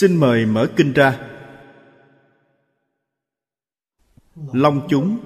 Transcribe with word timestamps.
xin 0.00 0.16
mời 0.16 0.46
mở 0.46 0.66
kinh 0.76 0.92
ra. 0.92 1.20
Long 4.52 4.86
chúng. 4.90 5.18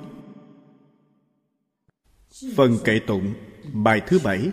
Phần 2.57 2.79
kệ 2.85 3.01
tụng, 3.07 3.35
bài 3.73 4.03
thứ 4.07 4.19
bảy. 4.25 4.51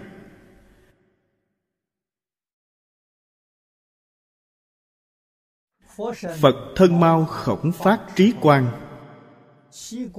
Phật 6.40 6.56
thân 6.76 7.00
mau 7.00 7.26
khổng 7.26 7.72
phát 7.72 8.08
trí 8.16 8.34
quan 8.42 8.72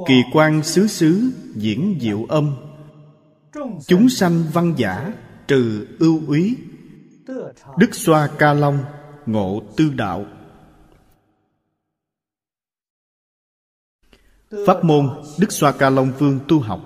kỳ 0.07 0.23
quan 0.33 0.63
xứ 0.63 0.87
xứ 0.87 1.31
diễn 1.55 1.99
diệu 2.01 2.25
âm. 2.25 2.57
Chúng 3.87 4.09
sanh 4.09 4.45
văn 4.53 4.75
giả 4.77 5.13
trừ 5.49 5.87
ưu 5.99 6.27
úy. 6.27 6.57
Đức 7.79 7.95
xoa 7.95 8.31
ca 8.39 8.53
long 8.53 8.85
ngộ 9.27 9.63
tư 9.77 9.93
đạo. 9.97 10.27
Pháp 14.67 14.85
môn 14.85 15.23
đức 15.41 15.53
xoa 15.53 15.73
ca 15.79 15.91
long 15.91 16.13
vương 16.19 16.41
tu 16.49 16.61
học. 16.61 16.81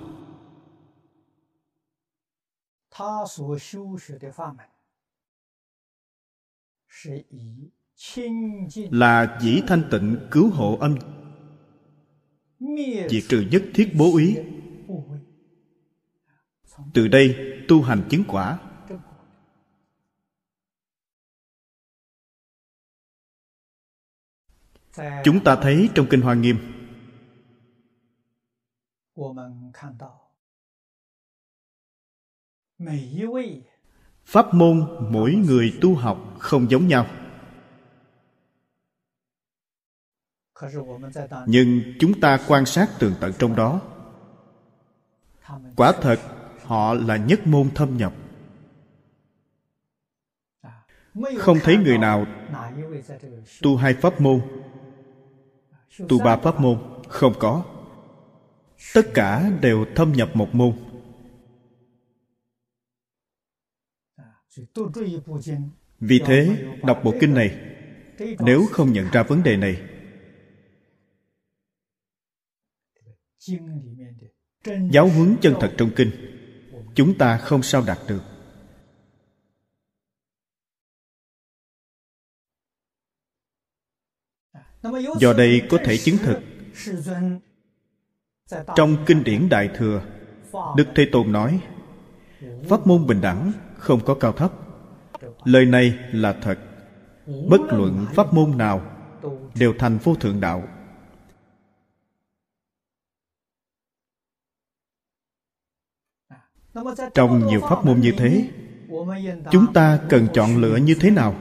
Là 8.91 9.37
dĩ 9.41 9.61
thanh 9.67 9.83
tịnh 9.91 10.17
cứu 10.31 10.49
hộ 10.49 10.77
âm 10.79 10.95
diệt 13.09 13.23
trừ 13.29 13.45
nhất 13.51 13.63
thiết 13.73 13.91
bố 13.97 14.17
ý. 14.17 14.37
từ 16.93 17.07
đây 17.07 17.35
tu 17.67 17.81
hành 17.81 18.03
chứng 18.09 18.23
quả 18.27 18.59
chúng 25.23 25.43
ta 25.43 25.55
thấy 25.55 25.89
trong 25.95 26.07
kinh 26.09 26.21
hoa 26.21 26.33
nghiêm. 26.33 26.57
Pháp 34.25 34.53
môn 34.53 34.87
mỗi 35.11 35.33
người 35.33 35.77
tu 35.81 35.95
học 35.95 36.35
không 36.39 36.71
giống 36.71 36.87
nhau. 36.87 37.07
Nhưng 41.45 41.81
chúng 41.99 42.19
ta 42.21 42.39
quan 42.47 42.65
sát 42.65 42.89
tường 42.99 43.13
tận 43.19 43.33
trong 43.39 43.55
đó. 43.55 43.81
Quả 45.75 45.93
thật, 46.01 46.19
họ 46.63 46.93
là 46.93 47.17
nhất 47.17 47.47
môn 47.47 47.69
thâm 47.75 47.97
nhập. 47.97 48.13
Không 51.37 51.57
thấy 51.63 51.77
người 51.77 51.97
nào 51.97 52.25
tu 53.61 53.75
hai 53.75 53.93
pháp 53.93 54.21
môn 54.21 54.41
tu 56.09 56.19
ba 56.19 56.37
pháp 56.37 56.59
môn? 56.59 56.77
Không 57.07 57.33
có. 57.39 57.65
Tất 58.93 59.07
cả 59.13 59.51
đều 59.61 59.85
thâm 59.95 60.11
nhập 60.11 60.29
một 60.33 60.49
môn. 60.55 60.73
Vì 65.99 66.19
thế, 66.25 66.65
đọc 66.83 67.01
bộ 67.03 67.13
kinh 67.19 67.33
này, 67.33 67.59
nếu 68.39 68.65
không 68.71 68.93
nhận 68.93 69.11
ra 69.11 69.23
vấn 69.23 69.43
đề 69.43 69.57
này, 69.57 69.81
giáo 74.91 75.07
huấn 75.07 75.35
chân 75.41 75.55
thật 75.59 75.73
trong 75.77 75.89
kinh, 75.95 76.11
chúng 76.95 77.17
ta 77.17 77.37
không 77.37 77.63
sao 77.63 77.83
đạt 77.87 77.97
được. 78.07 78.36
Do 85.19 85.33
đây 85.33 85.61
có 85.69 85.77
thể 85.85 85.97
chứng 85.97 86.17
thực. 86.17 86.39
Trong 88.75 88.97
kinh 89.05 89.23
điển 89.23 89.49
đại 89.49 89.69
thừa, 89.75 90.01
đức 90.77 90.87
thế 90.95 91.09
tôn 91.11 91.31
nói, 91.31 91.59
pháp 92.69 92.87
môn 92.87 93.07
bình 93.07 93.21
đẳng 93.21 93.51
không 93.77 93.99
có 94.05 94.13
cao 94.13 94.31
thấp. 94.31 94.51
Lời 95.43 95.65
này 95.65 95.97
là 96.11 96.33
thật. 96.41 96.59
Bất 97.49 97.61
luận 97.69 98.05
pháp 98.15 98.33
môn 98.33 98.57
nào 98.57 98.81
đều 99.55 99.73
thành 99.79 99.97
vô 99.97 100.15
thượng 100.15 100.39
đạo. 100.39 100.63
Trong 107.13 107.47
nhiều 107.47 107.61
pháp 107.61 107.85
môn 107.85 107.99
như 107.99 108.13
thế, 108.17 108.49
chúng 109.51 109.73
ta 109.73 109.99
cần 110.09 110.27
chọn 110.33 110.57
lựa 110.57 110.75
như 110.75 110.95
thế 110.99 111.11
nào? 111.11 111.35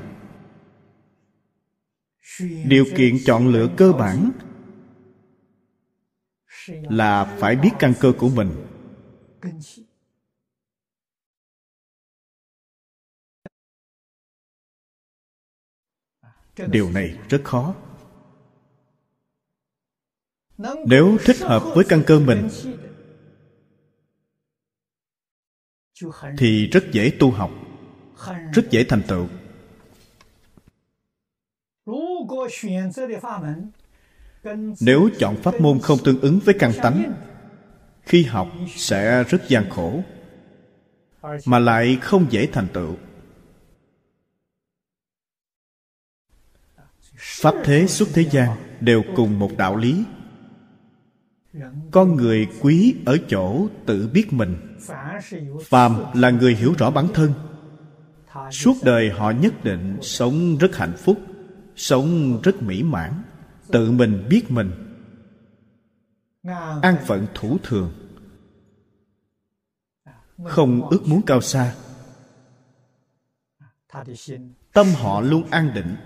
Điều 2.41 2.85
kiện 2.97 3.17
chọn 3.25 3.49
lựa 3.49 3.69
cơ 3.77 3.93
bản 3.93 4.31
là 6.69 7.37
phải 7.41 7.57
biết 7.57 7.71
căn 7.79 7.95
cơ 8.01 8.13
của 8.19 8.29
mình. 8.29 8.67
Điều 16.71 16.91
này 16.91 17.19
rất 17.29 17.41
khó. 17.45 17.75
Nếu 20.87 21.17
thích 21.25 21.37
hợp 21.41 21.63
với 21.75 21.85
căn 21.89 22.03
cơ 22.07 22.21
mình, 22.21 22.49
thì 26.39 26.67
rất 26.67 26.85
dễ 26.93 27.13
tu 27.21 27.31
học, 27.31 27.51
rất 28.53 28.67
dễ 28.71 28.85
thành 28.89 29.03
tựu 29.09 29.29
nếu 34.81 35.09
chọn 35.19 35.37
pháp 35.37 35.61
môn 35.61 35.79
không 35.79 35.99
tương 36.05 36.21
ứng 36.21 36.39
với 36.45 36.55
căn 36.59 36.73
tánh, 36.83 37.13
khi 38.03 38.23
học 38.23 38.49
sẽ 38.77 39.25
rất 39.25 39.49
gian 39.49 39.71
khổ, 39.71 40.03
mà 41.45 41.59
lại 41.59 41.99
không 42.03 42.27
dễ 42.31 42.47
thành 42.47 42.67
tựu. 42.73 42.97
Pháp 47.17 47.55
thế 47.65 47.87
xuất 47.87 48.09
thế 48.15 48.23
gian 48.31 48.51
đều 48.81 49.03
cùng 49.17 49.39
một 49.39 49.51
đạo 49.57 49.77
lý. 49.77 50.05
Con 51.91 52.17
người 52.17 52.49
quý 52.61 52.95
ở 53.07 53.19
chỗ 53.29 53.69
tự 53.87 54.09
biết 54.13 54.33
mình. 54.33 54.57
Phàm 55.65 55.97
là 56.15 56.31
người 56.31 56.55
hiểu 56.55 56.75
rõ 56.79 56.91
bản 56.91 57.07
thân, 57.15 57.33
suốt 58.51 58.75
đời 58.83 59.11
họ 59.11 59.31
nhất 59.31 59.65
định 59.65 59.99
sống 60.03 60.59
rất 60.59 60.77
hạnh 60.77 60.97
phúc 60.97 61.19
sống 61.77 62.41
rất 62.43 62.63
mỹ 62.63 62.83
mãn 62.83 63.23
tự 63.69 63.91
mình 63.91 64.27
biết 64.29 64.51
mình 64.51 64.87
an 66.83 66.97
phận 67.07 67.27
thủ 67.35 67.59
thường. 67.63 67.93
Không 70.45 70.89
ước 70.89 71.03
muốn 71.07 71.23
cao 71.27 71.41
xa. 71.41 71.75
Tâm 74.73 74.87
họ 74.95 75.21
luôn 75.21 75.51
an 75.51 75.75
định. 75.75 75.97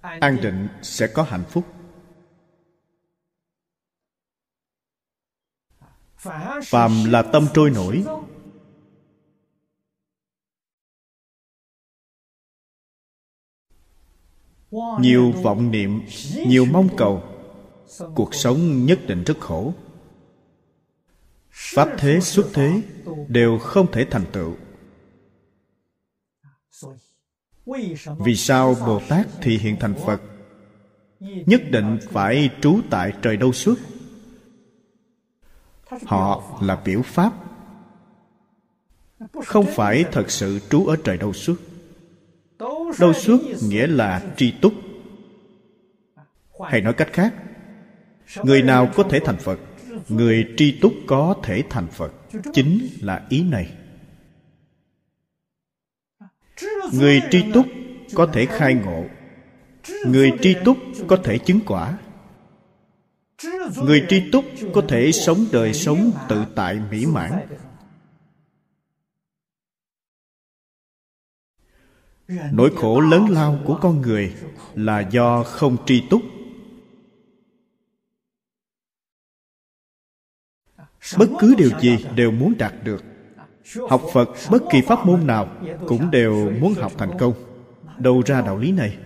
An 0.00 0.36
định 0.42 0.68
sẽ 0.82 1.06
có 1.06 1.22
hạnh 1.22 1.44
phúc. 1.48 1.64
Phàm 6.64 7.04
là 7.04 7.22
tâm 7.22 7.46
trôi 7.54 7.70
nổi 7.70 8.04
nhiều 15.00 15.30
vọng 15.30 15.70
niệm, 15.70 16.02
nhiều 16.46 16.64
mong 16.64 16.88
cầu. 16.96 17.22
Cuộc 18.14 18.34
sống 18.34 18.86
nhất 18.86 18.98
định 19.06 19.24
rất 19.24 19.40
khổ. 19.40 19.72
Pháp 21.50 21.88
thế 21.98 22.20
xuất 22.20 22.46
thế 22.54 22.82
đều 23.28 23.58
không 23.58 23.92
thể 23.92 24.06
thành 24.10 24.24
tựu. 24.32 24.54
Vì 28.18 28.36
sao 28.36 28.76
bồ 28.86 29.00
tát 29.08 29.26
thì 29.42 29.58
hiện 29.58 29.76
thành 29.80 29.94
phật? 30.06 30.20
Nhất 31.20 31.62
định 31.70 31.98
phải 32.10 32.50
trú 32.60 32.80
tại 32.90 33.12
trời 33.22 33.36
đâu 33.36 33.52
suốt 33.52 33.78
họ 36.06 36.58
là 36.62 36.76
biểu 36.84 37.02
pháp. 37.02 37.32
Không 39.46 39.66
phải 39.66 40.04
thật 40.12 40.30
sự 40.30 40.60
trú 40.70 40.86
ở 40.86 40.96
trời 41.04 41.16
đâu 41.18 41.32
suốt 41.32 41.56
đâu 43.00 43.12
suốt 43.12 43.40
nghĩa 43.62 43.86
là 43.86 44.22
tri 44.36 44.50
túc. 44.50 44.72
Hay 46.64 46.80
nói 46.80 46.92
cách 46.92 47.12
khác, 47.12 47.34
người 48.42 48.62
nào 48.62 48.88
có 48.94 49.02
thể 49.02 49.20
thành 49.24 49.36
phật, 49.36 49.58
người 50.08 50.48
tri 50.56 50.78
túc 50.80 50.92
có 51.06 51.36
thể 51.42 51.62
thành 51.70 51.86
phật. 51.86 52.12
Chính 52.52 52.88
là 53.00 53.26
ý 53.28 53.42
này. 53.42 53.70
Người 56.92 57.22
tri 57.30 57.52
túc 57.52 57.66
có 58.14 58.26
thể 58.26 58.46
khai 58.46 58.74
ngộ. 58.74 59.04
Người 60.06 60.32
tri 60.40 60.56
túc 60.64 60.76
có 61.06 61.16
thể 61.16 61.38
chứng 61.38 61.60
quả. 61.66 61.98
Người 63.76 64.06
tri 64.08 64.30
túc 64.30 64.44
có 64.74 64.82
thể 64.88 65.12
sống 65.12 65.46
đời 65.52 65.74
sống 65.74 66.12
tự 66.28 66.44
tại 66.54 66.80
mỹ 66.90 67.06
mãn. 67.06 67.32
Nỗi 72.28 72.72
khổ 72.76 73.00
lớn 73.00 73.26
lao 73.30 73.58
của 73.64 73.78
con 73.82 74.00
người 74.00 74.34
là 74.74 75.00
do 75.00 75.42
không 75.42 75.76
tri 75.86 76.02
túc. 76.10 76.22
Bất 81.18 81.28
cứ 81.40 81.54
điều 81.58 81.70
gì 81.80 82.06
đều 82.16 82.30
muốn 82.30 82.54
đạt 82.58 82.72
được. 82.84 83.04
Học 83.88 84.02
phật 84.12 84.28
bất 84.50 84.62
kỳ 84.70 84.80
pháp 84.80 85.06
môn 85.06 85.26
nào 85.26 85.48
cũng 85.86 86.10
đều 86.10 86.52
muốn 86.60 86.74
học 86.74 86.92
thành 86.98 87.18
công. 87.18 87.32
Đâu 87.98 88.22
ra 88.26 88.40
đạo 88.40 88.58
lý 88.58 88.72
này? 88.72 88.98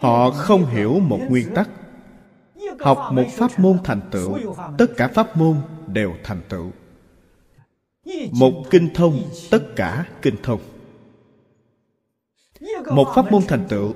Họ 0.00 0.30
không 0.30 0.66
hiểu 0.66 1.00
một 1.00 1.20
nguyên 1.28 1.54
tắc. 1.54 1.70
Học 2.80 2.98
một 3.12 3.24
pháp 3.32 3.58
môn 3.58 3.78
thành 3.84 4.00
tựu, 4.10 4.38
tất 4.78 4.86
cả 4.96 5.08
pháp 5.08 5.36
môn 5.36 5.56
đều 5.86 6.14
thành 6.24 6.40
tựu 6.48 6.72
một 8.32 8.64
kinh 8.70 8.88
thông, 8.94 9.30
tất 9.50 9.72
cả 9.76 10.06
kinh 10.22 10.36
thông. 10.42 10.60
Một 12.90 13.12
pháp 13.14 13.32
môn 13.32 13.42
thành 13.48 13.66
tựu, 13.68 13.94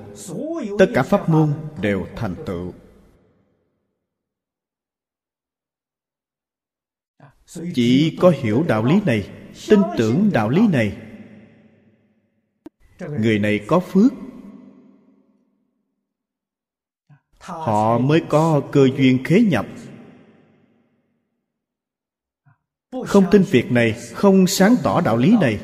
tất 0.79 0.85
cả 0.93 1.03
pháp 1.03 1.29
môn 1.29 1.53
đều 1.81 2.07
thành 2.15 2.35
tựu. 2.45 2.73
Chỉ 7.73 8.17
có 8.21 8.29
hiểu 8.29 8.63
đạo 8.67 8.85
lý 8.85 9.01
này, 9.05 9.29
tin 9.69 9.79
tưởng 9.97 10.29
đạo 10.33 10.49
lý 10.49 10.67
này. 10.67 10.97
Người 12.99 13.39
này 13.39 13.65
có 13.67 13.79
phước. 13.79 14.13
Họ 17.39 17.99
mới 17.99 18.21
có 18.29 18.61
cơ 18.71 18.87
duyên 18.97 19.23
khế 19.23 19.41
nhập 19.41 19.65
không 23.07 23.25
tin 23.31 23.43
việc 23.43 23.71
này, 23.71 23.95
không 24.13 24.47
sáng 24.47 24.75
tỏ 24.83 25.01
đạo 25.01 25.17
lý 25.17 25.37
này. 25.41 25.59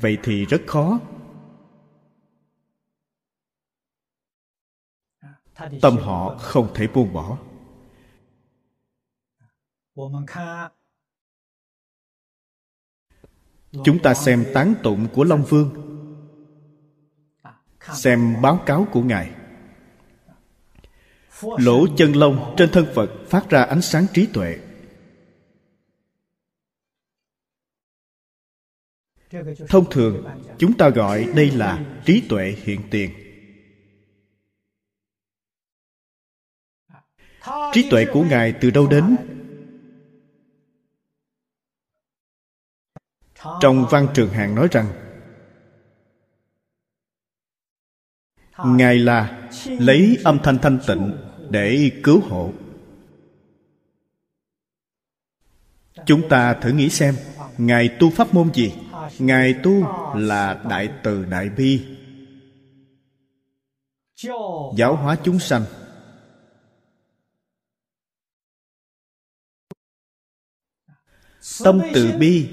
Vậy 0.00 0.18
thì 0.22 0.44
rất 0.44 0.62
khó. 0.66 1.00
Tâm 5.80 5.96
họ 5.96 6.38
không 6.38 6.74
thể 6.74 6.86
buông 6.86 7.12
bỏ. 7.12 7.38
Chúng 13.84 13.98
ta 14.02 14.14
xem 14.14 14.46
tán 14.54 14.74
tụng 14.82 15.08
của 15.12 15.24
long 15.24 15.44
vương. 15.44 15.88
Xem 17.92 18.36
báo 18.42 18.60
cáo 18.66 18.86
của 18.92 19.02
ngài. 19.02 19.30
Lỗ 21.42 21.86
chân 21.96 22.12
lông 22.12 22.54
trên 22.56 22.70
thân 22.72 22.86
phật 22.94 23.10
phát 23.28 23.50
ra 23.50 23.62
ánh 23.62 23.82
sáng 23.82 24.06
trí 24.14 24.26
tuệ. 24.26 24.58
Thông 29.68 29.90
thường, 29.90 30.24
chúng 30.58 30.76
ta 30.76 30.88
gọi 30.88 31.28
đây 31.36 31.50
là 31.50 31.84
trí 32.04 32.22
tuệ 32.28 32.56
hiện 32.62 32.80
tiền. 32.90 33.10
Trí 37.72 37.90
tuệ 37.90 38.06
của 38.12 38.22
ngài 38.22 38.54
từ 38.60 38.70
đâu 38.70 38.86
đến? 38.86 39.16
Trong 43.60 43.86
văn 43.90 44.08
trường 44.14 44.30
hạng 44.30 44.54
nói 44.54 44.68
rằng, 44.70 44.86
ngài 48.66 48.98
là 48.98 49.50
lấy 49.66 50.18
âm 50.24 50.38
thanh 50.42 50.58
thanh 50.58 50.78
tịnh 50.86 51.12
để 51.50 51.90
cứu 52.04 52.20
hộ. 52.20 52.52
Chúng 56.06 56.28
ta 56.28 56.54
thử 56.54 56.70
nghĩ 56.70 56.88
xem, 56.88 57.14
ngài 57.58 57.96
tu 58.00 58.10
pháp 58.10 58.34
môn 58.34 58.54
gì? 58.54 58.72
Ngài 59.18 59.54
tu 59.62 59.84
là 60.14 60.62
đại 60.70 61.00
từ 61.04 61.24
đại 61.24 61.48
bi. 61.48 61.98
Giáo 64.76 64.96
hóa 64.96 65.18
chúng 65.24 65.38
sanh. 65.38 65.64
Tâm 71.64 71.80
từ 71.94 72.12
bi. 72.18 72.50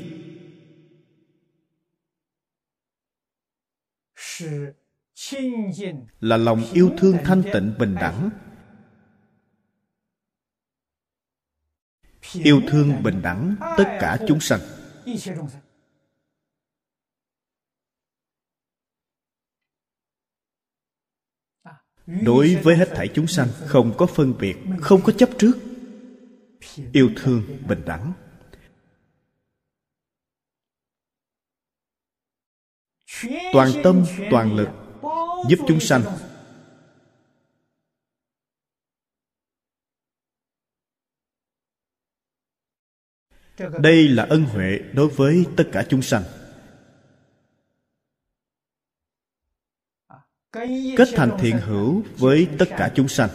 Là 6.19 6.37
lòng 6.37 6.63
yêu 6.73 6.91
thương 6.97 7.17
thanh 7.23 7.43
tịnh 7.53 7.73
bình 7.79 7.95
đẳng. 7.95 8.29
Yêu 12.33 12.61
thương 12.67 13.03
bình 13.03 13.21
đẳng 13.21 13.55
tất 13.77 13.97
cả 13.99 14.17
chúng 14.27 14.39
sanh. 14.39 14.59
Đối 22.23 22.55
với 22.55 22.75
hết 22.75 22.89
thảy 22.95 23.07
chúng 23.13 23.27
sanh, 23.27 23.47
không 23.65 23.93
có 23.97 24.05
phân 24.05 24.37
biệt, 24.39 24.57
không 24.81 25.01
có 25.01 25.13
chấp 25.13 25.29
trước. 25.37 25.53
Yêu 26.93 27.09
thương, 27.15 27.43
bình 27.67 27.81
đẳng. 27.85 28.13
Toàn 33.53 33.69
tâm, 33.83 34.05
toàn 34.31 34.55
lực 34.55 34.69
giúp 35.49 35.59
chúng 35.67 35.79
sanh. 35.79 36.01
Đây 43.81 44.07
là 44.07 44.23
ân 44.23 44.43
huệ 44.43 44.79
đối 44.93 45.07
với 45.07 45.45
tất 45.57 45.63
cả 45.71 45.85
chúng 45.89 46.01
sanh. 46.01 46.23
Kết 50.97 51.07
thành 51.15 51.37
thiện 51.39 51.57
hữu 51.57 52.03
với 52.17 52.49
tất 52.59 52.65
cả 52.69 52.91
chúng 52.95 53.07
sanh. 53.07 53.29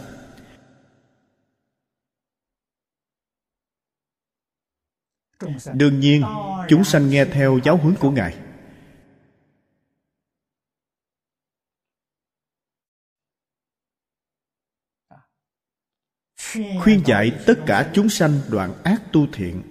Đương 5.73 5.99
nhiên 5.99 6.23
chúng 6.69 6.83
sanh 6.83 7.09
nghe 7.09 7.25
theo 7.25 7.59
giáo 7.63 7.77
huấn 7.77 7.95
của 7.99 8.11
ngài. 8.11 8.37
Khuyên 16.83 17.01
dạy 17.05 17.43
tất 17.47 17.55
cả 17.67 17.91
chúng 17.95 18.09
sanh 18.09 18.39
đoạn 18.49 18.73
ác 18.83 19.01
tu 19.13 19.27
thiện. 19.33 19.63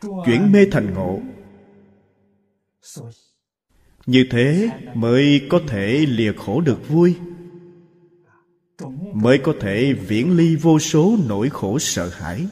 chuyển 0.00 0.52
mê 0.52 0.60
thành 0.72 0.94
ngộ 0.94 1.20
như 4.06 4.26
thế 4.30 4.70
mới 4.94 5.46
có 5.50 5.60
thể 5.68 6.06
lìa 6.08 6.32
khổ 6.32 6.60
được 6.60 6.88
vui. 6.88 7.16
Mới 9.14 9.40
có 9.44 9.54
thể 9.60 9.92
viễn 9.92 10.36
ly 10.36 10.56
vô 10.56 10.78
số 10.78 11.16
nỗi 11.28 11.50
khổ 11.50 11.78
sợ 11.78 12.08
hãi. 12.08 12.46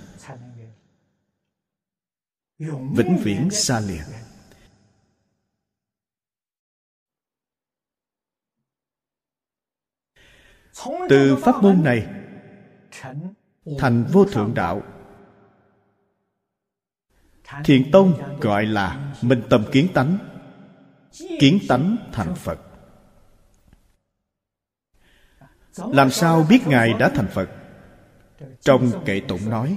Vĩnh 2.94 3.18
viễn 3.24 3.50
xa 3.50 3.80
lìa. 3.80 4.02
Từ 11.08 11.36
pháp 11.36 11.62
môn 11.62 11.82
này, 11.84 12.06
thành 13.78 14.04
vô 14.12 14.24
thượng 14.24 14.54
đạo. 14.54 14.82
Thiền 17.64 17.90
tông 17.92 18.38
gọi 18.40 18.66
là 18.66 19.14
minh 19.22 19.42
tâm 19.50 19.64
kiến 19.72 19.88
tánh 19.94 20.31
kiến 21.40 21.58
tánh 21.68 21.96
thành 22.12 22.34
phật. 22.34 22.60
Làm 25.76 26.10
sao 26.10 26.46
biết 26.48 26.66
ngài 26.66 26.92
đã 26.92 27.08
thành 27.08 27.28
phật? 27.28 27.48
Trong 28.60 29.04
kệ 29.04 29.20
tụng 29.28 29.50
nói, 29.50 29.76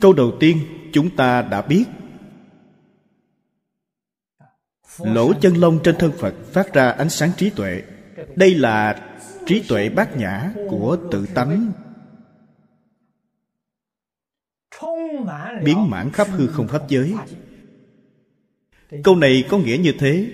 câu 0.00 0.12
đầu 0.12 0.32
tiên 0.40 0.58
chúng 0.92 1.16
ta 1.16 1.42
đã 1.42 1.62
biết. 1.62 1.84
Lỗ 4.98 5.32
chân 5.40 5.54
lông 5.54 5.78
trên 5.84 5.96
thân 5.98 6.12
phật 6.18 6.34
phát 6.52 6.74
ra 6.74 6.90
ánh 6.90 7.10
sáng 7.10 7.30
trí 7.36 7.50
tuệ. 7.50 7.82
Đây 8.36 8.54
là 8.54 9.08
trí 9.46 9.62
tuệ 9.68 9.88
bát 9.88 10.16
nhã 10.16 10.52
của 10.70 10.96
tự 11.10 11.26
tánh. 11.34 11.72
Biến 15.64 15.90
mãn 15.90 16.10
khắp 16.12 16.28
hư 16.30 16.46
không 16.46 16.68
pháp 16.68 16.88
giới. 16.88 17.14
Câu 19.04 19.16
này 19.16 19.44
có 19.50 19.58
nghĩa 19.58 19.76
như 19.76 19.92
thế. 19.98 20.26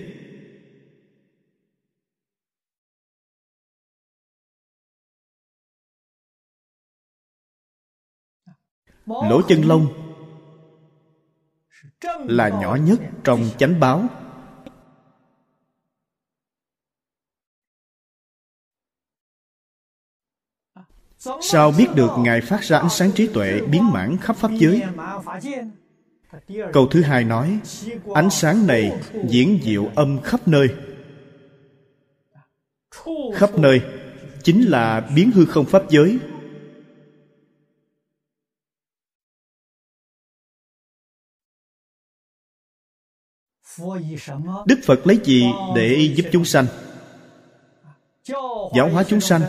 Lỗ 9.05 9.41
chân 9.41 9.61
lông 9.65 9.87
là 12.27 12.49
nhỏ 12.49 12.75
nhất 12.75 12.99
trong 13.23 13.49
chánh 13.57 13.79
báo. 13.79 14.03
Sao 21.41 21.71
biết 21.77 21.87
được 21.95 22.09
ngài 22.17 22.41
phát 22.41 22.63
ra 22.63 22.79
ánh 22.79 22.89
sáng 22.89 23.11
trí 23.11 23.27
tuệ 23.27 23.61
biến 23.61 23.91
mãn 23.91 24.17
khắp 24.17 24.35
pháp 24.35 24.51
giới? 24.51 24.83
câu 26.73 26.87
thứ 26.87 27.01
hai 27.01 27.23
nói 27.23 27.59
ánh 28.13 28.29
sáng 28.29 28.67
này 28.67 29.01
diễn 29.27 29.59
diệu 29.63 29.89
âm 29.95 30.21
khắp 30.21 30.47
nơi. 30.47 30.67
Khắp 33.35 33.57
nơi 33.57 33.81
chính 34.43 34.61
là 34.61 35.09
biến 35.15 35.31
hư 35.31 35.45
không 35.45 35.65
pháp 35.65 35.89
giới 35.89 36.19
đức 44.65 44.79
phật 44.83 45.07
lấy 45.07 45.19
gì 45.23 45.45
để 45.75 46.13
giúp 46.15 46.25
chúng 46.31 46.45
sanh? 46.45 46.65
Giáo 48.75 48.89
hóa 48.91 49.03
chúng 49.03 49.21
sanh. 49.21 49.41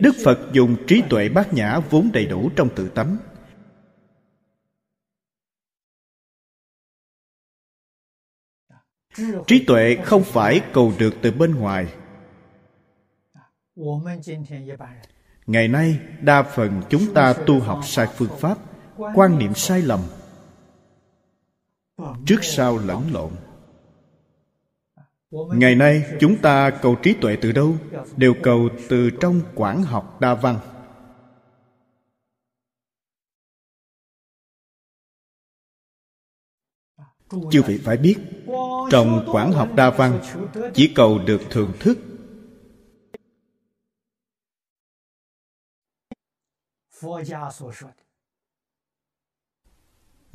Đức 0.00 0.12
phật 0.24 0.38
dùng 0.52 0.76
trí 0.86 1.02
tuệ 1.10 1.28
bát 1.28 1.52
nhã 1.52 1.78
vốn 1.90 2.10
đầy 2.12 2.26
đủ 2.26 2.50
trong 2.56 2.68
tự 2.76 2.88
tánh. 2.88 3.16
Trí 9.46 9.64
tuệ 9.66 9.96
không 10.04 10.24
phải 10.24 10.60
cầu 10.72 10.92
được 10.98 11.14
từ 11.22 11.32
bên 11.32 11.54
ngoài. 11.54 11.86
Ngày 15.46 15.68
nay, 15.68 15.98
đa 16.20 16.42
phần 16.42 16.82
chúng 16.90 17.14
ta 17.14 17.34
tu 17.46 17.60
học 17.60 17.80
sai 17.84 18.06
phương 18.16 18.38
pháp, 18.38 18.58
quan 19.14 19.38
niệm 19.38 19.54
sai 19.54 19.82
lầm 19.82 20.00
trước 22.26 22.38
sau 22.42 22.78
lẫn 22.78 23.12
lộn. 23.12 23.32
Ngày 25.30 25.74
nay, 25.74 26.02
chúng 26.20 26.36
ta 26.42 26.70
cầu 26.82 26.96
trí 27.02 27.14
tuệ 27.20 27.36
từ 27.42 27.52
đâu? 27.52 27.76
Đều 28.16 28.34
cầu 28.42 28.68
từ 28.88 29.10
trong 29.20 29.40
quảng 29.54 29.82
học 29.82 30.20
đa 30.20 30.34
văn. 30.34 30.58
Chư 37.50 37.62
vị 37.62 37.80
phải 37.84 37.96
biết, 37.96 38.16
trong 38.90 39.26
quảng 39.32 39.52
học 39.52 39.68
đa 39.76 39.90
văn, 39.90 40.20
chỉ 40.74 40.92
cầu 40.94 41.18
được 41.18 41.40
thưởng 41.50 41.72
thức 41.80 41.98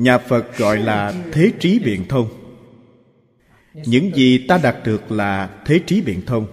nhà 0.04 0.18
phật 0.18 0.58
gọi 0.58 0.78
là 0.78 1.14
thế 1.32 1.52
trí 1.60 1.80
biện 1.80 2.08
thông. 2.10 2.28
Những 3.74 4.16
gì 4.16 4.46
ta 4.48 4.60
đạt 4.64 4.76
được 4.86 5.12
là 5.12 5.50
thế 5.66 5.80
trí 5.88 6.02
biện 6.02 6.22
thông. 6.26 6.48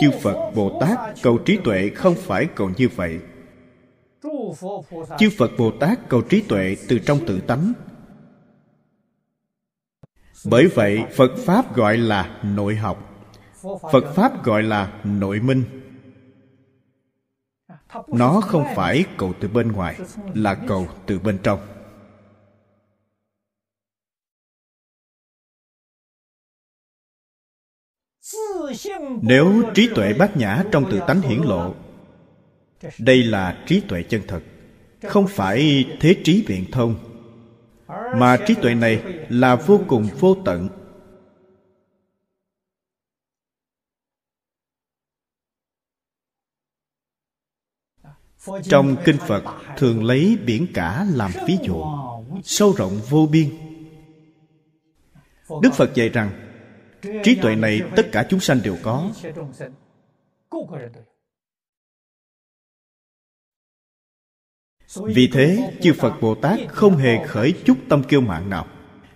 Chư 0.00 0.10
phật 0.22 0.52
bồ 0.54 0.80
tát, 0.80 0.98
cầu 1.22 1.38
trí 1.38 1.58
tuệ 1.64 1.88
không 1.94 2.14
phải 2.14 2.46
cầu 2.54 2.70
như 2.76 2.88
vậy. 2.88 3.18
Chư 5.18 5.30
phật 5.38 5.50
bồ 5.58 5.70
tát 5.70 6.08
cầu 6.08 6.22
trí 6.22 6.40
tuệ 6.40 6.76
từ 6.88 6.98
trong 6.98 7.26
tự 7.26 7.40
tánh. 7.40 7.72
Bởi 10.44 10.66
vậy, 10.66 11.02
phật 11.16 11.30
pháp 11.38 11.76
gọi 11.76 11.96
là 11.96 12.40
nội 12.42 12.76
học. 12.76 13.08
Phật 13.92 14.14
pháp 14.14 14.44
gọi 14.44 14.62
là 14.62 14.92
nội 15.04 15.40
minh 15.40 15.81
nó 18.08 18.40
không 18.40 18.64
phải 18.76 19.04
cầu 19.16 19.32
từ 19.40 19.48
bên 19.48 19.72
ngoài 19.72 19.98
là 20.34 20.54
cầu 20.54 20.88
từ 21.06 21.18
bên 21.18 21.38
trong. 21.42 21.60
Nếu 29.22 29.62
trí 29.74 29.88
tuệ 29.94 30.12
bát 30.12 30.36
nhã 30.36 30.64
trong 30.72 30.90
tự 30.90 31.00
tánh 31.06 31.20
hiển 31.20 31.42
lộ 31.42 31.74
đây 32.98 33.22
là 33.22 33.62
trí 33.66 33.80
tuệ 33.80 34.02
chân 34.02 34.22
thật 34.28 34.40
không 35.02 35.26
phải 35.26 35.86
thế 36.00 36.16
trí 36.24 36.44
biện 36.48 36.64
thông. 36.72 36.94
Mà 38.16 38.36
trí 38.46 38.54
tuệ 38.54 38.74
này 38.74 39.02
là 39.28 39.56
vô 39.56 39.80
cùng 39.88 40.08
vô 40.20 40.36
tận 40.44 40.68
trong 48.62 48.96
kinh 49.04 49.16
phật, 49.16 49.44
thường 49.76 50.04
lấy 50.04 50.38
biển 50.46 50.66
cả 50.74 51.06
làm 51.14 51.30
ví 51.46 51.58
dụ, 51.62 51.84
sâu 52.44 52.74
rộng 52.76 53.00
vô 53.08 53.28
biên. 53.32 53.48
Đức 55.62 55.74
phật 55.74 55.94
dạy 55.94 56.08
rằng, 56.08 56.30
trí 57.24 57.34
tuệ 57.42 57.56
này 57.56 57.80
tất 57.96 58.06
cả 58.12 58.26
chúng 58.30 58.40
sanh 58.40 58.60
đều 58.64 58.76
có. 58.82 59.10
Vì 64.96 65.30
thế, 65.32 65.72
chư 65.82 65.92
phật 65.92 66.20
bồ 66.20 66.34
tát 66.34 66.58
không 66.68 66.96
hề 66.96 67.26
khởi 67.26 67.54
chút 67.64 67.78
tâm 67.88 68.02
kiêu 68.02 68.20
mạn 68.20 68.50
nào. 68.50 68.66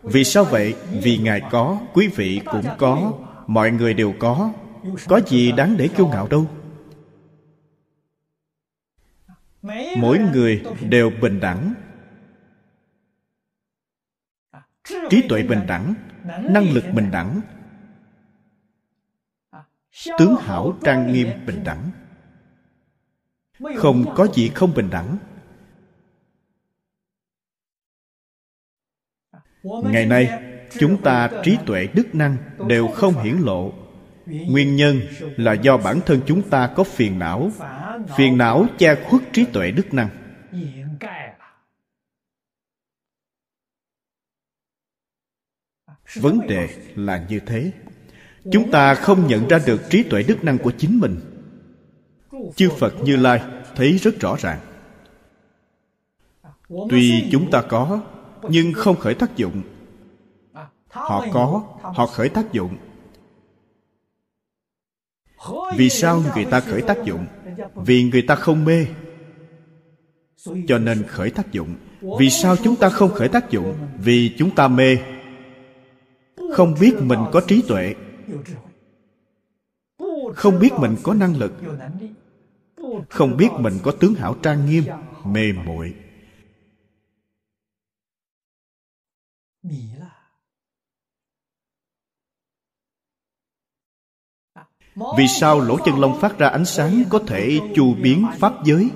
Vì 0.03 0.25
sao 0.25 0.45
vậy? 0.45 0.75
Vì 1.03 1.19
ngài 1.19 1.41
có, 1.51 1.81
quý 1.93 2.09
vị 2.09 2.41
cũng 2.45 2.65
có, 2.79 3.13
mọi 3.47 3.71
người 3.71 3.95
đều 3.95 4.15
có. 4.19 4.53
Có 5.09 5.21
gì 5.27 5.53
đáng 5.53 5.77
để 5.77 5.89
kiêu 5.89 6.07
ngạo 6.07 6.29
đâu? 6.29 6.47
Mỗi 9.97 10.19
người 10.19 10.63
đều 10.89 11.11
bình 11.23 11.41
đẳng. 11.41 11.75
Trí 15.11 15.29
tuệ 15.29 15.43
bình 15.43 15.67
đẳng 15.69 15.95
năng 16.51 16.71
lực 16.73 16.85
bình 16.95 17.11
đẳng. 17.11 17.41
Tướng 20.19 20.37
hảo 20.37 20.79
trang 20.85 21.13
nghiêm 21.13 21.29
bình 21.47 21.65
đẳng. 21.65 21.91
Không 23.77 24.15
có 24.17 24.27
gì 24.35 24.49
không 24.55 24.75
bình 24.75 24.91
đẳng. 24.91 25.19
Ngày 29.63 30.07
nay 30.07 30.43
chúng 30.79 31.03
ta 31.03 31.31
trí 31.45 31.59
tuệ 31.67 31.89
đức 31.95 32.15
năng 32.15 32.37
đều 32.69 32.89
không 32.89 33.23
hiển 33.23 33.37
lộ 33.37 33.86
nguyên 34.27 34.77
nhân 34.77 35.01
là 35.37 35.53
do 35.53 35.77
bản 35.77 36.01
thân 36.07 36.21
chúng 36.27 36.51
ta 36.51 36.71
có 36.77 36.85
phiền 36.85 37.19
não. 37.19 37.51
Phiền 38.17 38.39
não 38.39 38.67
che 38.79 38.95
khuất 38.95 39.23
trí 39.33 39.45
tuệ 39.45 39.71
đức 39.71 39.95
năng. 39.95 40.09
Vấn 46.15 46.47
đề 46.47 46.69
là 46.95 47.27
như 47.29 47.41
thế. 47.41 47.73
Chúng 48.53 48.71
ta 48.71 48.95
không 48.95 49.27
nhận 49.27 49.49
ra 49.49 49.59
được 49.67 49.81
trí 49.91 50.03
tuệ 50.03 50.23
đức 50.23 50.45
năng 50.45 50.59
của 50.59 50.71
chính 50.71 51.01
mình. 51.01 51.21
Chư 52.57 52.71
phật 52.79 52.95
như 53.03 53.17
lai 53.17 53.41
thấy 53.77 53.93
rất 53.93 54.21
rõ 54.21 54.37
ràng. 54.39 54.61
Tuy 56.91 57.29
chúng 57.33 57.51
ta 57.51 57.63
có, 57.69 58.03
nhưng 58.43 58.73
không 58.73 58.97
khởi 58.97 59.15
tác 59.15 59.37
dụng. 59.37 59.63
Họ 60.89 61.27
có, 61.33 61.65
họ 61.83 62.07
khởi 62.07 62.29
tác 62.29 62.53
dụng 62.53 62.77
vì 65.77 65.91
sao 65.91 66.23
người 66.35 66.45
ta 66.45 66.61
khởi 66.61 66.83
tác 66.83 67.05
dụng? 67.05 67.27
Vì 67.75 68.03
người 68.03 68.23
ta 68.23 68.35
không 68.35 68.65
mê. 68.65 68.87
Cho 70.69 70.79
nên 70.79 71.03
khởi 71.03 71.31
tác 71.31 71.53
dụng. 71.53 71.75
Vì 72.19 72.31
sao 72.31 72.57
chúng 72.57 72.77
ta 72.77 72.89
không 72.89 73.15
khởi 73.15 73.29
tác 73.29 73.51
dụng? 73.51 73.75
Vì 73.99 74.35
chúng 74.39 74.55
ta 74.55 74.69
mê. 74.69 74.97
Không 76.53 76.75
biết 76.81 76.95
mình 77.01 77.21
có 77.33 77.41
trí 77.41 77.63
tuệ. 77.69 77.95
Không 80.35 80.59
biết 80.59 80.71
mình 80.81 80.97
có 81.03 81.15
năng 81.15 81.37
lực. 81.37 81.53
Không 83.11 83.37
biết 83.37 83.49
mình 83.59 83.75
có 83.83 83.91
tướng 83.91 84.15
hảo 84.15 84.37
trang 84.43 84.67
nghiêm, 84.67 84.85
mê 85.25 85.53
muội. 85.53 85.95
Vì 94.97 95.29
sao 95.29 95.61
lỗ 95.61 95.79
chân 95.85 95.99
lông 95.99 96.21
phát 96.21 96.39
ra 96.39 96.49
ánh 96.49 96.65
sáng 96.65 97.05
có 97.09 97.19
thể 97.27 97.61
chu 97.75 97.95
biến 97.95 98.27
pháp 98.39 98.65
giới? 98.65 98.91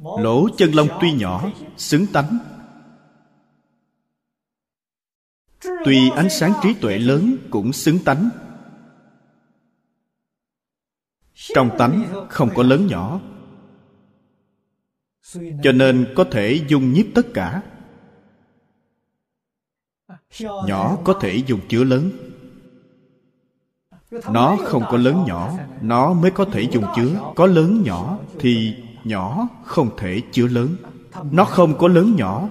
Lỗ 0.00 0.48
chân 0.56 0.72
lông 0.74 0.88
tuy 1.00 1.12
nhỏ, 1.12 1.50
xứng 1.76 2.06
tánh. 2.06 2.38
Tuy 5.84 6.10
ánh 6.10 6.30
sáng 6.30 6.52
trí 6.62 6.74
tuệ 6.74 6.98
lớn 6.98 7.36
cũng 7.50 7.72
xứng 7.72 7.98
tánh. 8.04 8.30
Trong 11.34 11.70
tánh 11.78 12.26
không 12.28 12.50
có 12.54 12.62
lớn 12.62 12.86
nhỏ. 12.86 13.20
Cho 15.62 15.72
nên 15.72 16.12
có 16.16 16.24
thể 16.30 16.60
dung 16.68 16.92
nhiếp 16.92 17.06
tất 17.14 17.26
cả. 17.34 17.62
Nhỏ 20.40 20.98
có 21.04 21.18
thể 21.20 21.42
dùng 21.46 21.60
chứa 21.68 21.84
lớn 21.84 22.10
nó 24.10 24.56
không 24.64 24.82
có 24.90 24.96
lớn 24.96 25.24
nhỏ, 25.26 25.52
nó 25.82 26.12
mới 26.12 26.30
có 26.30 26.44
thể 26.44 26.68
dùng 26.72 26.84
chứa. 26.96 27.32
Có 27.36 27.46
lớn 27.46 27.82
nhỏ 27.84 28.18
thì 28.38 28.76
nhỏ 29.04 29.48
không 29.64 29.96
thể 29.96 30.22
chứa 30.32 30.46
lớn. 30.46 30.76
Nó 31.30 31.44
không 31.44 31.78
có 31.78 31.88
lớn 31.88 32.16
nhỏ. 32.16 32.48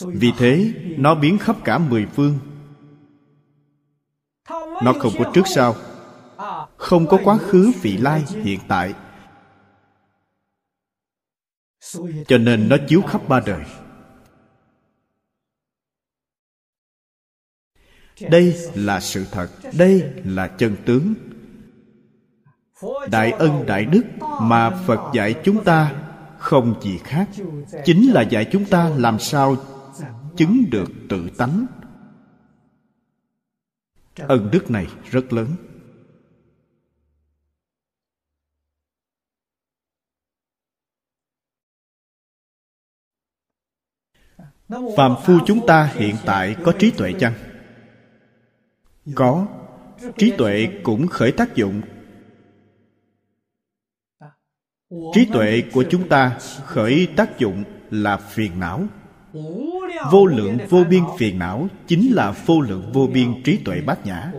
Vì 0.00 0.32
thế, 0.38 0.72
nó 0.98 1.14
biến 1.14 1.38
khắp 1.38 1.56
cả 1.64 1.78
mười 1.78 2.06
phương. 2.06 2.38
Nó 4.82 4.92
không 5.00 5.12
có 5.18 5.30
trước 5.34 5.46
sau. 5.46 5.74
Không 6.76 7.06
có 7.06 7.18
quá 7.24 7.38
khứ 7.38 7.72
vị 7.82 7.96
lai 7.96 8.24
hiện 8.28 8.60
tại. 8.68 8.94
Cho 12.26 12.38
nên 12.38 12.68
nó 12.68 12.76
chiếu 12.88 13.02
khắp 13.02 13.28
ba 13.28 13.40
đời. 13.46 13.64
Đây 18.20 18.56
là 18.74 19.00
sự 19.00 19.26
thật, 19.30 19.48
đây 19.78 20.12
là 20.24 20.46
chân 20.46 20.76
tướng. 20.86 21.14
Đại 23.10 23.30
ân 23.30 23.66
đại 23.66 23.84
đức 23.84 24.02
mà 24.40 24.70
phật 24.70 25.14
dạy 25.14 25.34
chúng 25.44 25.64
ta 25.64 25.94
không 26.38 26.80
gì 26.82 26.98
khác, 27.04 27.28
chính 27.84 28.12
là 28.12 28.22
dạy 28.22 28.48
chúng 28.52 28.64
ta 28.64 28.88
làm 28.88 29.18
sao 29.18 29.56
chứng 30.36 30.64
được 30.70 30.90
tự 31.08 31.28
tánh. 31.38 31.66
Ân 34.16 34.50
đức 34.52 34.70
này 34.70 34.86
rất 35.10 35.32
lớn. 35.32 35.48
Phàm 44.96 45.14
phu 45.24 45.38
chúng 45.46 45.66
ta 45.66 45.84
hiện 45.94 46.16
tại 46.26 46.56
có 46.64 46.72
trí 46.78 46.90
tuệ 46.90 47.12
chăng? 47.20 47.53
Có, 49.14 49.46
trí 50.18 50.32
tuệ 50.38 50.68
cũng 50.82 51.06
khởi 51.06 51.32
tác 51.32 51.54
dụng. 51.54 51.82
Trí 55.12 55.24
tuệ 55.32 55.62
của 55.72 55.84
chúng 55.90 56.08
ta 56.08 56.38
khởi 56.64 57.08
tác 57.16 57.38
dụng 57.38 57.64
là 57.90 58.16
phiền 58.16 58.60
não. 58.60 58.86
Vô 60.12 60.26
lượng 60.26 60.58
vô 60.70 60.84
biên 60.90 61.02
phiền 61.18 61.38
não 61.38 61.68
chính 61.86 62.14
là 62.14 62.30
vô 62.46 62.60
lượng 62.60 62.90
vô 62.92 63.06
biên 63.06 63.42
trí 63.44 63.58
tuệ 63.64 63.80
bát 63.80 64.06
nhã. 64.06 64.32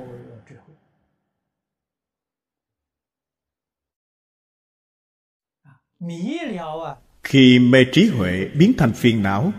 Khi 7.23 7.59
mê 7.59 7.85
trí 7.91 8.07
huệ 8.07 8.49
biến 8.57 8.73
thành 8.77 8.93
phiền 8.93 9.23
não 9.23 9.51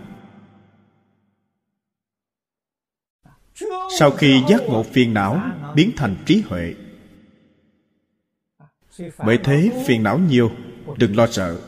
sau 3.99 4.11
khi 4.11 4.43
giác 4.49 4.62
ngộ 4.69 4.83
phiền 4.83 5.14
não, 5.14 5.43
biến 5.75 5.90
thành 5.97 6.16
trí 6.26 6.43
huệ. 6.49 6.75
Bởi 9.19 9.38
thế, 9.45 9.85
phiền 9.87 10.02
não 10.02 10.19
nhiều, 10.19 10.50
đừng 10.99 11.16
lo 11.16 11.26
sợ. 11.26 11.59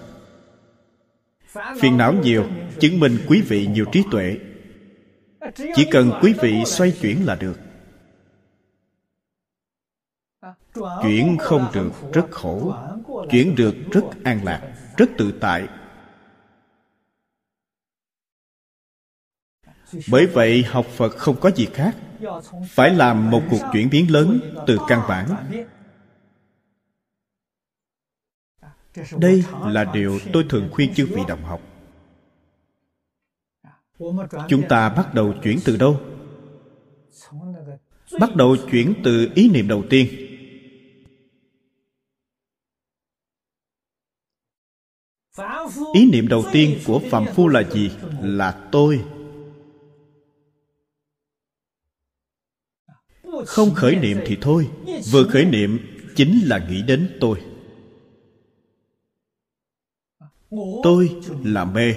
Phiền 1.81 1.97
não 1.97 2.13
nhiều, 2.13 2.47
chứng 2.81 3.01
minh 3.01 3.19
quý 3.29 3.43
vị 3.43 3.67
nhiều 3.67 3.85
trí 3.93 4.03
tuệ. 4.11 4.37
Chỉ 5.57 5.87
cần 5.91 6.13
quý 6.23 6.35
vị 6.43 6.65
xoay 6.67 6.91
chuyển 6.91 7.27
là 7.27 7.35
được. 7.35 7.59
Chuyển 11.03 11.37
không 11.39 11.67
được 11.75 11.93
rất 12.13 12.31
khổ, 12.31 12.75
chuyển 13.31 13.55
được 13.55 13.75
rất 13.93 14.05
an 14.25 14.45
lạc, 14.45 14.73
rất 14.97 15.11
tự 15.19 15.33
tại. 15.41 15.69
Bởi 20.11 20.27
vậy, 20.27 20.63
học 20.63 20.87
phật 20.87 21.17
không 21.17 21.41
có 21.41 21.51
gì 21.51 21.67
khác. 21.75 21.97
Phải 22.69 22.95
làm 22.95 23.31
một 23.31 23.43
cuộc 23.51 23.61
chuyển 23.73 23.91
biến 23.91 24.13
lớn 24.13 24.41
từ 24.67 24.79
căn 24.89 25.03
bản. 25.09 25.27
Đây 29.19 29.45
là 29.67 29.85
điều 29.85 30.19
tôi 30.33 30.47
thường 30.49 30.69
khuyên 30.73 30.95
chư 30.95 31.07
vị 31.07 31.23
đồng 31.29 31.43
học. 31.43 31.61
Chúng 34.49 34.69
ta 34.69 34.89
bắt 34.89 35.15
đầu 35.15 35.35
chuyển 35.43 35.59
từ 35.65 35.77
đâu? 35.77 36.01
Bắt 38.21 38.37
đầu 38.37 38.57
chuyển 38.71 38.95
từ 39.05 39.29
ý 39.35 39.51
niệm 39.51 39.69
đầu 39.69 39.85
tiên. 39.91 40.09
Ý 45.93 46.11
niệm 46.13 46.29
đầu 46.29 46.45
tiên 46.53 46.79
của 46.87 47.01
phạm 47.11 47.25
phu 47.35 47.49
là 47.49 47.63
gì? 47.63 47.91
Là 48.23 48.69
tôi. 48.73 49.05
Không 53.47 53.75
khởi 53.75 53.97
niệm 53.97 54.19
thì 54.27 54.39
thôi, 54.41 54.71
vừa 55.11 55.25
khởi 55.25 55.45
niệm 55.45 55.79
chính 56.17 56.41
là 56.45 56.67
nghĩ 56.69 56.83
đến 56.83 57.17
tôi. 57.21 57.43
Tôi 60.83 61.21
là 61.45 61.65
mê. 61.65 61.95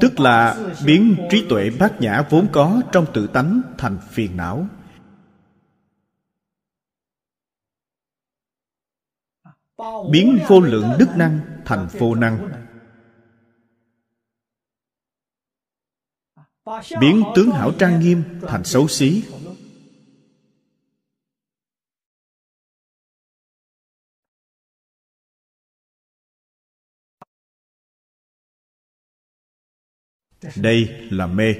Tức 0.00 0.20
là 0.20 0.56
biến 0.86 1.16
trí 1.30 1.46
tuệ 1.48 1.70
bát 1.78 2.00
nhã 2.00 2.22
vốn 2.30 2.48
có 2.52 2.82
trong 2.92 3.06
tự 3.14 3.26
tánh 3.26 3.62
thành 3.78 3.98
phiền 4.10 4.36
não. 4.36 4.66
Biến 10.10 10.38
vô 10.48 10.60
lượng 10.60 10.90
đức 10.98 11.08
năng 11.16 11.40
thành 11.64 11.88
vô 11.98 12.14
năng. 12.14 12.63
Biến 17.00 17.22
tướng 17.36 17.50
hảo 17.50 17.72
trang 17.78 18.00
nghiêm 18.00 18.22
thành 18.48 18.64
xấu 18.64 18.88
xí. 18.88 19.22
đây 30.56 31.08
là 31.10 31.26
mê. 31.26 31.54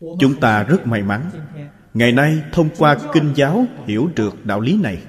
Chúng 0.00 0.40
ta 0.40 0.62
rất 0.62 0.86
may 0.86 1.02
mắn. 1.02 1.30
Ngày 1.94 2.12
nay 2.12 2.42
thông 2.52 2.68
qua 2.78 2.98
kinh 3.12 3.32
giáo 3.34 3.66
hiểu 3.86 4.10
được 4.16 4.46
đạo 4.46 4.60
lý 4.60 4.76
này. 4.82 5.02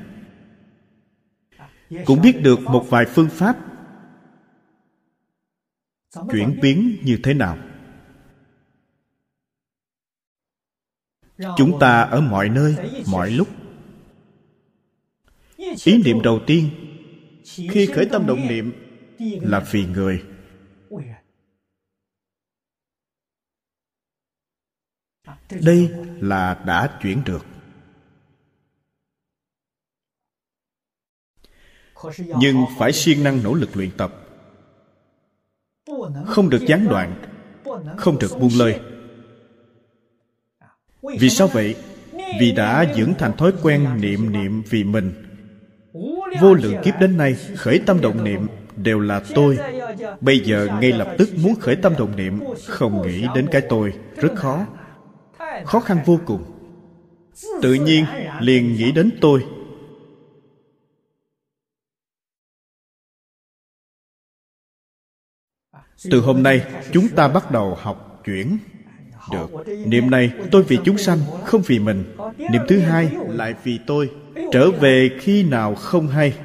Cũng 2.06 2.22
biết 2.22 2.42
được 2.44 2.60
một 2.60 2.86
vài 2.90 3.06
phương 3.06 3.30
pháp 3.30 3.73
chuyển 6.32 6.60
biến 6.62 6.98
như 7.04 7.20
thế 7.24 7.34
nào? 7.34 7.58
Chúng 11.58 11.80
ta 11.80 12.02
ở 12.02 12.22
mọi 12.22 12.50
nơi 12.50 12.76
mọi 13.12 13.32
lúc. 13.32 13.48
Ý 15.58 16.02
niệm 16.06 16.22
đầu 16.22 16.40
tiên 16.48 16.70
khi 17.44 17.90
khởi 17.96 18.08
tâm 18.12 18.28
động 18.28 18.48
niệm 18.48 18.74
là 19.42 19.60
vì 19.72 19.86
người. 19.86 20.24
Đây 25.62 25.90
là 26.20 26.64
đã 26.66 27.00
chuyển 27.02 27.24
được. 27.26 27.46
Nhưng 32.40 32.66
phải 32.78 32.94
siêng 32.94 33.24
năng 33.24 33.44
nỗ 33.44 33.54
lực 33.54 33.78
luyện 33.78 33.92
tập 33.98 34.23
không 36.26 36.50
được 36.50 36.62
gián 36.68 36.88
đoạn. 36.90 37.16
Không 37.98 38.20
được 38.20 38.40
buông 38.40 38.52
lơi. 38.58 38.80
Vì 41.20 41.30
sao 41.30 41.48
vậy? 41.48 41.76
Vì 42.40 42.52
đã 42.52 42.86
dưỡng 42.96 43.14
thành 43.20 43.38
thói 43.38 43.52
quen 43.62 43.88
niệm 44.02 44.32
niệm 44.32 44.64
vì 44.70 44.84
mình. 44.84 45.12
Vô 46.42 46.54
lượng 46.54 46.76
kiếp 46.84 46.94
đến 47.00 47.18
nay, 47.18 47.36
khởi 47.56 47.80
tâm 47.86 48.02
động 48.02 48.24
niệm 48.24 48.48
đều 48.76 49.00
là 49.00 49.22
tôi. 49.36 49.58
Bây 50.22 50.40
giờ 50.40 50.68
ngay 50.82 50.92
lập 50.92 51.16
tức 51.18 51.30
muốn 51.44 51.56
khởi 51.56 51.76
tâm 51.76 51.94
động 52.00 52.16
niệm, 52.16 52.40
không 52.68 53.08
nghĩ 53.08 53.28
đến 53.36 53.48
cái 53.52 53.62
tôi, 53.70 53.94
rất 54.16 54.36
khó. 54.36 54.66
Khó 55.66 55.80
khăn 55.80 55.98
vô 56.06 56.20
cùng. 56.26 56.44
Tự 57.62 57.74
nhiên 57.74 58.06
liền 58.40 58.74
nghĩ 58.74 58.92
đến 58.92 59.10
tôi. 59.22 59.44
Từ 66.12 66.22
hôm 66.22 66.44
nay, 66.44 66.66
chúng 66.92 67.08
ta 67.08 67.28
bắt 67.28 67.52
đầu 67.52 67.76
học 67.76 68.22
chuyển. 68.26 68.58
Được. 69.32 69.50
Niệm 69.86 70.10
này, 70.12 70.32
tôi 70.52 70.64
vì 70.64 70.78
chúng 70.86 70.98
sanh, 70.98 71.20
không 71.46 71.62
vì 71.62 71.80
mình. 71.80 72.16
Niệm 72.38 72.62
thứ 72.68 72.80
hai, 72.80 73.12
lại 73.28 73.54
vì 73.64 73.80
tôi. 73.88 74.12
Trở 74.52 74.72
về 74.72 75.18
khi 75.20 75.44
nào 75.44 75.76
không 75.76 76.08
hay? 76.08 76.38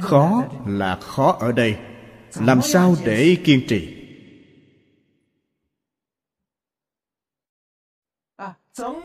Khó 0.00 0.44
là 0.66 0.96
khó 0.96 1.36
ở 1.40 1.52
đây. 1.52 1.76
Làm 2.40 2.62
sao 2.62 2.96
để 3.04 3.36
kiên 3.44 3.66
trì? 3.68 3.96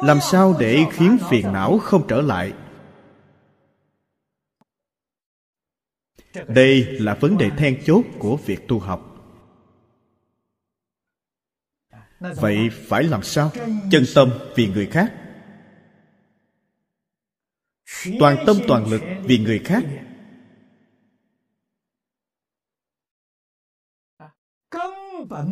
Làm 0.01 0.19
sao 0.21 0.55
để 0.59 0.85
khiến 0.91 1.17
phiền 1.29 1.53
não 1.53 1.79
không 1.79 2.07
trở 2.07 2.21
lại? 2.21 2.53
Đây 6.47 6.83
là 6.83 7.13
vấn 7.13 7.37
đề 7.37 7.49
then 7.49 7.83
chốt 7.85 8.03
của 8.19 8.37
việc 8.37 8.67
tu 8.67 8.79
học. 8.79 9.10
Vậy 12.21 12.69
phải 12.71 13.03
làm 13.03 13.23
sao? 13.23 13.51
Chân 13.91 14.03
tâm 14.15 14.29
vì 14.55 14.67
người 14.67 14.85
khác. 14.85 15.13
Toàn 18.19 18.43
tâm 18.45 18.55
toàn 18.67 18.87
lực 18.87 19.01
vì 19.23 19.37
người 19.37 19.59
khác. 19.59 19.83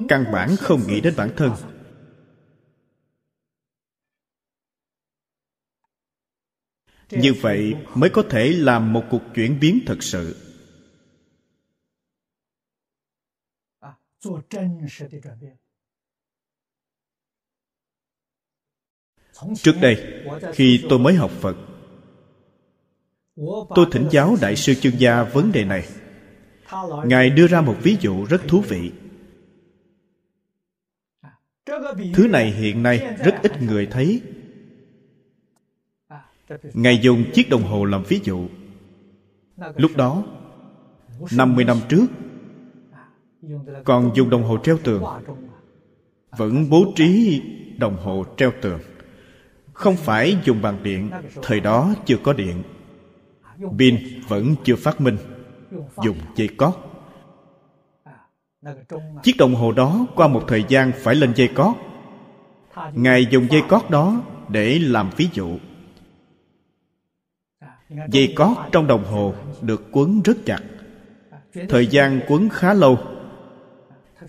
Căn 0.10 0.32
bản 0.34 0.56
không 0.60 0.88
nghĩ 0.88 1.02
đến 1.02 1.14
bản 1.18 1.34
thân. 1.38 1.52
Như 7.12 7.34
vậy 7.42 7.76
mới 7.96 8.10
có 8.10 8.24
thể 8.30 8.50
làm 8.50 8.94
một 8.94 9.04
cuộc 9.10 9.22
chuyển 9.36 9.60
biến 9.60 9.80
thật 9.86 9.98
sự. 10.04 10.36
À, 13.80 13.94
trước 19.56 19.75
đây, 19.82 20.23
khi 20.54 20.86
tôi 20.89 20.99
mới 20.99 21.13
học 21.13 21.32
phật, 21.32 21.58
tôi 23.75 23.86
thỉnh 23.91 24.08
giáo 24.12 24.36
đại 24.41 24.56
sư 24.56 24.73
chương 24.73 24.99
gia 24.99 25.23
vấn 25.23 25.52
đề 25.52 25.65
này. 25.65 25.86
Ngài 27.06 27.30
đưa 27.30 27.47
ra 27.47 27.62
một 27.62 27.75
ví 27.84 27.97
dụ 28.02 28.25
rất 28.25 28.41
thú 28.47 28.62
vị. 28.62 28.91
Thứ 32.13 32.28
này 32.30 32.52
hiện 32.52 32.84
nay 32.84 33.15
rất 33.23 33.36
ít 33.43 33.62
người 33.62 33.86
thấy. 33.86 34.21
Ngài 36.73 36.99
dùng 37.02 37.23
chiếc 37.34 37.49
đồng 37.49 37.63
hồ 37.63 37.86
làm 37.86 38.04
ví 38.04 38.19
dụ. 38.23 38.47
Lúc 39.75 39.91
đó 39.95 40.23
50 41.32 41.65
năm 41.65 41.78
trước, 41.89 42.06
còn 43.84 44.12
dùng 44.15 44.30
đồng 44.30 44.43
hồ 44.43 44.58
treo 44.63 44.78
tường, 44.84 45.04
vẫn 46.38 46.69
bố 46.69 46.93
trí 46.95 47.41
đồng 47.78 47.97
hồ 47.97 48.25
treo 48.38 48.52
tường 48.62 48.80
không 49.80 49.96
phải 49.96 50.38
dùng 50.44 50.62
bằng 50.62 50.84
điện, 50.84 51.12
thời 51.42 51.60
đó 51.60 51.94
chưa 52.06 52.18
có 52.24 52.34
điện. 52.34 52.63
Pin 53.80 54.22
vẫn 54.28 54.56
chưa 54.63 54.76
phát 54.76 55.02
minh, 55.02 55.18
dùng 56.04 56.18
dây 56.36 56.48
cót. 56.48 56.74
Chiếc 59.24 59.38
đồng 59.38 59.56
hồ 59.56 59.72
đó 59.72 60.06
qua 60.15 60.28
một 60.28 60.44
thời 60.48 60.63
gian 60.68 60.92
phải 60.98 61.15
lên 61.15 61.34
dây 61.36 61.48
cót. 61.48 61.76
Ngài 62.94 63.26
dùng 63.26 63.48
dây 63.52 63.62
cót 63.70 63.89
đó 63.89 64.22
để 64.50 64.80
làm 64.80 65.10
ví 65.18 65.28
dụ. 65.34 65.58
Dây 68.10 68.34
cót 68.36 68.58
trong 68.72 68.88
đồng 68.88 69.04
hồ 69.04 69.34
được 69.62 69.84
quấn 69.92 70.22
rất 70.22 70.38
chặt. 70.46 70.60
Thời 71.70 71.88
gian 71.88 72.20
quấn 72.28 72.50
khá 72.50 72.74
lâu 72.74 72.98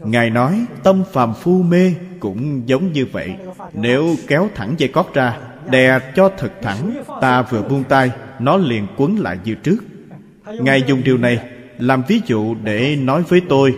ngài 0.05 0.31
nói, 0.31 0.67
tâm 0.83 1.05
phàm 1.13 1.35
phu 1.35 1.63
mê 1.63 1.95
cũng 2.21 2.69
giống 2.69 2.93
như 2.93 3.07
vậy. 3.07 3.35
Nếu 3.73 4.15
kéo 4.27 4.49
thẳng 4.55 4.75
dây 4.79 4.89
cót 4.89 5.07
ra, 5.15 5.39
đè 5.71 5.99
cho 6.15 6.31
thật 6.39 6.53
thẳng, 6.63 7.03
ta 7.21 7.43
vừa 7.43 7.63
buông 7.63 7.85
tay, 7.85 8.11
nó 8.39 8.57
liền 8.57 8.87
quấn 8.97 9.19
lại 9.19 9.39
như 9.45 9.55
trước. 9.55 9.77
Ngài 10.47 10.83
dùng 10.87 11.05
điều 11.05 11.19
này 11.19 11.51
làm 11.79 12.03
ví 12.09 12.21
dụ 12.27 12.55
để 12.55 12.97
nói 12.97 13.23
với 13.23 13.43
tôi. 13.49 13.77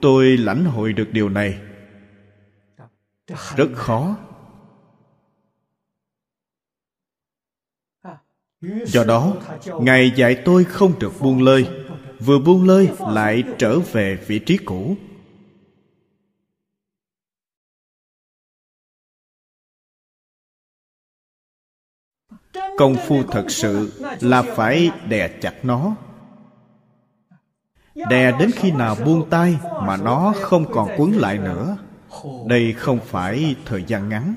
Tôi 0.00 0.36
lãnh 0.36 0.64
hội 0.64 0.92
được 0.92 1.12
điều 1.12 1.28
này. 1.28 1.58
Rất 3.56 3.68
khó. 3.74 4.16
Do 8.86 9.04
đó, 9.04 9.32
ngài 9.80 10.12
dạy 10.16 10.34
tôi 10.44 10.64
không 10.64 10.92
được 10.98 11.12
buông 11.20 11.42
lơi. 11.42 11.68
Vừa 12.18 12.38
buông 12.38 12.68
lơi, 12.68 12.88
lại 13.12 13.42
trở 13.58 13.78
về 13.78 14.18
vị 14.26 14.38
trí 14.38 14.56
cũ. 14.56 14.96
Công 22.80 22.96
phu 23.06 23.22
thật 23.22 23.44
sự 23.48 23.92
là 24.20 24.42
phải 24.42 24.90
đè 25.08 25.38
chặt 25.40 25.54
nó. 25.62 25.96
Đè 27.94 28.38
đến 28.38 28.50
khi 28.54 28.70
nào 28.70 28.96
buông 29.04 29.30
tay 29.30 29.58
mà 29.86 29.96
nó 29.96 30.32
không 30.40 30.72
còn 30.72 30.88
quấn 30.98 31.12
lại 31.12 31.38
nữa. 31.38 31.78
Đây 32.46 32.72
không 32.72 33.00
phải 33.04 33.56
thời 33.64 33.84
gian 33.84 34.08
ngắn. 34.08 34.34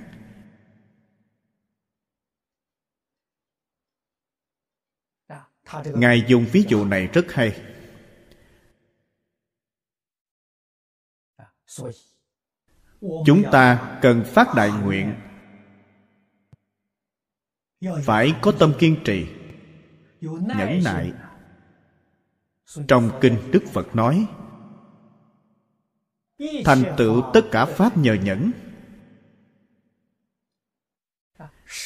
Ngài 5.86 6.24
dùng 6.28 6.46
ví 6.52 6.66
dụ 6.68 6.86
này 6.86 7.08
rất 7.08 7.26
hay. 7.30 7.62
Chúng 13.02 13.44
ta 13.52 13.98
cần 14.02 14.24
phát 14.26 14.48
đại 14.56 14.72
nguyện 14.72 15.16
phải 18.04 18.34
có 18.42 18.52
tâm 18.52 18.74
kiên 18.80 18.98
trì, 19.06 19.26
nhẫn 20.22 20.84
nại. 20.84 21.14
Trong 22.88 23.10
kinh 23.22 23.38
đức 23.52 23.64
phật 23.74 23.96
nói, 23.96 24.28
thành 26.66 26.84
tựu 26.98 27.32
tất 27.34 27.42
cả 27.52 27.66
pháp 27.66 27.98
nhờ 27.98 28.14
nhẫn. 28.14 28.52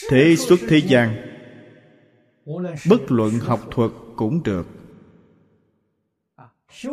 Thế 0.09 0.35
xuất 0.35 0.59
thế 0.67 0.77
gian, 0.77 1.15
bất 2.89 3.11
luận 3.11 3.33
học 3.39 3.61
thuật 3.71 3.91
cũng 4.15 4.43
được, 4.43 4.67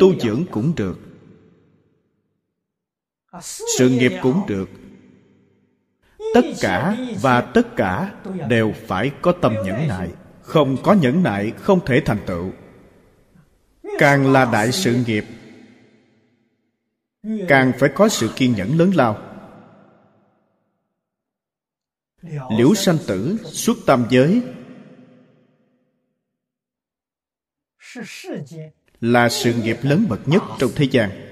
tu 0.00 0.20
dưỡng 0.20 0.44
cũng 0.50 0.72
được, 0.76 0.98
sự 3.42 3.90
nghiệp 3.90 4.12
cũng 4.22 4.42
được 4.48 4.68
tất 6.34 6.44
cả 6.60 6.96
và 7.20 7.40
tất 7.40 7.76
cả 7.76 8.14
đều 8.48 8.72
phải 8.86 9.10
có 9.22 9.32
tâm 9.42 9.54
nhẫn 9.64 9.88
nại. 9.88 10.08
Không 10.42 10.76
có 10.82 10.92
nhẫn 10.92 11.22
nại, 11.22 11.50
không 11.50 11.80
thể 11.86 12.02
thành 12.04 12.18
tựu. 12.26 12.50
Càng 13.98 14.32
là 14.32 14.44
đại 14.52 14.72
sự 14.72 14.96
nghiệp, 15.06 15.24
càng 17.48 17.72
phải 17.78 17.88
có 17.94 18.08
sự 18.08 18.30
kiên 18.36 18.54
nhẫn 18.54 18.78
lớn 18.78 18.90
lao. 18.94 19.18
Liễu 22.58 22.74
sanh 22.74 22.98
tử 23.06 23.36
xuất 23.44 23.76
tam 23.86 24.06
giới 24.10 24.42
là 29.00 29.28
sự 29.28 29.54
nghiệp 29.54 29.76
lớn 29.82 30.06
bậc 30.08 30.28
nhất 30.28 30.42
trong 30.58 30.70
thế 30.74 30.84
gian 30.90 31.23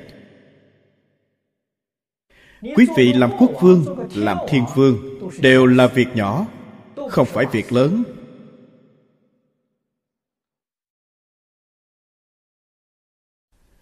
quý 2.63 2.87
vị 2.97 3.13
làm 3.13 3.31
quốc 3.39 3.51
vương, 3.61 4.09
làm 4.15 4.39
thiên 4.49 4.65
vương 4.75 5.19
đều 5.41 5.67
là 5.67 5.87
việc 5.87 6.09
nhỏ, 6.15 6.47
không 7.11 7.27
phải 7.27 7.47
việc 7.53 7.73
lớn. 7.73 8.03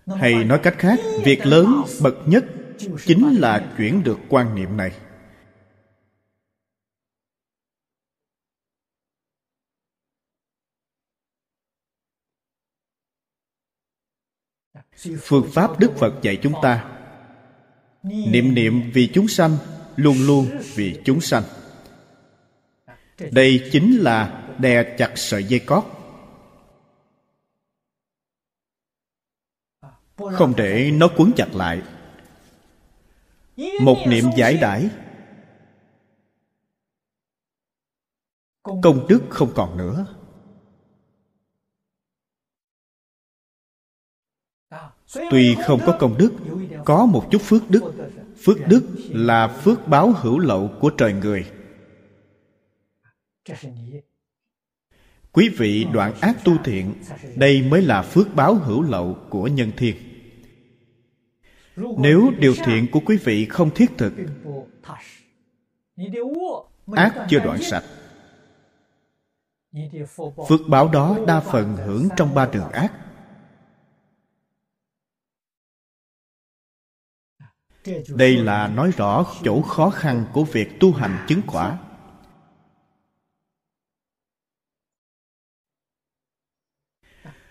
Hay 0.06 0.44
nói 0.44 0.60
cách 0.62 0.74
khác, 0.78 0.98
việc 1.24 1.46
lớn, 1.46 1.66
bậc 2.02 2.14
nhất 2.26 2.44
chính 3.06 3.40
là 3.40 3.74
chuyển 3.78 4.02
được 4.02 4.18
quan 4.28 4.54
niệm 4.54 4.76
này. 4.76 4.92
Phương 15.20 15.50
pháp 15.52 15.78
đức 15.78 15.92
phật 15.96 16.22
dạy 16.22 16.38
chúng 16.42 16.54
ta 16.62 16.99
niệm 18.02 18.54
niệm 18.54 18.90
vì 18.94 19.10
chúng 19.14 19.28
sanh, 19.28 19.56
luôn 19.96 20.16
luôn 20.26 20.46
vì 20.74 21.00
chúng 21.04 21.20
sanh. 21.20 21.42
Đây 23.30 23.68
chính 23.72 23.96
là 23.96 24.48
đè 24.58 24.96
chặt 24.98 25.12
sợi 25.16 25.44
dây 25.44 25.60
cót. 25.60 25.84
Không 30.16 30.54
để 30.56 30.90
nó 30.90 31.08
cuốn 31.16 31.32
chặt 31.36 31.54
lại. 31.54 31.82
Một 33.80 33.96
niệm 34.06 34.24
giải 34.36 34.56
đãi. 34.56 34.88
Công 38.62 39.06
đức 39.08 39.22
không 39.30 39.52
còn 39.54 39.76
nữa. 39.76 40.06
Tuy 45.30 45.56
không 45.66 45.80
có 45.86 45.96
công 46.00 46.18
đức, 46.18 46.32
có 46.84 47.06
một 47.06 47.28
chút 47.30 47.42
phước 47.42 47.70
đức. 47.70 47.92
Phước 48.42 48.56
đức 48.68 48.82
là 49.08 49.48
phước 49.48 49.88
báo 49.88 50.12
hữu 50.16 50.38
lậu 50.38 50.70
của 50.80 50.90
trời 50.90 51.12
người. 51.12 51.44
Quý 55.32 55.48
vị 55.48 55.86
đoạn 55.92 56.14
ác 56.20 56.44
tu 56.44 56.52
thiện, 56.64 56.94
đây 57.36 57.62
mới 57.62 57.82
là 57.82 58.02
phước 58.02 58.34
báo 58.34 58.54
hữu 58.54 58.82
lậu 58.82 59.16
của 59.30 59.46
nhân 59.46 59.70
thiên. 59.76 59.96
Nếu 61.98 62.30
điều 62.38 62.54
thiện 62.64 62.86
của 62.92 63.00
quý 63.06 63.16
vị 63.16 63.46
không 63.46 63.70
thiết 63.74 63.90
thực, 63.98 64.12
ác 66.92 67.26
chưa 67.30 67.38
đoạn 67.38 67.62
sạch. 67.62 67.84
Phước 70.48 70.60
báo 70.68 70.88
đó 70.88 71.18
đa 71.26 71.40
phần 71.40 71.76
hưởng 71.76 72.08
trong 72.16 72.34
ba 72.34 72.46
đường 72.52 72.70
ác. 72.72 72.92
Đây 78.08 78.36
là 78.36 78.68
nói 78.68 78.92
rõ 78.96 79.26
chỗ 79.44 79.62
khó 79.62 79.90
khăn 79.90 80.26
của 80.32 80.44
việc 80.44 80.80
tu 80.80 80.92
hành 80.92 81.24
chứng 81.28 81.40
quả. 81.46 81.78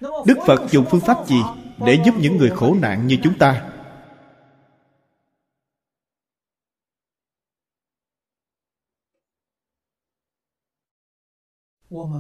Đức 0.02 0.38
phật 0.48 0.72
dùng 0.72 0.86
phương 0.92 1.02
pháp 1.02 1.28
gì 1.28 1.42
để 1.86 2.02
giúp 2.06 2.16
những 2.20 2.38
người 2.38 2.50
khổ 2.50 2.76
nạn 2.82 3.08
như 3.08 3.18
chúng 3.24 3.38
ta? 3.38 3.72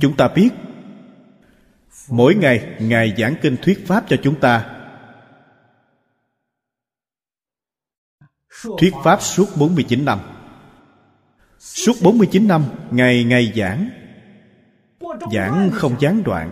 Chúng 0.02 0.16
ta 0.18 0.28
biết, 0.36 0.50
mỗi 2.10 2.36
ngày 2.36 2.78
ngài 2.80 3.16
giảng 3.18 3.36
kinh 3.42 3.58
thuyết 3.62 3.88
pháp 3.88 4.04
cho 4.10 4.18
chúng 4.24 4.40
ta. 4.40 4.79
Thuyết 8.64 8.94
pháp 9.04 9.22
suốt 9.22 9.46
49 9.58 10.06
năm. 10.06 10.20
Suốt 11.60 11.94
49 12.04 12.48
năm, 12.48 12.64
ngày 12.92 13.24
ngày 13.24 13.54
giảng. 13.56 13.90
Giảng 15.34 15.70
không 15.74 15.96
gián 16.00 16.24
đoạn. 16.24 16.52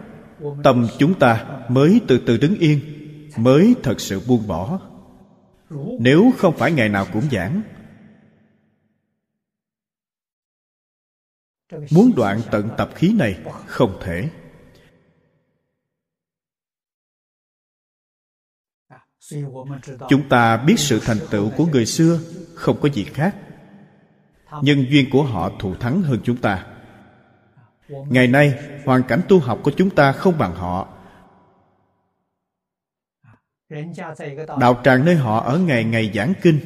Tâm 0.64 0.88
chúng 1.00 1.20
ta 1.20 1.46
mới 1.70 2.02
từ 2.08 2.18
từ 2.18 2.38
đứng 2.38 2.56
yên, 2.60 2.80
mới 3.38 3.76
thật 3.84 4.02
sự 4.02 4.22
buông 4.28 4.48
bỏ. 4.48 4.80
Nếu 6.00 6.32
không 6.38 6.58
phải 6.58 6.72
ngày 6.72 6.90
nào 6.90 7.08
cũng 7.14 7.24
giảng, 7.32 7.62
muốn 11.92 12.12
đoạn 12.16 12.42
tận 12.52 12.70
tập 12.78 12.90
khí 12.96 13.14
này 13.14 13.40
không 13.66 13.98
thể. 14.04 14.30
Chúng 20.10 20.30
ta 20.30 20.58
biết 20.58 20.76
sự 20.78 21.00
thành 21.04 21.18
tựu 21.32 21.50
của 21.58 21.66
người 21.66 21.86
xưa, 21.86 22.20
không 22.56 22.78
có 22.82 22.90
gì 22.90 23.04
khác. 23.04 23.36
Nhân 24.62 24.86
duyên 24.90 25.10
của 25.12 25.24
họ 25.24 25.52
thù 25.60 25.76
thắng 25.76 26.02
hơn 26.02 26.20
chúng 26.24 26.38
ta. 26.38 26.66
Ngày 27.90 28.28
nay, 28.28 28.54
hoàn 28.86 29.04
cảnh 29.04 29.22
tu 29.30 29.40
học 29.40 29.60
của 29.64 29.72
chúng 29.78 29.90
ta 29.90 30.12
không 30.12 30.38
bằng 30.38 30.56
họ. 30.56 30.94
Đạo 34.60 34.82
tràng 34.84 35.06
nơi 35.06 35.16
họ 35.16 35.40
ở 35.40 35.60
ngày 35.60 35.84
ngày 35.84 36.12
giảng 36.16 36.34
kinh. 36.42 36.60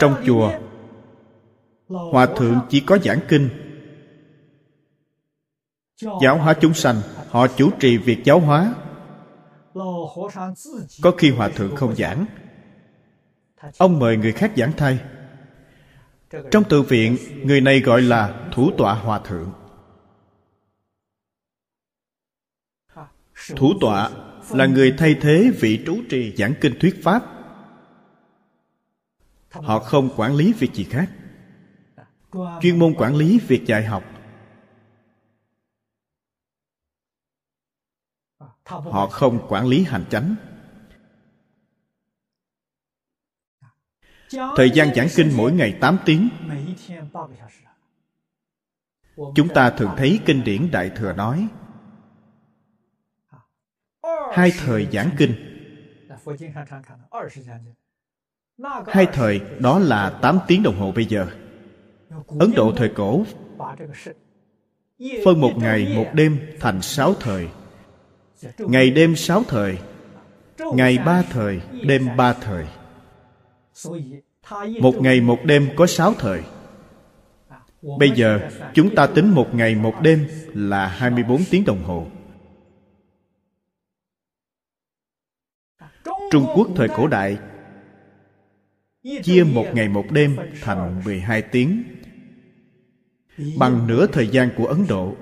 Trong 0.00 0.22
chùa, 0.26 0.52
hòa 1.88 2.26
thượng 2.36 2.60
chỉ 2.68 2.80
có 2.80 2.98
giảng 2.98 3.20
kinh 3.28 3.63
giáo 6.22 6.38
hóa 6.38 6.54
chúng 6.60 6.74
sanh, 6.74 6.96
họ 7.30 7.46
chủ 7.48 7.70
trì 7.80 7.96
việc 7.96 8.24
giáo 8.24 8.40
hóa. 8.40 8.74
Có 11.02 11.10
khi 11.18 11.30
hòa 11.30 11.48
thượng 11.48 11.76
không 11.76 11.94
giảng. 11.96 12.26
Ông 13.78 13.98
mời 13.98 14.16
người 14.16 14.32
khác 14.32 14.52
giảng 14.56 14.72
thay. 14.76 14.98
Trong 16.50 16.64
tự 16.64 16.82
viện, 16.82 17.16
người 17.42 17.60
này 17.60 17.80
gọi 17.80 18.02
là 18.02 18.48
thủ 18.52 18.70
tọa 18.78 18.94
hòa 18.94 19.18
thượng. 19.18 19.52
Thủ 23.56 23.72
tọa 23.80 24.10
là 24.50 24.66
người 24.66 24.94
thay 24.98 25.16
thế 25.20 25.50
vị 25.60 25.82
trú 25.86 25.96
trì 26.10 26.34
giảng 26.36 26.54
kinh 26.60 26.78
thuyết 26.80 27.04
pháp. 27.04 27.22
Họ 29.50 29.78
không 29.78 30.08
quản 30.16 30.34
lý 30.34 30.52
việc 30.52 30.74
gì 30.74 30.84
khác. 30.84 31.10
Chuyên 32.60 32.78
môn 32.78 32.94
quản 32.94 33.14
lý 33.14 33.38
việc 33.48 33.66
dạy 33.66 33.84
học. 33.84 34.04
Họ 38.66 39.06
không 39.06 39.46
quản 39.48 39.66
lý 39.66 39.84
hành 39.84 40.04
chánh. 40.10 40.34
Thời 44.56 44.70
gian 44.70 44.94
giảng 44.94 45.08
kinh 45.14 45.30
mỗi 45.36 45.52
ngày 45.52 45.78
8 45.80 45.98
tiếng. 46.04 46.28
Chúng 49.34 49.48
ta 49.54 49.70
thường 49.70 49.90
thấy 49.96 50.20
kinh 50.26 50.44
điển 50.44 50.70
đại 50.70 50.90
thừa 50.96 51.12
nói 51.12 51.48
hai 54.32 54.52
thời 54.58 54.86
giảng 54.92 55.10
kinh. 55.18 55.34
Hai 58.86 59.06
thời 59.12 59.40
đó 59.60 59.78
là 59.78 60.18
8 60.22 60.38
tiếng 60.46 60.62
đồng 60.62 60.78
hồ 60.78 60.92
bây 60.92 61.04
giờ. 61.04 61.26
Ấn 62.40 62.52
độ 62.56 62.72
thời 62.76 62.92
cổ 62.96 63.24
phân 65.24 65.40
một 65.40 65.52
ngày 65.56 65.92
một 65.96 66.06
đêm 66.14 66.38
thành 66.60 66.82
sáu 66.82 67.14
thời 67.14 67.48
ngày 68.58 68.90
đêm 68.90 69.16
sáu 69.16 69.44
thời, 69.48 69.78
ngày 70.74 70.98
ba 70.98 71.22
thời, 71.22 71.60
đêm 71.86 72.16
ba 72.16 72.32
thời. 72.32 72.66
Một 74.80 74.94
ngày 75.00 75.20
một 75.20 75.38
đêm 75.44 75.68
có 75.76 75.86
sáu 75.86 76.14
thời. 76.18 76.42
Bây 77.98 78.10
giờ, 78.10 78.50
chúng 78.74 78.94
ta 78.94 79.06
tính 79.06 79.30
một 79.30 79.54
ngày 79.54 79.74
một 79.74 79.94
đêm 80.02 80.26
là 80.54 80.86
24 80.86 81.42
tiếng 81.50 81.64
đồng 81.64 81.84
hồ. 81.84 82.06
Trung 86.30 86.46
Quốc 86.54 86.68
thời 86.76 86.88
cổ 86.88 87.06
đại, 87.06 87.38
chia 89.22 89.44
một 89.44 89.66
ngày 89.74 89.88
một 89.88 90.04
đêm 90.10 90.36
thành 90.60 91.02
12 91.04 91.42
tiếng. 91.42 91.82
Bằng 93.58 93.86
nửa 93.86 94.06
thời 94.06 94.28
gian 94.28 94.50
của 94.56 94.66
Ấn 94.66 94.86
Độ 94.88 95.14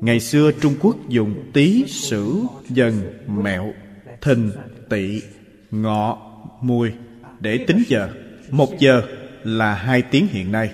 ngày 0.00 0.20
xưa 0.20 0.50
trung 0.60 0.74
quốc 0.80 0.96
dùng 1.08 1.50
tý 1.52 1.84
sửu 1.86 2.48
dần, 2.68 3.02
mẹo, 3.26 3.72
thìn, 4.20 4.52
tỵ, 4.90 5.22
ngọ, 5.70 6.18
mùi 6.60 6.92
để 7.40 7.64
tính 7.66 7.82
giờ. 7.88 8.10
Một 8.50 8.78
giờ 8.78 9.02
là 9.44 9.74
hai 9.74 10.02
tiếng 10.02 10.26
hiện 10.26 10.52
nay. 10.52 10.70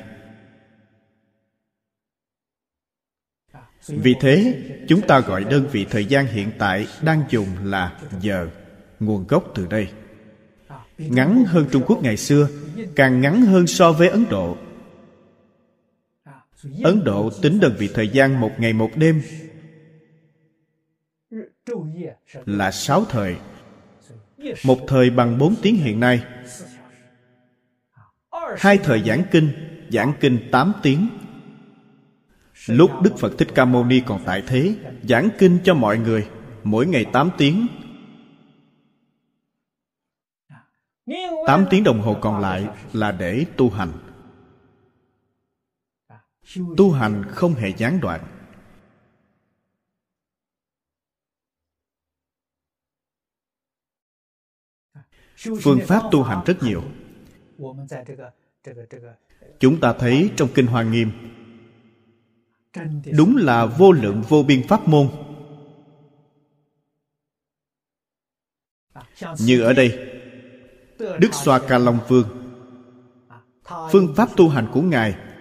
Vì 3.89 4.15
thế, 4.21 4.63
chúng 4.89 5.01
ta 5.01 5.21
gọi 5.21 5.45
đơn 5.45 5.69
vị 5.73 5.87
thời 5.91 6.05
gian 6.05 6.27
hiện 6.27 6.51
tại 6.59 6.87
đang 7.03 7.25
dùng 7.31 7.49
là 7.65 7.99
giờ, 8.21 8.49
nguồn 9.01 9.27
gốc 9.27 9.53
từ 9.55 9.67
đây. 9.67 9.89
Ngắn 10.99 11.45
hơn 11.47 11.67
trung 11.73 11.83
quốc 11.87 12.03
ngày 12.03 12.17
xưa, 12.17 12.49
càng 12.97 13.21
ngắn 13.21 13.43
hơn 13.43 13.67
so 13.67 13.93
với 13.93 14.09
ấn 14.09 14.25
độ 14.31 14.57
ấn 16.85 17.05
độ 17.05 17.31
tính 17.43 17.61
đơn 17.61 17.75
vị 17.79 17.91
thời 17.95 18.09
gian 18.09 18.41
một 18.41 18.51
ngày 18.59 18.73
một 18.73 18.91
đêm. 18.97 19.23
Là 22.47 22.71
sáu 22.71 23.05
thời. 23.05 23.37
Một 24.65 24.79
thời 24.89 25.11
bằng 25.11 25.39
bốn 25.39 25.55
tiếng 25.63 25.77
hiện 25.77 26.01
nay. 26.01 26.25
Hai 28.57 28.79
thời 28.79 29.03
giảng 29.03 29.23
kinh 29.31 29.49
giảng 29.93 30.13
kinh 30.21 30.49
tám 30.53 30.73
tiếng. 30.83 31.09
Lúc 32.67 32.91
đức 33.03 33.19
phật 33.19 33.39
thích 33.39 33.49
ca 33.55 33.65
mâu 33.65 33.85
ni 33.85 34.03
còn 34.07 34.23
tại 34.25 34.43
thế, 34.47 34.75
giảng 35.03 35.29
kinh 35.39 35.59
cho 35.65 35.75
mọi 35.75 35.99
người, 35.99 36.29
mỗi 36.65 36.87
ngày 36.87 37.07
tám 37.13 37.31
tiếng. 37.39 37.67
Tám 41.47 41.67
tiếng 41.71 41.85
đồng 41.85 42.01
hồ 42.01 42.17
còn 42.21 42.41
lại 42.41 42.69
là 42.93 43.13
để 43.13 43.45
tu 43.57 43.71
hành 43.71 43.93
tu 46.77 46.93
hành 46.93 47.25
không 47.29 47.55
hề 47.55 47.69
gián 47.77 48.01
đoạn. 48.01 48.21
Phương 55.63 55.81
pháp 55.87 56.03
tu 56.11 56.23
hành 56.23 56.45
rất 56.47 56.63
nhiều. 56.63 56.83
Chúng 59.61 59.81
ta 59.81 59.95
thấy 59.99 60.31
trong 60.37 60.49
kinh 60.55 60.67
hoa 60.67 60.83
nghiêm, 60.83 61.11
đúng 63.17 63.37
là 63.37 63.67
vô 63.67 63.93
lượng 63.93 64.23
vô 64.29 64.43
biên 64.43 64.69
pháp 64.69 64.89
môn. 64.89 65.09
Như 69.39 69.63
ở 69.63 69.73
đây, 69.73 70.19
đức 70.99 71.29
xoa 71.33 71.61
ca 71.69 71.79
long 71.79 71.99
vương, 72.09 72.29
phương 73.93 74.15
pháp 74.17 74.29
tu 74.37 74.49
hành 74.49 74.71
của 74.73 74.83
ngài 74.83 75.32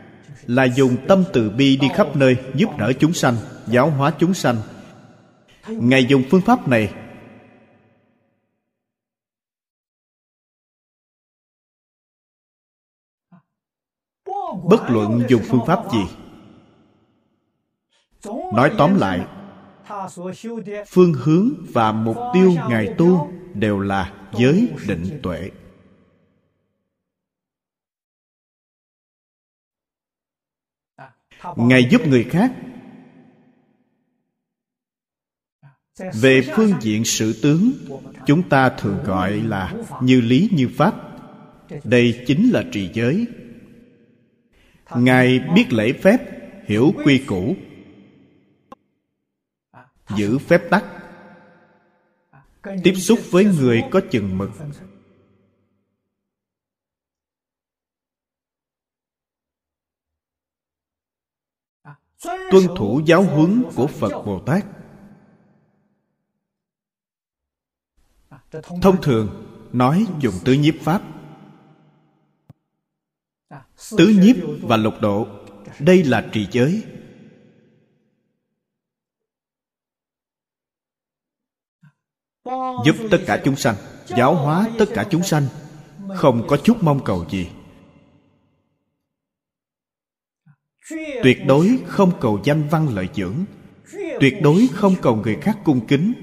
là 0.48 0.64
dùng 0.64 0.98
tâm 1.08 1.24
từ 1.34 1.50
bi 1.50 1.78
đi 1.78 1.88
khắp 1.96 2.16
nơi 2.16 2.38
giúp 2.56 2.70
đỡ 2.78 2.94
chúng 3.00 3.14
sanh, 3.14 3.36
giáo 3.68 3.90
hóa 3.90 4.14
chúng 4.20 4.34
sanh. 4.34 4.58
Ngài 5.68 6.06
dùng 6.06 6.24
phương 6.30 6.42
pháp 6.42 6.68
này. 6.68 6.94
Bất 14.64 14.90
luận 14.90 15.22
dùng 15.30 15.42
phương 15.50 15.66
pháp 15.68 15.84
gì. 15.92 16.04
Nói 18.54 18.72
tóm 18.78 19.00
lại, 19.00 19.26
phương 20.88 21.14
hướng 21.14 21.50
và 21.74 21.92
mục 21.92 22.18
tiêu 22.34 22.54
ngài 22.70 22.94
tu 22.98 23.32
đều 23.54 23.80
là 23.80 24.14
giới 24.34 24.70
định 24.88 25.20
tuệ. 25.24 25.52
Ngài 31.56 31.88
giúp 31.92 32.08
người 32.08 32.24
khác. 32.24 32.52
Về 36.14 36.42
phương 36.56 36.74
diện 36.82 37.06
sự 37.06 37.40
tướng, 37.42 37.72
chúng 38.26 38.50
ta 38.50 38.70
thường 38.70 38.98
gọi 39.06 39.32
là 39.32 39.74
như 40.02 40.22
lý 40.22 40.50
như 40.52 40.70
pháp. 40.76 40.96
Đây 41.84 42.24
chính 42.28 42.50
là 42.50 42.64
trì 42.72 42.90
giới. 42.94 43.26
Ngài 44.96 45.40
biết 45.56 45.74
lễ 45.74 45.94
phép, 45.94 46.18
hiểu 46.66 46.94
quy 47.06 47.18
củ. 47.18 47.56
Giữ 50.18 50.38
phép 50.38 50.62
tắc. 50.70 50.86
Tiếp 52.84 52.94
xúc 52.94 53.20
với 53.32 53.46
người 53.46 53.84
có 53.92 54.02
chừng 54.12 54.38
mực. 54.38 54.52
Tuân 62.24 62.64
thủ 62.78 63.02
giáo 63.06 63.24
huấn 63.24 63.64
của 63.76 63.88
phật 63.88 64.26
bồ 64.26 64.40
tát. 64.40 64.66
Thông 68.82 69.02
thường, 69.02 69.48
nói 69.74 70.06
dùng 70.20 70.34
tứ 70.46 70.54
nhiếp 70.54 70.76
pháp. 70.82 71.02
Tứ 73.98 74.08
nhiếp 74.08 74.36
và 74.62 74.78
lục 74.78 74.94
độ, 75.02 75.28
đây 75.80 76.04
là 76.04 76.30
trì 76.34 76.48
giới. 76.52 76.84
Giúp 82.86 82.96
tất 83.12 83.18
cả 83.28 83.42
chúng 83.46 83.56
sanh, 83.56 83.76
giáo 84.08 84.36
hóa 84.36 84.70
tất 84.80 84.86
cả 84.94 85.08
chúng 85.10 85.24
sanh, 85.24 85.48
không 86.16 86.48
có 86.48 86.58
chút 86.64 86.78
mong 86.82 87.04
cầu 87.06 87.26
gì. 87.30 87.50
Tuyệt 91.24 91.38
đối 91.48 91.80
không 91.88 92.12
cầu 92.22 92.42
danh 92.44 92.68
văn 92.72 92.88
lợi 92.96 93.10
dưỡng 93.14 93.46
tuyệt 94.20 94.34
đối 94.44 94.70
không 94.74 94.96
cầu 95.02 95.16
người 95.16 95.38
khác 95.42 95.58
cung 95.64 95.88
kính. 95.88 96.14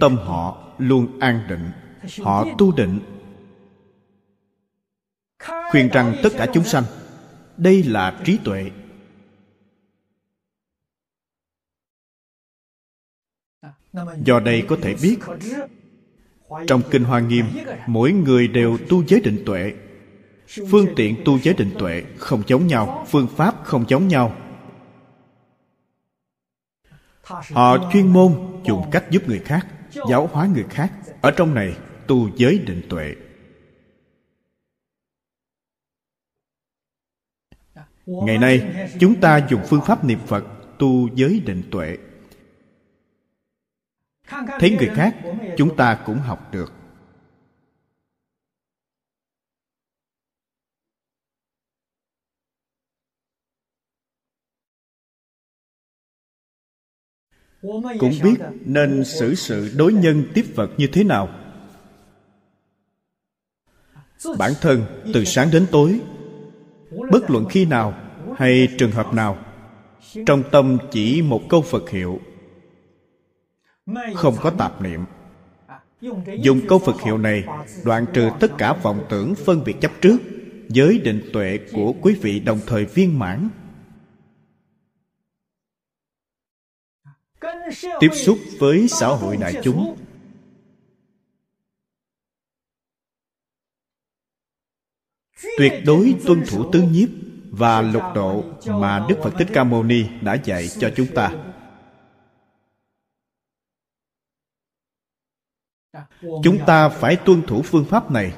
Tâm 0.00 0.16
họ 0.16 0.74
luôn 0.78 1.18
an 1.20 1.46
định. 1.48 1.70
Họ 2.24 2.46
tu 2.58 2.72
định. 2.76 3.00
Khuyên 5.70 5.88
rằng 5.92 6.16
tất 6.22 6.28
cả 6.38 6.46
chúng 6.54 6.64
sanh, 6.64 6.84
đây 7.56 7.82
là 7.82 8.22
trí 8.24 8.38
tuệ. 8.44 8.70
Do 14.24 14.40
đây 14.40 14.64
có 14.68 14.76
thể 14.82 14.96
biết 15.02 15.18
trong 16.66 16.82
kinh 16.90 17.04
hoa 17.04 17.20
nghiêm, 17.20 17.44
mỗi 17.86 18.12
người 18.12 18.48
đều 18.48 18.78
tu 18.88 19.04
giới 19.06 19.20
định 19.20 19.42
tuệ. 19.46 19.72
Phương 20.70 20.86
tiện 20.96 21.16
tu 21.24 21.38
giới 21.38 21.54
định 21.54 21.70
tuệ 21.78 22.02
không 22.16 22.42
giống 22.46 22.66
nhau, 22.66 23.06
phương 23.08 23.28
pháp 23.36 23.54
không 23.64 23.84
giống 23.88 24.08
nhau. 24.08 24.36
Họ 27.52 27.90
chuyên 27.92 28.06
môn 28.12 28.32
dùng 28.64 28.90
cách 28.92 29.04
giúp 29.10 29.28
người 29.28 29.38
khác, 29.38 29.66
giáo 30.08 30.26
hóa 30.32 30.46
người 30.46 30.64
khác. 30.70 30.92
Ở 31.20 31.30
trong 31.30 31.54
này, 31.54 31.76
tu 32.06 32.28
giới 32.36 32.58
định 32.58 32.82
tuệ. 32.88 33.14
Ngày 38.06 38.38
nay, 38.38 38.88
chúng 39.00 39.20
ta 39.20 39.46
dùng 39.50 39.60
phương 39.68 39.80
pháp 39.86 40.04
niệm 40.04 40.18
phật, 40.26 40.44
tu 40.78 41.08
giới 41.14 41.42
định 41.46 41.62
tuệ 41.70 41.96
thấy 44.30 44.76
người 44.78 44.90
khác 44.94 45.16
chúng 45.56 45.76
ta 45.76 46.02
cũng 46.06 46.18
học 46.18 46.52
được. 46.52 46.72
Cũng 57.98 58.12
biết 58.22 58.36
nên 58.64 59.04
xử 59.04 59.34
sự 59.34 59.74
đối 59.76 59.92
nhân 59.92 60.24
tiếp 60.34 60.44
vật 60.54 60.70
như 60.76 60.86
thế 60.92 61.04
nào. 61.04 61.28
Bản 64.38 64.52
thân 64.60 65.02
từ 65.14 65.24
sáng 65.24 65.50
đến 65.50 65.66
tối 65.70 66.00
bất 67.10 67.30
luận 67.30 67.46
khi 67.50 67.64
nào 67.64 67.94
hay 68.36 68.68
trường 68.78 68.90
hợp 68.90 69.14
nào 69.14 69.38
trong 70.26 70.42
tâm 70.52 70.78
chỉ 70.90 71.22
một 71.22 71.42
câu 71.48 71.62
phật 71.62 71.90
hiệu 71.90 72.20
không 74.14 74.36
có 74.40 74.50
tạp 74.50 74.82
niệm. 74.82 75.00
Dùng 76.42 76.60
câu 76.68 76.78
phật 76.78 77.02
hiệu 77.02 77.18
này 77.18 77.44
đoạn 77.84 78.06
trừ 78.14 78.30
tất 78.40 78.52
cả 78.58 78.72
vọng 78.72 79.06
tưởng 79.08 79.34
phân 79.34 79.64
biệt 79.64 79.76
chấp 79.80 79.92
trước 80.00 80.18
giới 80.68 80.98
định 80.98 81.30
tuệ 81.32 81.58
của 81.72 81.94
quý 82.02 82.14
vị 82.22 82.40
đồng 82.40 82.60
thời 82.66 82.84
viên 82.84 83.18
mãn. 83.18 83.48
Tiếp 88.00 88.10
xúc 88.14 88.38
với 88.58 88.88
xã 88.88 89.06
hội 89.06 89.36
đại 89.36 89.54
chúng. 89.62 89.96
tuyệt 95.58 95.72
đối 95.86 96.14
tuân 96.26 96.42
thủ 96.50 96.70
tứ 96.72 96.82
nhiếp 96.82 97.08
và 97.50 97.82
lục 97.82 98.02
độ 98.14 98.44
mà 98.66 99.06
đức 99.08 99.16
phật 99.22 99.34
thích 99.38 99.48
ca 99.52 99.64
mâu 99.64 99.82
ni 99.82 100.04
đã 100.20 100.34
dạy 100.34 100.68
cho 100.78 100.90
chúng 100.96 101.06
ta 101.14 101.49
chúng 106.20 106.58
ta 106.66 106.88
phải 106.88 107.16
tuân 107.16 107.42
thủ 107.42 107.62
phương 107.62 107.84
pháp 107.84 108.10
này. 108.10 108.34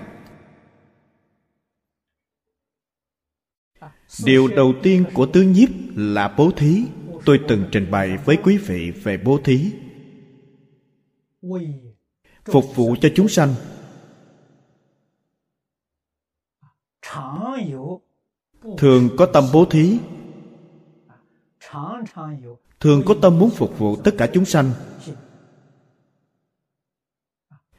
Điều 4.24 4.48
đầu 4.48 4.72
tiên 4.82 5.04
của 5.14 5.26
tứ 5.26 5.42
nhiếp 5.42 5.68
là 5.96 6.34
bố 6.38 6.50
thí. 6.56 6.84
Tôi 7.24 7.40
từng 7.48 7.64
trình 7.72 7.90
bày 7.90 8.16
với 8.16 8.36
quý 8.44 8.58
vị 8.58 8.90
về 8.90 9.16
bố 9.16 9.38
thí. 9.44 9.72
Phục 12.44 12.76
vụ 12.76 12.96
cho 13.00 13.08
chúng 13.14 13.28
sanh. 13.28 13.54
Thường 18.78 19.08
có 19.18 19.26
tâm 19.26 19.44
bố 19.52 19.64
thí. 19.64 19.98
Thường 22.80 23.02
có 23.06 23.14
tâm 23.22 23.38
muốn 23.38 23.50
phục 23.50 23.78
vụ 23.78 23.96
tất 23.96 24.14
cả 24.18 24.30
chúng 24.32 24.44
sanh 24.44 24.70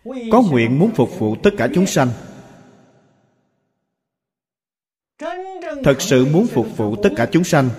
có 0.05 0.41
nguyện 0.41 0.79
muốn 0.79 0.91
phục 0.91 1.19
vụ 1.19 1.35
tất 1.43 1.49
cả 1.57 1.67
chúng 1.73 1.85
sanh. 1.85 2.09
thật 5.83 6.01
sự 6.01 6.25
muốn 6.25 6.47
phục 6.47 6.77
vụ 6.77 6.95
tất 7.03 7.09
cả 7.15 7.29
chúng 7.31 7.43
sanh. 7.43 7.69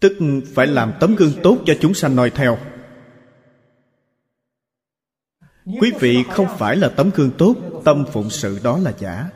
Tức 0.00 0.12
phải 0.54 0.66
làm 0.66 0.92
tấm 1.00 1.14
gương 1.14 1.32
tốt 1.42 1.58
cho 1.66 1.74
chúng 1.80 1.94
sanh 1.94 2.16
noi 2.16 2.30
theo. 2.30 2.58
Quý 5.64 5.92
vị 6.00 6.24
không 6.30 6.46
phải 6.58 6.76
là 6.76 6.88
tấm 6.88 7.10
gương 7.14 7.30
tốt 7.38 7.54
tâm 7.84 8.04
phụng 8.12 8.30
sự 8.30 8.58
đó 8.64 8.78
là 8.78 8.92
giả. 8.98 9.30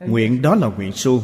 Nguyện 0.00 0.42
đó 0.42 0.54
là 0.54 0.66
nguyện 0.66 0.92
suông 0.92 1.22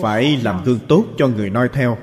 phải 0.00 0.36
làm 0.36 0.64
gương 0.64 0.78
tốt 0.88 1.04
cho 1.18 1.28
người 1.28 1.50
noi 1.50 1.68
theo 1.72 1.98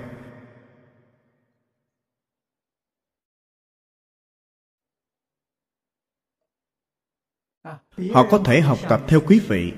họ 8.14 8.28
có 8.32 8.42
thể 8.46 8.62
học 8.62 8.80
tập 8.90 9.02
theo 9.08 9.22
quý 9.28 9.40
vị. 9.40 9.74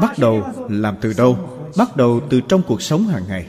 bắt 0.00 0.18
đầu 0.18 0.42
làm 0.68 0.96
từ 1.00 1.12
đâu? 1.16 1.58
Bắt 1.78 1.96
đầu 1.96 2.20
từ 2.30 2.40
trong 2.48 2.62
cuộc 2.66 2.82
sống 2.82 3.02
hàng 3.02 3.24
ngày. 3.28 3.48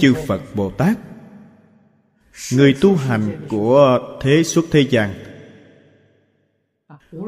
Chư 0.00 0.14
phật 0.26 0.40
bồ 0.54 0.70
tát 0.70 0.98
người 2.52 2.76
tu 2.80 2.96
hành 2.96 3.46
của 3.48 3.98
thế 4.20 4.42
xuất 4.44 4.64
thế 4.70 4.80
gian 4.90 5.14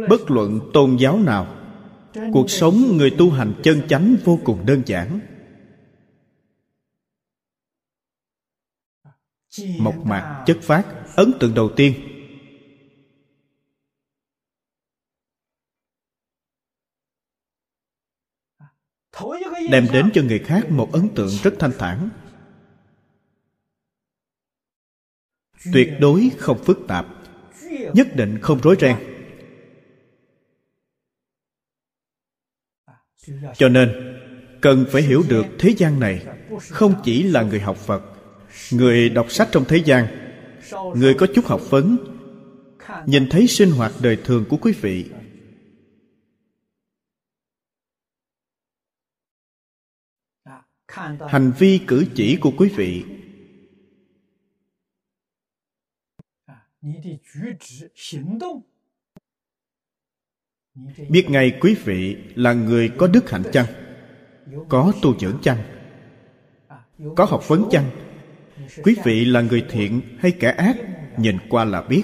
bất 0.09 0.31
luận 0.31 0.71
tôn 0.73 0.97
giáo 0.97 1.19
nào 1.19 1.58
cuộc 2.33 2.51
sống 2.51 2.97
người 2.97 3.15
tu 3.19 3.31
hành 3.31 3.61
chân 3.63 3.83
chánh 3.89 4.17
vô 4.25 4.39
cùng 4.45 4.67
đơn 4.67 4.83
giản. 4.87 5.21
Mộc 9.79 9.97
mạc 10.05 10.45
chất 10.47 10.59
phát, 10.63 10.85
ấn 11.17 11.33
tượng 11.41 11.55
đầu 11.55 11.71
tiên. 11.77 11.95
Đem 19.71 19.87
đến 19.93 20.11
cho 20.15 20.23
người 20.23 20.39
khác 20.39 20.71
một 20.71 20.93
ấn 20.93 21.09
tượng 21.15 21.31
rất 21.43 21.55
thanh 21.59 21.73
thản. 21.79 22.11
Tuyệt 25.73 25.89
đối 26.01 26.31
không 26.39 26.65
phức 26.65 26.79
tạp, 26.89 27.07
nhất 27.95 28.07
định 28.17 28.39
không 28.43 28.61
rối 28.61 28.77
ren. 28.81 29.18
Cho 33.57 33.69
nên, 33.69 34.19
cần 34.61 34.87
phải 34.93 35.03
hiểu 35.03 35.23
được 35.29 35.47
thế 35.59 35.75
gian 35.77 36.01
này 36.01 36.27
không 36.61 36.95
chỉ 37.05 37.23
là 37.23 37.43
người 37.43 37.61
học 37.61 37.77
phật. 37.77 38.03
Người 38.73 39.09
đọc 39.09 39.31
sách 39.31 39.49
trong 39.53 39.65
thế 39.69 39.77
gian, 39.77 40.07
người 40.95 41.15
có 41.15 41.27
chút 41.35 41.47
học 41.47 41.61
vấn, 41.71 41.97
nhìn 43.07 43.29
thấy 43.31 43.47
sinh 43.47 43.71
hoạt 43.71 43.93
đời 44.03 44.17
thường 44.25 44.45
của 44.49 44.57
quý 44.57 44.73
vị. 44.81 45.11
Hành 51.29 51.53
vi 51.59 51.81
cử 51.87 52.05
chỉ 52.15 52.39
của 52.41 52.53
quý 52.59 52.69
vị 52.77 53.05
biết 61.09 61.31
ngay 61.31 61.59
quý 61.61 61.77
vị 61.85 62.17
là 62.35 62.53
người 62.53 62.89
có 62.99 63.07
đức 63.07 63.31
hạnh 63.31 63.43
chăng? 63.53 63.67
Có 64.69 64.93
tu 65.03 65.19
dưỡng 65.19 65.39
chăng? 65.43 65.59
Có 67.17 67.25
học 67.25 67.49
vấn 67.49 67.69
chăng? 67.71 67.91
Quý 68.83 68.97
vị 69.05 69.25
là 69.25 69.41
người 69.41 69.67
thiện 69.71 70.01
hay 70.19 70.33
kẻ 70.41 70.51
ác? 70.51 70.77
Nhìn 71.19 71.37
qua 71.49 71.65
là 71.65 71.83
biết. 71.83 72.03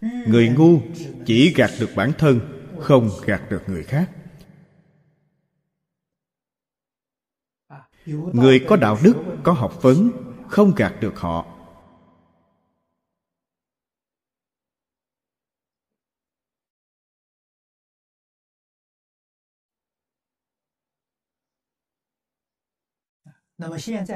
Người 0.00 0.48
ngu 0.48 0.80
chỉ 1.26 1.52
gạt 1.56 1.70
được 1.80 1.90
bản 1.96 2.12
thân, 2.18 2.40
không 2.80 3.10
gạt 3.26 3.42
được 3.50 3.62
người 3.66 3.82
khác. 3.82 4.10
Người 8.32 8.64
có 8.68 8.76
đạo 8.76 8.98
đức, 9.02 9.14
có 9.42 9.52
học 9.52 9.82
vấn, 9.82 10.10
không 10.48 10.72
gạt 10.76 10.94
được 11.00 11.18
họ. 11.18 11.55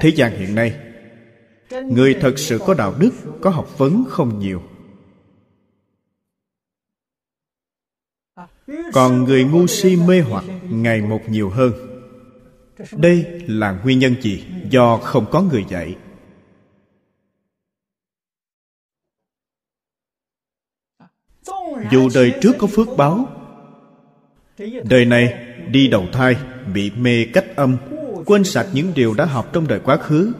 Thế 0.00 0.08
gian 0.16 0.38
hiện 0.38 0.54
nay, 0.54 0.80
người 1.70 2.14
thật 2.20 2.38
sự 2.38 2.58
có 2.66 2.74
đạo 2.74 2.94
đức, 2.98 3.10
có 3.40 3.50
học 3.50 3.78
vấn 3.78 4.04
không 4.08 4.38
nhiều. 4.38 4.62
Còn 8.92 9.24
người 9.24 9.44
ngu 9.44 9.66
si 9.66 9.96
mê 9.96 10.20
hoặc 10.20 10.44
ngày 10.70 11.00
một 11.00 11.20
nhiều 11.28 11.50
hơn. 11.50 11.72
Đây 12.92 13.42
là 13.46 13.80
nguyên 13.84 13.98
nhân 13.98 14.14
gì 14.22 14.44
do 14.70 14.96
không 14.96 15.26
có 15.30 15.42
người 15.42 15.64
dạy? 15.68 15.96
Dù 21.92 22.08
đời 22.14 22.34
trước 22.40 22.52
có 22.58 22.66
phước 22.66 22.88
báo, 22.96 23.28
đời 24.84 25.04
này 25.04 25.46
đi 25.70 25.88
đầu 25.88 26.06
thai 26.12 26.36
bị 26.74 26.90
mê 26.90 27.26
cách 27.32 27.46
âm 27.56 27.76
quên 28.30 28.44
sạch 28.44 28.66
những 28.72 28.94
điều 28.94 29.14
đã 29.14 29.24
học 29.24 29.50
trong 29.52 29.68
đời 29.68 29.80
quá 29.84 29.96
khứ. 29.96 30.32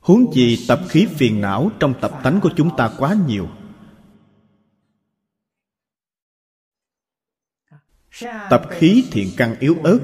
Huống 0.00 0.32
gì 0.32 0.64
tập 0.68 0.80
khí 0.88 1.06
phiền 1.14 1.40
não 1.40 1.70
trong 1.80 1.94
tập 2.00 2.12
tánh 2.22 2.40
của 2.40 2.50
chúng 2.56 2.76
ta 2.76 2.90
quá 2.98 3.16
nhiều. 3.26 3.48
Tập 8.50 8.62
khí 8.70 9.04
thiện 9.10 9.28
căn 9.36 9.56
yếu 9.60 9.76
ớt. 9.84 9.98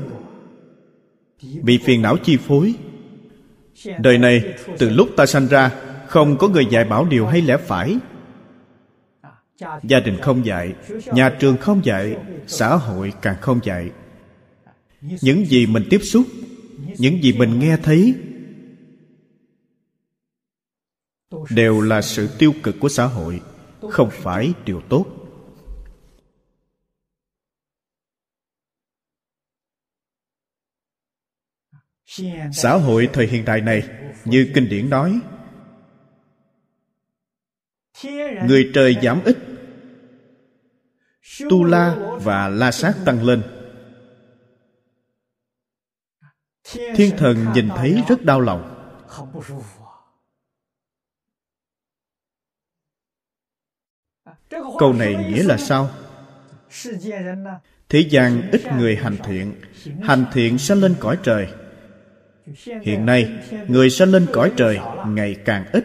Bị 1.62 1.78
phiền 1.84 2.03
não 2.03 2.16
chi 2.24 2.36
phối. 2.36 2.74
Đời 3.98 4.18
này, 4.18 4.55
từ 4.78 4.90
lúc 4.90 5.09
ta 5.16 5.26
sanh 5.26 5.46
ra, 5.48 5.70
không 6.09 6.38
có 6.38 6.48
người 6.48 6.66
dạy 6.70 6.84
bảo 6.84 7.05
điều 7.05 7.26
hay 7.26 7.42
lẽ 7.42 7.57
phải 7.57 7.98
gia 9.83 10.01
đình 10.01 10.19
không 10.23 10.47
dạy, 10.47 10.75
nhà 11.07 11.37
trường 11.41 11.57
không 11.57 11.85
dạy, 11.85 12.17
xã 12.47 12.77
hội 12.77 13.13
càng 13.23 13.37
không 13.41 13.61
dạy. 13.63 13.91
Những 15.01 15.47
gì 15.47 15.67
mình 15.67 15.87
tiếp 15.91 16.01
xúc, 16.03 16.27
những 16.99 17.23
gì 17.23 17.33
mình 17.33 17.59
nghe 17.59 17.77
thấy, 17.83 18.15
đều 21.51 21.81
là 21.81 22.03
sự 22.03 22.29
tiêu 22.39 22.53
cực 22.63 22.75
của 22.81 22.89
xã 22.89 23.05
hội, 23.05 23.41
không 23.91 24.11
phải 24.13 24.53
điều 24.65 24.81
tốt. 24.89 25.07
Xã 32.53 32.75
hội 32.75 33.09
thời 33.13 33.27
hiện 33.27 33.45
đại 33.45 33.61
này, 33.61 33.83
như 34.25 34.51
kinh 34.55 34.69
điển 34.69 34.91
nói, 34.91 35.21
người 38.49 38.71
trời 38.75 38.97
giảm 39.03 39.25
ít 39.25 39.51
tu 41.51 41.64
la 41.64 41.97
và 42.22 42.49
la 42.49 42.72
sát 42.72 42.95
tăng 43.05 43.24
lên. 43.24 43.43
Thiên 46.95 47.16
thần 47.16 47.47
nhìn 47.55 47.68
thấy 47.76 48.03
rất 48.09 48.24
đau 48.24 48.41
lòng. 48.41 48.68
Câu 54.78 54.93
này 54.93 55.14
nghĩa 55.14 55.43
là 55.43 55.57
sao? 55.57 55.91
Thế 57.89 58.01
gian 58.11 58.51
ít 58.53 58.62
người 58.78 58.97
hành 58.97 59.16
thiện 59.24 59.55
hành 60.03 60.24
thiện 60.33 60.59
sẽ 60.59 60.74
lên 60.74 60.95
cõi 61.01 61.18
trời. 61.22 61.49
Hiện 62.83 63.07
nay, 63.07 63.30
người 63.68 63.91
sẽ 63.91 64.07
lên 64.07 64.26
cõi 64.33 64.53
trời 64.57 64.80
ngày 65.07 65.37
càng 65.45 65.64
ít. 65.72 65.85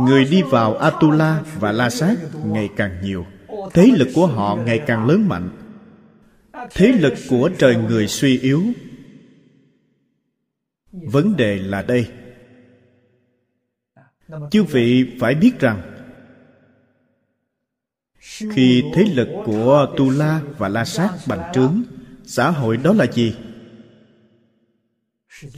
Người 0.00 0.24
đi 0.24 0.42
vào 0.42 0.76
atula 0.76 1.42
và 1.58 1.72
la 1.72 1.90
sát 1.90 2.16
ngày 2.44 2.68
càng 2.76 3.00
nhiều 3.02 3.26
thế 3.74 3.86
lực 3.86 4.08
của 4.14 4.26
họ 4.26 4.56
ngày 4.56 4.80
càng 4.86 5.06
lớn 5.06 5.28
mạnh. 5.28 5.50
Thế 6.70 6.92
lực 6.92 7.14
của 7.28 7.50
trời 7.58 7.76
người 7.76 8.08
suy 8.08 8.38
yếu. 8.38 8.62
Vấn 10.92 11.36
đề 11.36 11.58
là 11.58 11.82
đây. 11.82 12.06
Chư 14.50 14.62
vị 14.64 15.16
phải 15.20 15.34
biết 15.34 15.60
rằng, 15.60 15.82
khi 18.20 18.84
thế 18.94 19.04
lực 19.14 19.28
của 19.44 19.94
tu 19.96 20.10
la 20.10 20.40
và 20.58 20.68
la 20.68 20.84
sát 20.84 21.10
bành 21.28 21.52
trướng, 21.54 21.82
xã 22.24 22.50
hội 22.50 22.76
đó 22.76 22.92
là 22.92 23.06
gì? 23.12 23.36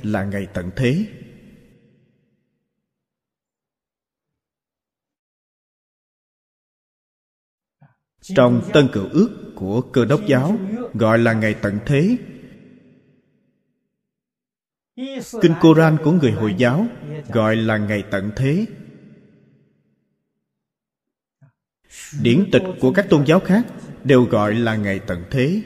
Là 0.02 0.24
ngày 0.24 0.46
tận 0.54 0.70
thế. 0.76 1.06
Trong 8.22 8.62
tân 8.72 8.88
cựu 8.92 9.08
ước 9.12 9.52
của 9.54 9.80
cơ 9.80 10.04
đốc 10.04 10.26
giáo, 10.26 10.56
gọi 10.94 11.18
là 11.18 11.32
ngày 11.32 11.54
tận 11.54 11.78
thế. 11.86 12.16
Kinh 15.42 15.54
koran 15.60 15.96
của 16.04 16.12
người 16.12 16.32
hồi 16.32 16.54
giáo 16.58 16.86
gọi 17.32 17.56
là 17.56 17.76
ngày 17.76 18.04
tận 18.10 18.30
thế. 18.36 18.66
Điển 22.22 22.48
tịch 22.52 22.62
của 22.80 22.92
các 22.92 23.06
tôn 23.10 23.24
giáo 23.24 23.40
khác 23.40 23.66
đều 24.04 24.24
gọi 24.24 24.54
là 24.54 24.76
ngày 24.76 25.00
tận 25.06 25.22
thế. 25.30 25.62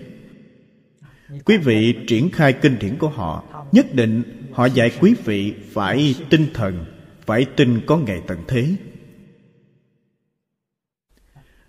Quý 1.44 1.56
vị 1.56 1.94
triển 2.06 2.30
khai 2.30 2.52
kinh 2.52 2.78
điển 2.78 2.98
của 2.98 3.08
họ, 3.08 3.44
nhất 3.72 3.86
định 3.94 4.22
họ 4.52 4.66
dạy 4.66 4.90
quý 5.00 5.14
vị 5.24 5.54
phải 5.72 6.14
tinh 6.30 6.46
thần, 6.54 6.84
phải 7.26 7.46
tin 7.56 7.80
có 7.86 7.96
ngày 7.96 8.22
tận 8.26 8.38
thế 8.48 8.76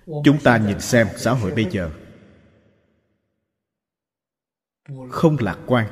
chúng 0.07 0.37
ta 0.43 0.57
nhìn 0.57 0.79
xem 0.79 1.07
xã 1.15 1.31
hội 1.31 1.51
bây 1.51 1.65
giờ. 1.71 1.91
Không 5.09 5.37
lạc 5.39 5.59
quan. 5.67 5.87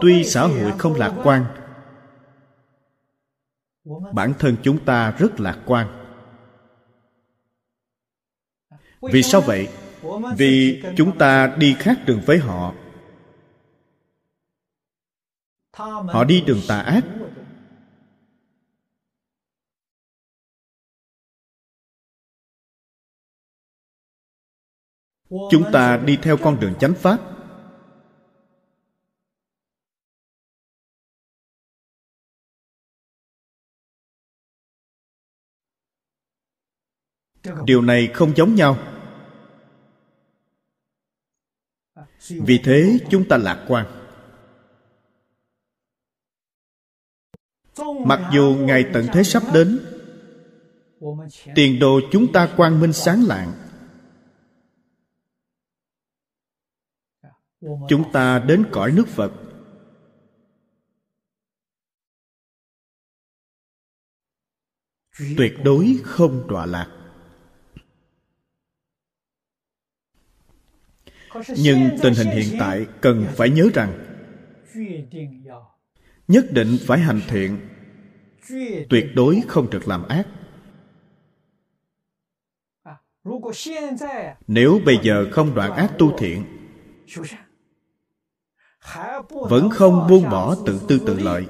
Tuy 0.00 0.24
xã 0.24 0.42
hội 0.42 0.72
không 0.78 0.94
lạc 0.94 1.14
quan, 1.24 1.44
bản 4.12 4.32
thân 4.38 4.56
chúng 4.62 4.84
ta 4.84 5.10
rất 5.10 5.40
lạc 5.40 5.58
quan. 5.66 5.86
Vì 9.00 9.22
sao 9.22 9.40
vậy? 9.40 9.68
Vì 10.36 10.82
chúng 10.96 11.18
ta 11.18 11.56
đi 11.58 11.76
khác 11.78 11.98
đường 12.06 12.20
với 12.26 12.38
họ 12.38 12.74
họ 16.12 16.24
đi 16.24 16.42
đường 16.46 16.60
tà 16.68 16.80
ác. 16.80 17.04
Chúng 25.50 25.64
ta 25.72 25.96
đi 25.96 26.18
theo 26.22 26.36
con 26.36 26.60
đường 26.60 26.74
chánh 26.80 26.94
pháp. 26.94 27.20
Điều 37.64 37.82
này 37.82 38.10
không 38.14 38.36
giống 38.36 38.54
nhau. 38.54 38.78
Vì 42.28 42.60
thế, 42.64 42.98
chúng 43.10 43.28
ta 43.28 43.36
lạc 43.36 43.64
quan. 43.68 43.99
Mặc 48.06 48.30
dù 48.32 48.56
ngày 48.60 48.84
tận 48.92 49.06
thế 49.12 49.22
sắp 49.22 49.42
đến, 49.54 49.78
tiền 51.54 51.78
đồ 51.78 52.00
chúng 52.12 52.32
ta 52.32 52.54
quang 52.56 52.80
minh 52.80 52.92
sáng 52.92 53.22
lạng. 53.22 53.52
Chúng 57.88 58.12
ta 58.12 58.38
đến 58.38 58.66
cõi 58.72 58.92
nước 58.92 59.08
phật. 59.08 59.32
Tuyệt 65.36 65.52
đối 65.64 65.96
không 66.04 66.48
đọa 66.48 66.66
lạc. 66.66 66.96
Nhưng 71.56 71.98
tình 72.02 72.14
hình 72.14 72.28
hiện 72.28 72.56
tại 72.58 72.86
cần 73.00 73.26
phải 73.36 73.50
nhớ 73.50 73.68
rằng, 73.74 74.06
nhất 76.28 76.44
định 76.50 76.78
phải 76.86 76.98
hành 76.98 77.20
thiện 77.28 77.69
tuyệt 78.90 79.06
đối 79.14 79.42
không 79.48 79.70
được 79.70 79.88
làm 79.88 80.08
ác. 80.08 80.26
Nếu 84.46 84.80
bây 84.86 84.98
giờ 85.02 85.26
không 85.32 85.54
đoạn 85.54 85.72
ác 85.72 85.92
tu 85.98 86.18
thiện, 86.18 86.44
vẫn 89.30 89.70
không 89.70 90.06
buông 90.08 90.30
bỏ 90.30 90.56
tự 90.66 90.80
tư 90.88 91.00
tự 91.06 91.18
lợi. 91.18 91.46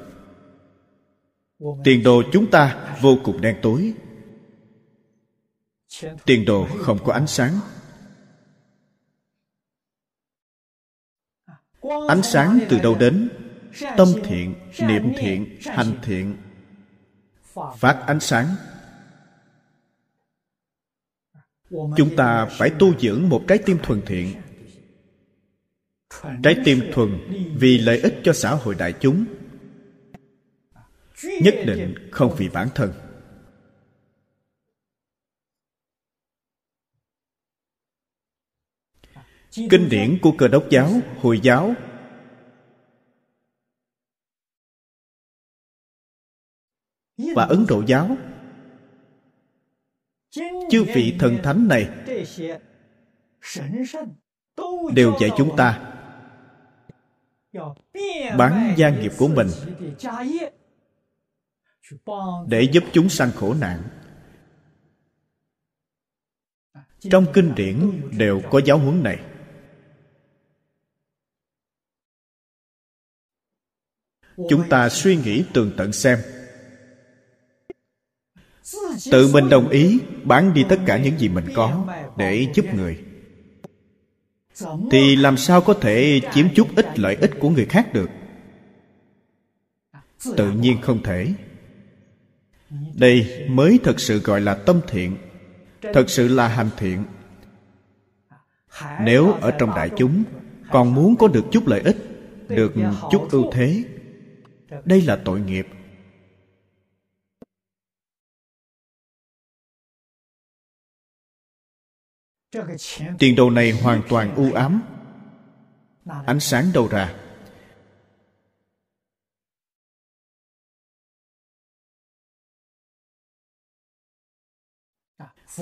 Tiền 1.85 2.03
đồ 2.03 2.23
chúng 2.33 2.51
ta 2.51 2.97
vô 3.01 3.17
cùng 3.25 3.41
đen 3.41 3.57
tối. 3.63 3.95
Tiền 6.25 6.45
đồ 6.45 6.67
không 6.79 6.99
có 7.05 7.13
ánh 7.13 7.27
sáng. 7.27 7.53
Ánh 12.09 12.23
sáng 12.23 12.59
từ 12.69 12.79
đâu 12.79 12.97
đến? 13.01 13.29
Tâm 13.97 14.09
thiện, 14.25 14.55
niệm 14.81 15.13
thiện, 15.19 15.59
hành 15.65 15.99
thiện 16.03 16.37
phát 17.55 18.05
ánh 18.07 18.21
sáng. 18.21 18.47
Chúng 21.71 22.17
ta 22.17 22.47
phải 22.59 22.71
tu 22.79 22.99
dưỡng 22.99 23.29
một 23.29 23.45
trái 23.49 23.59
tim 23.59 23.79
thuần 23.83 24.03
thiện. 24.07 24.35
Trái 26.43 26.57
tim 26.65 26.81
thuần 26.93 27.19
vì 27.59 27.79
lợi 27.79 28.01
ích 28.01 28.15
cho 28.25 28.33
xã 28.33 28.55
hội 28.55 28.75
đại 28.75 28.95
chúng. 29.01 29.25
Nhất 31.23 31.55
định 31.67 32.11
không 32.13 32.35
vì 32.39 32.49
bản 32.49 32.69
thân. 32.75 32.93
Kinh 39.71 39.89
điển 39.91 40.19
của 40.23 40.33
cơ 40.39 40.49
đốc 40.49 40.65
giáo, 40.71 40.91
hồi 41.21 41.41
giáo 41.43 41.75
và 47.35 47.45
ấn 47.45 47.67
độ 47.69 47.83
giáo. 47.87 48.17
Chư 50.71 50.85
vị 50.95 51.17
thần 51.19 51.39
thánh 51.43 51.69
này 51.69 51.89
đều 54.95 55.13
dạy 55.21 55.31
chúng 55.37 55.57
ta 55.57 55.97
bán 58.39 58.75
gia 58.77 58.91
nghiệp 58.91 59.13
của 59.19 59.29
mình 59.29 59.49
để 62.47 62.63
giúp 62.73 62.85
chúng 62.93 63.09
sanh 63.09 63.31
khổ 63.33 63.55
nạn. 63.55 63.83
Trong 67.01 67.27
kinh 67.35 67.55
điển 67.55 68.01
đều 68.19 68.43
có 68.51 68.61
giáo 68.65 68.79
huấn 68.79 69.03
này. 69.03 69.21
Chúng 74.37 74.69
ta 74.71 74.89
suy 74.89 75.17
nghĩ 75.17 75.45
tường 75.55 75.73
tận 75.77 75.93
xem 75.93 76.19
tự 79.11 79.33
mình 79.33 79.49
đồng 79.49 79.69
ý, 79.69 79.99
bán 80.25 80.55
đi 80.55 80.65
tất 80.69 80.81
cả 80.87 80.99
những 80.99 81.19
gì 81.19 81.29
mình 81.29 81.45
có 81.55 81.87
để 82.17 82.47
giúp 82.55 82.65
người. 82.75 82.99
Thì 84.91 85.17
làm 85.17 85.37
sao 85.37 85.61
có 85.61 85.75
thể 85.75 86.21
chiếm 86.35 86.47
chút 86.55 86.69
ít 86.77 86.99
lợi 86.99 87.15
ích 87.15 87.31
của 87.41 87.51
người 87.51 87.65
khác 87.65 87.93
được? 87.93 88.11
Tự 90.37 90.53
nhiên 90.53 90.81
không 90.83 91.03
thể. 91.03 91.33
Đây 92.95 93.47
mới 93.49 93.79
thật 93.85 94.01
sự 94.01 94.19
gọi 94.19 94.41
là 94.41 94.55
tâm 94.55 94.81
thiện, 94.89 95.17
thật 95.83 96.11
sự 96.11 96.29
là 96.29 96.49
hành 96.49 96.71
thiện. 96.77 97.05
Nếu 99.01 99.33
ở 99.33 99.51
trong 99.51 99.71
đại 99.71 99.91
chúng 99.97 100.23
còn 100.71 100.95
muốn 100.95 101.17
có 101.17 101.29
được 101.29 101.45
chút 101.53 101.67
lợi 101.67 101.81
ích, 101.81 101.97
được 102.49 102.75
chút 103.11 103.29
ưu 103.31 103.53
thế, 103.53 103.85
đây 104.85 105.03
là 105.03 105.17
tội 105.17 105.41
nghiệp. 105.41 105.67
Tiền 113.19 113.37
đồ 113.37 113.51
này 113.51 113.73
hoàn 113.83 114.03
toàn 114.09 114.35
u 114.35 114.53
ám. 114.53 114.83
Ánh 116.27 116.41
sáng 116.41 116.71
đâu 116.75 116.89
ra? 116.89 117.15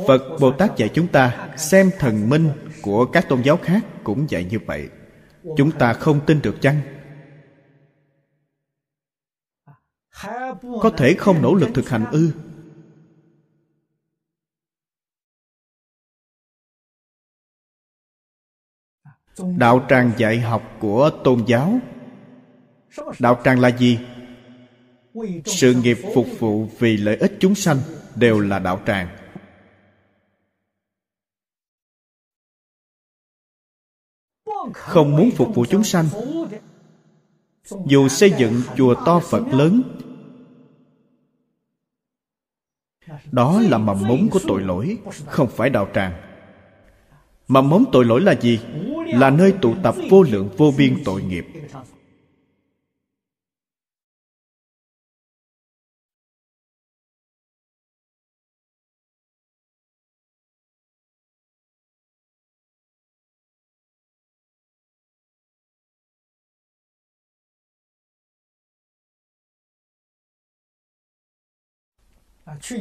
Phật 0.07 0.37
bồ 0.41 0.53
tát 0.53 0.77
dạy 0.77 0.91
chúng 0.95 1.09
ta 1.09 1.55
xem 1.57 1.91
thần 1.99 2.29
minh 2.29 2.51
của 2.83 3.07
các 3.13 3.29
tôn 3.29 3.43
giáo 3.43 3.57
khác 3.57 3.81
cũng 4.05 4.31
dạy 4.31 4.45
như 4.45 4.59
vậy. 4.67 4.89
Chúng 5.57 5.71
ta 5.79 5.93
không 5.93 6.21
tin 6.27 6.43
được 6.43 6.57
chăng? 6.61 6.81
Có 10.83 10.91
thể 10.97 11.15
không 11.19 11.43
nỗ 11.43 11.55
lực 11.55 11.69
thực 11.75 11.89
hành 11.89 12.05
ư? 12.11 12.33
Đạo 19.57 19.87
tràng 19.89 20.13
dạy 20.17 20.41
học 20.41 20.77
của 20.81 21.11
tôn 21.25 21.45
giáo. 21.47 21.79
Đạo 23.19 23.41
tràng 23.45 23.61
là 23.61 23.69
gì? 23.69 23.99
Sự 25.45 25.75
nghiệp 25.75 25.99
phục 26.15 26.27
vụ 26.39 26.69
vì 26.79 26.97
lợi 26.97 27.17
ích 27.17 27.33
chúng 27.41 27.55
sanh 27.55 27.77
đều 28.15 28.41
là 28.41 28.59
đạo 28.59 28.81
tràng. 28.87 29.09
Không 34.75 35.17
muốn 35.17 35.31
phục 35.31 35.55
vụ 35.55 35.65
chúng 35.71 35.85
sanh, 35.85 36.07
dù 37.87 38.09
xây 38.09 38.33
dựng 38.39 38.63
chùa 38.77 38.95
to 39.07 39.21
phật 39.21 39.43
lớn, 39.53 39.83
đó 43.33 43.61
là 43.61 43.79
mầm 43.79 44.03
mống 44.09 44.29
của 44.31 44.41
tội 44.49 44.63
lỗi, 44.63 44.99
không 45.27 45.49
phải 45.49 45.71
đạo 45.71 45.89
tràng 45.95 46.28
mầm 47.49 47.69
mống 47.69 47.85
tội 47.93 48.05
lỗi 48.05 48.21
là 48.21 48.35
gì 48.41 48.61
là 49.07 49.31
nơi 49.31 49.53
tụ 49.63 49.75
tập 49.83 49.95
vô 50.11 50.23
lượng 50.23 50.49
vô 50.57 50.73
biên 50.79 51.03
tội 51.05 51.23
nghiệp 51.23 51.47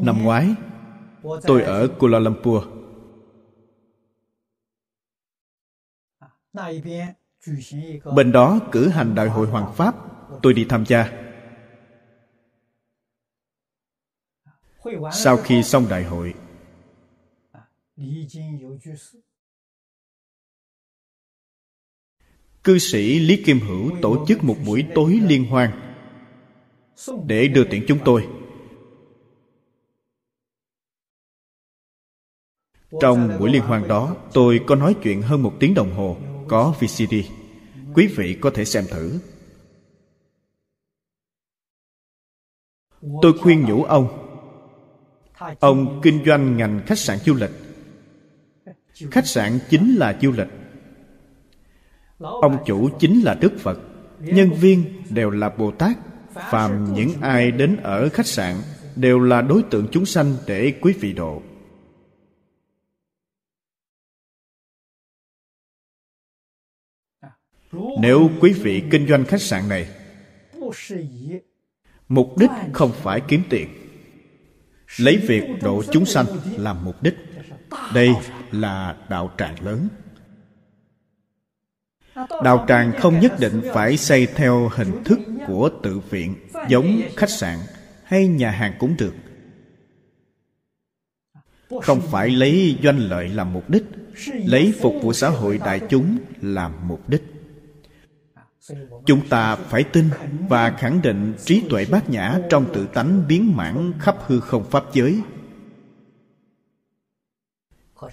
Năm 0.01 0.23
ngoái, 0.23 0.55
tôi 1.43 1.61
ở 1.61 1.87
Kuala 1.99 2.19
Lumpur. 2.19 2.63
Bên 8.15 8.31
đó 8.31 8.59
cử 8.71 8.89
hành 8.89 9.15
đại 9.15 9.29
hội 9.29 9.47
Hoàng 9.47 9.73
Pháp, 9.75 9.95
tôi 10.41 10.53
đi 10.53 10.65
tham 10.69 10.85
gia. 10.85 11.11
Sau 15.11 15.37
khi 15.37 15.63
xong 15.63 15.85
đại 15.89 16.03
hội, 16.03 16.33
cư 22.63 22.79
sĩ 22.79 23.19
Lý 23.19 23.43
Kim 23.45 23.59
Hữu 23.59 23.91
tổ 24.01 24.25
chức 24.27 24.43
một 24.43 24.55
buổi 24.65 24.85
tối 24.95 25.19
liên 25.27 25.45
hoan 25.45 25.71
để 27.25 27.47
đưa 27.47 27.63
tiễn 27.63 27.85
chúng 27.87 27.99
tôi. 28.05 28.27
Trong 33.01 33.39
buổi 33.39 33.49
liên 33.49 33.61
hoan 33.61 33.87
đó 33.87 34.15
Tôi 34.33 34.59
có 34.67 34.75
nói 34.75 34.95
chuyện 35.03 35.21
hơn 35.21 35.43
một 35.43 35.53
tiếng 35.59 35.73
đồng 35.73 35.93
hồ. 35.93 36.17
Có 36.47 36.73
VCD 36.79 37.13
Quý 37.93 38.07
vị 38.07 38.37
có 38.41 38.49
thể 38.49 38.65
xem 38.65 38.85
thử. 38.89 39.19
Tôi 43.21 43.37
khuyên 43.41 43.65
nhủ 43.65 43.83
ông. 43.83 44.23
Ông 45.59 45.99
kinh 46.03 46.25
doanh 46.25 46.57
ngành 46.57 46.81
khách 46.85 46.99
sạn 46.99 47.17
du 47.17 47.33
lịch. 47.33 47.51
Khách 49.11 49.27
sạn 49.27 49.59
chính 49.69 49.95
là 49.95 50.19
du 50.21 50.31
lịch. 50.31 50.47
Ông 52.19 52.57
chủ 52.65 52.89
chính 52.99 53.21
là 53.21 53.33
đức 53.33 53.51
phật. 53.59 53.79
Nhân 54.19 54.51
viên 54.51 55.03
đều 55.09 55.29
là 55.29 55.49
bồ 55.49 55.71
tát. 55.71 55.97
Phàm 56.33 56.93
những 56.93 57.13
ai 57.21 57.51
đến 57.51 57.77
ở 57.83 58.09
khách 58.09 58.27
sạn 58.27 58.55
đều 58.95 59.19
là 59.19 59.41
đối 59.41 59.63
tượng 59.63 59.87
chúng 59.91 60.05
sanh 60.05 60.35
để 60.47 60.73
quý 60.81 60.93
vị 60.93 61.13
độ. 61.13 61.41
Nếu 68.01 68.29
quý 68.41 68.53
vị 68.53 68.83
kinh 68.91 69.07
doanh 69.07 69.25
khách 69.25 69.41
sạn 69.41 69.69
này, 69.69 69.87
mục 72.07 72.37
đích 72.37 72.49
không 72.73 72.91
phải 72.91 73.21
kiếm 73.27 73.41
tiền. 73.49 73.67
Lấy 74.97 75.17
việc 75.17 75.43
độ 75.61 75.83
chúng 75.91 76.05
sanh 76.05 76.25
làm 76.57 76.85
mục 76.85 77.03
đích. 77.03 77.15
Đây 77.93 78.09
là 78.51 78.97
đạo 79.09 79.31
tràng 79.37 79.55
lớn. 79.65 79.87
Đạo 82.43 82.65
tràng 82.67 82.91
không 82.99 83.19
nhất 83.19 83.33
định 83.39 83.61
phải 83.73 83.97
xây 83.97 84.25
theo 84.25 84.69
hình 84.73 85.03
thức 85.03 85.19
của 85.47 85.69
tự 85.83 85.99
viện 85.99 86.35
giống 86.69 87.01
khách 87.15 87.29
sạn 87.29 87.59
hay 88.03 88.27
nhà 88.27 88.51
hàng 88.51 88.73
cũng 88.79 88.95
được. 88.97 89.13
Không 91.81 92.01
phải 92.01 92.29
lấy 92.29 92.77
doanh 92.83 92.97
lợi 92.97 93.29
làm 93.29 93.53
mục 93.53 93.69
đích, 93.69 93.83
lấy 94.33 94.73
phục 94.81 94.93
vụ 95.01 95.13
xã 95.13 95.29
hội 95.29 95.59
đại 95.65 95.81
chúng 95.89 96.17
làm 96.41 96.87
mục 96.87 97.09
đích 97.09 97.36
chúng 99.05 99.27
ta 99.29 99.55
phải 99.55 99.83
tin 99.83 100.09
và 100.49 100.69
khẳng 100.69 101.01
định 101.01 101.33
trí 101.45 101.63
tuệ 101.69 101.85
bát 101.85 102.09
nhã 102.09 102.39
trong 102.49 102.65
tự 102.73 102.87
tánh 102.93 103.27
biến 103.27 103.55
mãn 103.55 103.93
khắp 103.99 104.17
hư 104.27 104.39
không 104.39 104.63
pháp 104.69 104.83
giới. 104.93 105.21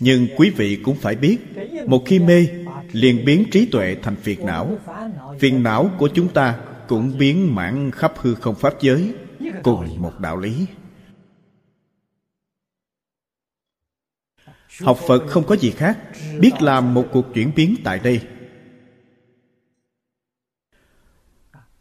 Nhưng 0.01 0.29
quý 0.37 0.51
vị 0.51 0.81
cũng 0.85 0.97
phải 0.97 1.17
biết, 1.17 1.39
một 1.87 2.03
khi 2.07 2.19
mê, 2.19 2.47
liền 2.93 3.25
biến 3.25 3.45
trí 3.53 3.67
tuệ 3.67 3.97
thành 4.03 4.17
phiền 4.17 4.47
não. 4.47 4.79
Phiền 5.39 5.63
não 5.63 5.91
của 5.99 6.09
chúng 6.15 6.29
ta 6.29 6.61
cũng 6.89 7.19
biến 7.19 7.55
mãn 7.55 7.91
khắp 7.91 8.13
hư 8.17 8.35
không 8.35 8.55
pháp 8.55 8.75
giới, 8.81 9.15
cùng 9.63 10.03
một 10.03 10.21
đạo 10.21 10.37
lý. 10.37 10.67
Học 14.81 14.99
phật 15.07 15.27
không 15.29 15.45
có 15.47 15.57
gì 15.57 15.71
khác, 15.71 15.99
biết 16.41 16.53
làm 16.61 16.95
một 16.95 17.07
cuộc 17.13 17.35
chuyển 17.35 17.53
biến 17.57 17.75
tại 17.85 17.99
đây. 17.99 18.21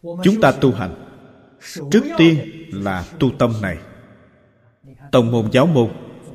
Chúng 0.03 0.41
ta 0.41 0.51
tu 0.51 0.71
hành. 0.71 0.95
Trước 1.91 2.03
tiên 2.17 2.37
là 2.71 3.05
tu 3.19 3.31
tâm 3.39 3.53
này. 3.61 3.77
Tông 5.11 5.31
môn 5.31 5.51
giáo 5.51 5.67
môn, 5.67 5.89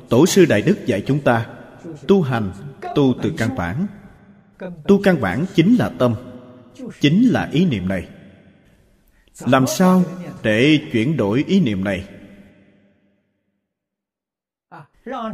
tổ 0.09 0.25
sư 0.25 0.45
đại 0.45 0.61
đức 0.61 0.77
dạy 0.85 1.03
chúng 1.07 1.19
ta 1.19 1.45
tu 2.07 2.21
hành, 2.21 2.51
tu 2.95 3.13
từ 3.21 3.33
căn 3.37 3.55
bản. 3.55 3.87
Tu 4.87 5.01
căn 5.03 5.21
bản 5.21 5.45
chính 5.55 5.75
là 5.75 5.89
tâm, 5.89 6.15
chính 6.99 7.29
là 7.29 7.49
ý 7.51 7.65
niệm 7.65 7.87
này. 7.87 8.07
Làm 9.45 9.67
sao 9.67 10.03
để 10.43 10.79
chuyển 10.91 11.17
đổi 11.17 11.43
ý 11.47 11.59
niệm 11.59 11.83
này? 11.83 12.07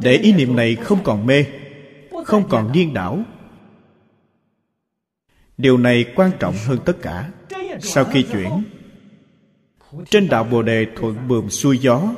Để 0.02 0.18
ý 0.18 0.34
niệm 0.34 0.56
này 0.56 0.76
không 0.76 1.04
còn 1.04 1.26
mê, 1.26 1.46
không 2.26 2.50
còn 2.50 2.72
điên 2.72 2.94
đảo. 2.94 3.24
Điều 5.58 5.78
này 5.78 6.06
quan 6.16 6.32
trọng 6.40 6.56
hơn 6.66 6.80
tất 6.86 6.98
cả 7.02 7.32
sau 7.82 8.06
khi 8.06 8.26
chuyển, 8.32 8.64
trên 10.10 10.28
đạo 10.30 10.44
bồ 10.44 10.62
đề 10.62 10.88
thuận 10.96 11.28
buồm 11.28 11.50
xuôi 11.50 11.78
gió. 11.78 12.16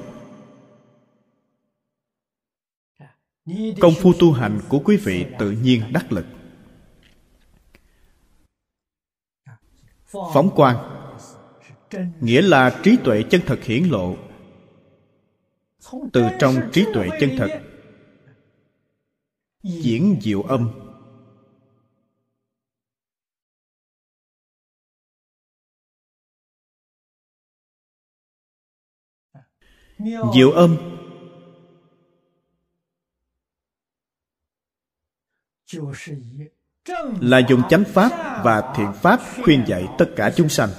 Công 3.81 3.93
phu 4.01 4.13
tu 4.19 4.31
hành 4.31 4.59
của 4.69 4.79
quý 4.79 4.97
vị 4.97 5.25
tự 5.39 5.51
nhiên 5.51 5.81
đắc 5.93 6.11
lực. 6.11 6.25
Phóng 10.05 10.49
quang, 10.55 10.77
nghĩa 12.21 12.41
là 12.41 12.79
trí 12.83 12.97
tuệ 13.03 13.23
chân 13.29 13.41
thật 13.45 13.63
hiển 13.63 13.83
lộ. 13.83 14.15
Từ 16.13 16.23
trong 16.39 16.55
trí 16.73 16.85
tuệ 16.93 17.09
chân 17.19 17.29
thật, 17.37 17.61
diễn 19.63 20.17
diệu 20.21 20.41
âm. 20.41 20.86
Diệu 30.33 30.51
âm. 30.51 30.77
Là 37.21 37.39
dùng 37.49 37.61
chánh 37.69 37.83
pháp 37.83 38.41
và 38.43 38.73
thiện 38.75 38.93
pháp 38.93 39.19
khuyên 39.43 39.63
dạy 39.67 39.87
tất 39.97 40.05
cả 40.15 40.31
chúng 40.35 40.49
sanh. 40.49 40.69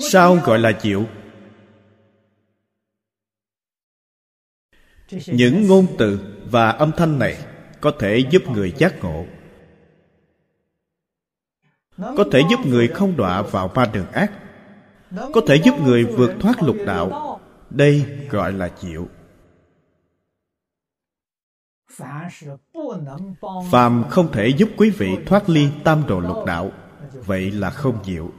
Sao 0.00 0.36
gọi 0.36 0.58
là 0.58 0.80
diệu? 0.82 1.06
Những 5.26 5.66
ngôn 5.68 5.86
từ 5.98 6.38
và 6.50 6.70
âm 6.70 6.92
thanh 6.96 7.18
này 7.18 7.46
có 7.80 7.92
thể 7.98 8.24
giúp 8.30 8.42
người 8.48 8.74
giác 8.78 8.94
ngộ. 9.02 9.26
Có 11.96 12.24
thể 12.32 12.40
giúp 12.50 12.60
người 12.66 12.88
không 12.88 13.16
đọa 13.16 13.42
vào 13.42 13.68
ba 13.68 13.84
đường 13.84 14.12
ác 14.12 14.41
có 15.16 15.40
thể 15.46 15.56
giúp 15.56 15.74
người 15.84 16.04
vượt 16.04 16.32
thoát 16.40 16.62
lục 16.62 16.76
đạo. 16.86 17.40
Đây 17.70 18.04
gọi 18.30 18.52
là 18.52 18.70
diệu 18.80 19.08
phàm 23.70 24.04
không 24.10 24.32
thể 24.32 24.48
giúp 24.48 24.68
quý 24.76 24.90
vị 24.90 25.16
thoát 25.26 25.48
ly 25.48 25.68
tam 25.84 26.02
đồ 26.08 26.20
lục 26.20 26.46
đạo, 26.46 26.70
vậy 27.12 27.50
là 27.50 27.70
không 27.70 28.04
diệu 28.04 28.30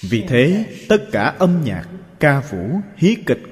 vì 0.00 0.24
thế, 0.28 0.66
tất 0.88 1.06
cả 1.12 1.22
âm 1.38 1.60
nhạc, 1.64 1.88
ca 2.20 2.40
vũ, 2.40 2.80
hí 2.96 3.16
kịch 3.26 3.42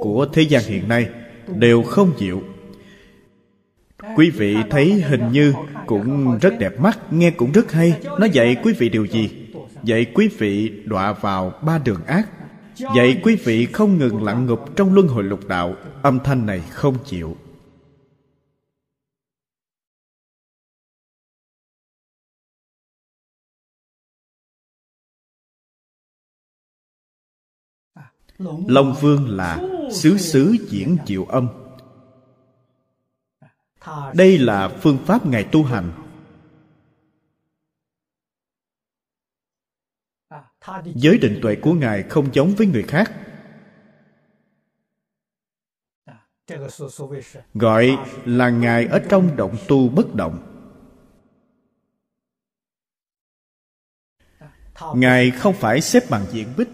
của 0.00 0.26
thế 0.32 0.42
gian 0.42 0.62
hiện 0.64 0.88
nay 0.88 1.10
đều 1.46 1.82
không 1.82 2.12
diệu 2.18 2.42
quý 4.16 4.30
vị 4.30 4.56
thấy 4.70 4.92
hình 4.92 5.32
như 5.32 5.54
cũng 5.86 6.38
rất 6.38 6.54
đẹp 6.58 6.80
mắt, 6.80 6.98
nghe 7.10 7.30
cũng 7.30 7.52
rất 7.52 7.72
hay. 7.72 8.00
Nó 8.04 8.26
dạy 8.26 8.56
quý 8.62 8.72
vị 8.78 8.88
điều 8.88 9.04
gì? 9.04 9.30
Dạy 9.82 10.06
quý 10.14 10.28
vị 10.38 10.82
đọa 10.84 11.12
vào 11.12 11.52
ba 11.62 11.78
đường 11.78 12.04
ác. 12.06 12.28
Dạy 12.96 13.20
quý 13.22 13.36
vị 13.36 13.66
không 13.66 13.98
ngừng 13.98 14.22
lặn 14.24 14.46
ngục 14.46 14.76
trong 14.76 14.94
luân 14.94 15.08
hồi 15.08 15.24
lục 15.24 15.48
đạo. 15.48 15.74
Âm 16.02 16.18
thanh 16.24 16.46
này 16.46 16.62
không 16.70 16.96
chịu. 17.04 17.36
Long 28.68 28.94
vương 29.00 29.28
là 29.28 29.60
xứ 29.92 30.18
xứ 30.18 30.56
diễn 30.68 30.96
diệu 31.06 31.24
âm 31.24 31.63
đây 34.14 34.38
là 34.38 34.68
phương 34.68 34.98
pháp 35.06 35.26
ngài 35.26 35.44
tu 35.44 35.64
hành. 35.64 35.92
Giới 40.84 41.18
định 41.18 41.38
tuệ 41.42 41.56
của 41.62 41.72
ngài 41.72 42.02
không 42.02 42.34
giống 42.34 42.54
với 42.54 42.66
người 42.66 42.82
khác. 42.82 43.12
Gọi 47.54 47.98
là 48.24 48.50
ngài 48.50 48.86
ở 48.86 49.02
trong 49.08 49.36
động 49.36 49.56
tu 49.68 49.88
bất 49.88 50.14
động. 50.14 50.50
Ngài 54.94 55.30
không 55.30 55.54
phải 55.54 55.80
xếp 55.80 56.02
bằng 56.10 56.26
diện 56.30 56.48
bích, 56.56 56.68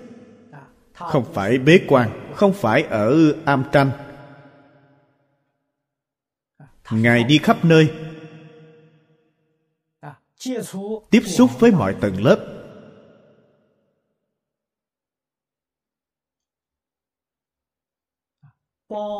không 0.94 1.34
phải 1.34 1.58
bế 1.58 1.80
quan, 1.88 2.32
không 2.34 2.52
phải 2.52 2.82
ở 2.82 3.32
am 3.44 3.64
tranh 3.72 3.90
ngài 6.90 7.24
đi 7.24 7.38
khắp 7.42 7.64
nơi. 7.64 7.90
Tiếp 11.10 11.22
xúc 11.26 11.50
với 11.58 11.72
mọi 11.72 11.96
tầng 12.00 12.22
lớp. 12.24 12.56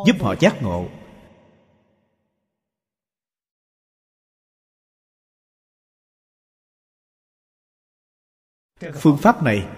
Giúp 0.06 0.16
họ 0.20 0.34
giác 0.40 0.62
ngộ. 0.62 0.88
Phương 8.94 9.18
pháp 9.22 9.42
này 9.42 9.68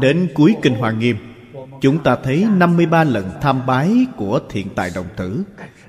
đến 0.00 0.32
cuối 0.34 0.56
kinh 0.62 0.74
hoàng 0.74 0.98
nghiêm 0.98 1.37
chúng 1.80 2.02
ta 2.04 2.16
thấy 2.24 2.46
53 2.50 3.04
lần 3.04 3.30
tham 3.40 3.66
bái 3.66 4.06
của 4.16 4.40
thiện 4.50 4.68
tài 4.74 4.90
đồng 4.94 5.08
tử. 5.16 5.44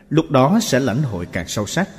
Lúc 0.09 0.31
đó 0.31 0.59
sẽ 0.61 0.79
lãnh 0.79 1.03
hội 1.03 1.27
càng 1.31 1.47
sâu 1.47 1.65
sắc. 1.65 1.89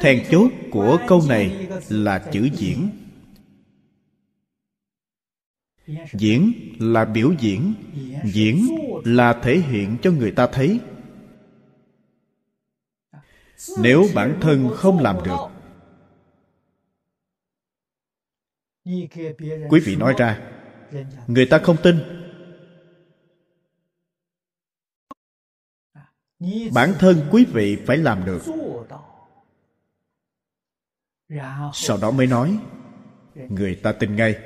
Thèn 0.00 0.26
chốt 0.30 0.50
của 0.70 0.98
câu 1.08 1.22
này 1.28 1.68
là 1.88 2.18
chữ 2.32 2.48
diễn. 2.54 2.90
Diễn 6.12 6.52
là 6.78 7.04
biểu 7.04 7.32
diễn. 7.40 7.74
Diễn 8.24 8.66
là 9.04 9.40
thể 9.42 9.58
hiện 9.58 9.96
cho 10.02 10.10
người 10.10 10.30
ta 10.30 10.46
thấy 10.46 10.80
nếu 13.78 14.04
bản 14.14 14.38
thân 14.40 14.70
không 14.76 14.98
làm 14.98 15.18
được, 15.24 15.38
quý 19.68 19.80
vị 19.84 19.96
nói 19.96 20.14
ra, 20.18 20.52
người 21.26 21.46
ta 21.46 21.58
không 21.58 21.76
tin. 21.82 21.96
Bản 26.72 26.94
thân 26.98 27.28
quý 27.32 27.46
vị 27.52 27.78
phải 27.86 27.96
làm 27.96 28.24
được. 28.24 28.42
Sau 31.72 31.98
đó 32.02 32.10
mới 32.10 32.26
nói, 32.26 32.58
người 33.34 33.80
ta 33.82 33.92
tin 33.92 34.16
ngay. 34.16 34.38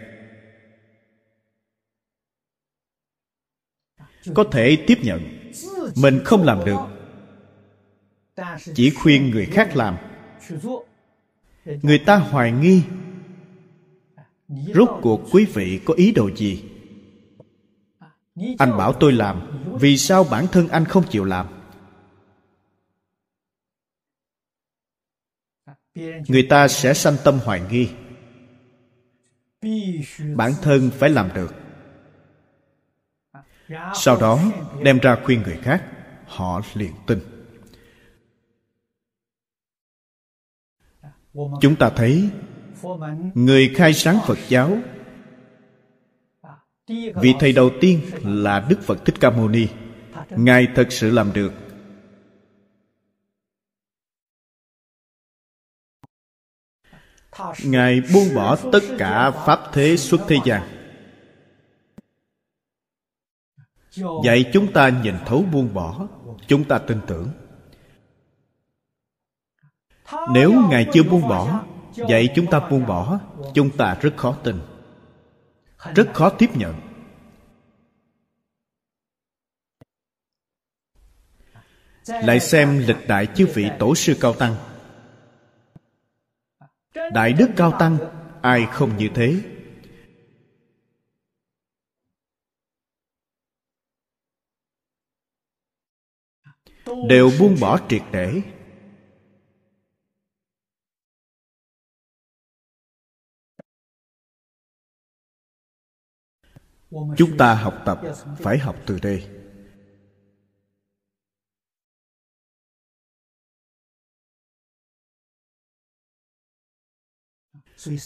Có 4.34 4.44
thể 4.52 4.84
tiếp 4.86 4.98
nhận, 5.02 5.50
mình 5.96 6.20
không 6.24 6.42
làm 6.42 6.64
được 6.64 6.99
chỉ 8.74 8.90
khuyên 8.90 9.30
người 9.30 9.46
khác 9.46 9.76
làm. 9.76 9.96
Người 11.64 11.98
ta 11.98 12.16
hoài 12.16 12.52
nghi 12.52 12.82
rốt 14.48 14.88
cuộc 15.02 15.20
quý 15.32 15.44
vị 15.44 15.80
có 15.84 15.94
ý 15.94 16.12
đồ 16.12 16.30
gì? 16.36 16.64
Anh 18.58 18.76
bảo 18.78 18.92
tôi 18.92 19.12
làm, 19.12 19.62
vì 19.80 19.96
sao 19.96 20.24
bản 20.24 20.46
thân 20.52 20.68
anh 20.68 20.84
không 20.84 21.04
chịu 21.10 21.24
làm? 21.24 21.46
Người 26.28 26.46
ta 26.50 26.68
sẽ 26.68 26.94
sanh 26.94 27.16
tâm 27.24 27.38
hoài 27.44 27.62
nghi. 27.70 27.88
Bản 30.36 30.52
thân 30.62 30.90
phải 30.90 31.10
làm 31.10 31.28
được. 31.34 31.54
Sau 33.94 34.16
đó 34.20 34.38
đem 34.82 34.98
ra 34.98 35.16
khuyên 35.24 35.42
người 35.42 35.58
khác, 35.62 35.84
họ 36.26 36.60
liền 36.74 36.92
tin. 37.06 37.18
Chúng 41.34 41.76
ta 41.78 41.90
thấy, 41.90 42.30
người 43.34 43.72
khai 43.74 43.94
sáng 43.94 44.18
phật 44.26 44.38
giáo 44.48 44.78
vị 47.14 47.34
thầy 47.40 47.52
đầu 47.52 47.70
tiên 47.80 48.00
là 48.24 48.66
đức 48.68 48.82
phật 48.82 49.04
thích 49.04 49.14
ca 49.20 49.30
mâu 49.30 49.48
ni. 49.48 49.66
Ngài 50.30 50.68
thật 50.74 50.86
sự 50.90 51.10
làm 51.10 51.32
được. 51.32 51.52
Ngài 57.64 58.02
buông 58.14 58.34
bỏ 58.34 58.56
tất 58.72 58.82
cả 58.98 59.30
pháp 59.30 59.60
thế 59.72 59.96
xuất 59.96 60.20
thế 60.28 60.36
gian. 60.44 60.62
Dạy 64.24 64.50
chúng 64.52 64.72
ta 64.72 64.88
nhìn 64.88 65.14
thấu 65.26 65.44
buông 65.52 65.74
bỏ, 65.74 66.08
chúng 66.46 66.64
ta 66.64 66.78
tin 66.78 67.00
tưởng 67.06 67.28
nếu 70.30 70.52
ngài 70.70 70.86
chưa 70.92 71.02
buông 71.02 71.28
bỏ, 71.28 71.64
vậy 71.96 72.28
chúng 72.34 72.46
ta 72.50 72.60
buông 72.70 72.86
bỏ, 72.86 73.20
chúng 73.54 73.70
ta 73.76 73.98
rất 74.00 74.16
khó 74.16 74.36
tin. 74.44 74.60
Rất 75.94 76.08
khó 76.14 76.30
tiếp 76.30 76.50
nhận. 76.54 76.74
Lại 82.06 82.40
xem 82.40 82.78
lịch 82.78 83.08
đại 83.08 83.26
chư 83.34 83.46
vị 83.54 83.70
tổ 83.78 83.94
sư 83.94 84.16
cao 84.20 84.32
tăng. 84.32 84.54
Đại 87.12 87.32
đức 87.32 87.50
cao 87.56 87.72
tăng, 87.78 87.98
ai 88.42 88.66
không 88.66 88.96
như 88.96 89.08
thế? 89.14 89.40
Đều 97.08 97.30
buông 97.38 97.56
bỏ 97.60 97.78
triệt 97.88 98.02
để. 98.12 98.42
Chúng 106.90 107.36
ta 107.38 107.54
học 107.54 107.82
tập, 107.86 108.00
phải 108.38 108.58
học 108.58 108.76
từ 108.86 108.98
đây. 109.02 109.28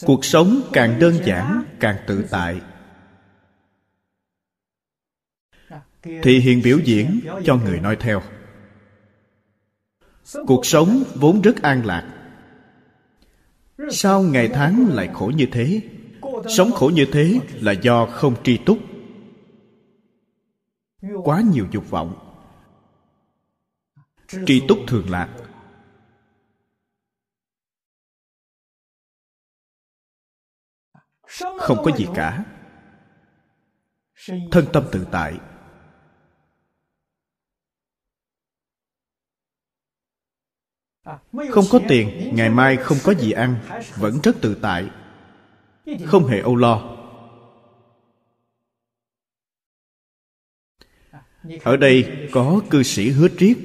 Cuộc 0.05 0.25
sống 0.25 0.61
càng 0.73 0.99
đơn 0.99 1.15
giản, 1.25 1.63
càng 1.79 2.03
tự 2.07 2.25
tại. 2.31 2.61
Thì 6.01 6.39
hiện 6.39 6.61
biểu 6.63 6.79
diễn 6.85 7.19
cho 7.45 7.55
người 7.55 7.79
nói 7.79 7.97
theo. 7.99 8.21
Cuộc 10.47 10.65
sống 10.65 11.03
vốn 11.15 11.41
rất 11.41 11.61
an 11.61 11.85
lạc. 11.85 12.11
Sao 13.91 14.21
ngày 14.21 14.49
tháng 14.53 14.87
lại 14.93 15.09
khổ 15.13 15.31
như 15.35 15.47
thế 15.51 15.81
sống 16.49 16.71
khổ 16.71 16.91
như 16.93 17.05
thế 17.13 17.39
là 17.53 17.71
do 17.71 18.05
không 18.05 18.43
tri 18.43 18.57
túc. 18.65 18.77
Quá 21.23 21.41
nhiều 21.53 21.67
dục 21.71 21.89
vọng. 21.89 22.21
Tri 24.45 24.63
túc 24.67 24.77
thường 24.87 25.09
lạc. 25.09 25.29
Không 31.57 31.77
có 31.85 31.91
gì 31.97 32.05
cả. 32.15 32.45
Thân 34.51 34.65
tâm 34.73 34.83
tự 34.91 35.07
tại. 35.11 35.39
Không 41.51 41.65
có 41.71 41.79
tiền, 41.87 42.35
ngày 42.35 42.49
mai 42.49 42.77
không 42.77 42.97
có 43.03 43.13
gì 43.13 43.31
ăn, 43.31 43.55
vẫn 43.97 44.19
rất 44.23 44.35
tự 44.41 44.59
tại 44.61 44.89
không 46.05 46.27
hề 46.27 46.39
âu 46.39 46.55
lo. 46.55 46.97
Ở 51.63 51.77
đây 51.77 52.27
có 52.31 52.61
cư 52.69 52.83
sĩ 52.83 53.09
hứa 53.09 53.27
triết. 53.37 53.57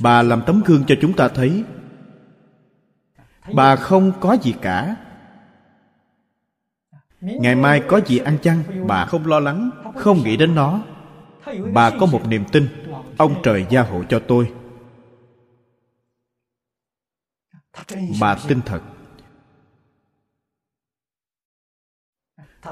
Bà 0.00 0.22
làm 0.22 0.42
tấm 0.46 0.62
gương 0.66 0.84
cho 0.86 0.94
chúng 1.00 1.12
ta 1.12 1.28
thấy. 1.28 1.64
Bà 3.54 3.76
không 3.76 4.12
có 4.20 4.36
gì 4.42 4.54
cả. 4.62 4.96
Ngày 7.20 7.54
mai 7.54 7.82
có 7.88 8.00
gì 8.06 8.18
ăn 8.18 8.38
chăng, 8.42 8.86
bà 8.86 9.06
không 9.06 9.26
lo 9.26 9.40
lắng, 9.40 9.70
không 9.96 10.22
nghĩ 10.24 10.36
đến 10.36 10.54
nó. 10.54 10.82
Bà 11.72 11.90
có 12.00 12.06
một 12.06 12.28
niềm 12.28 12.44
tin, 12.52 12.68
ông 13.18 13.34
trời 13.42 13.66
gia 13.70 13.82
hộ 13.82 14.04
cho 14.08 14.22
tôi. 14.28 14.52
Bà 18.20 18.38
tin 18.48 18.60
thật. 18.66 18.80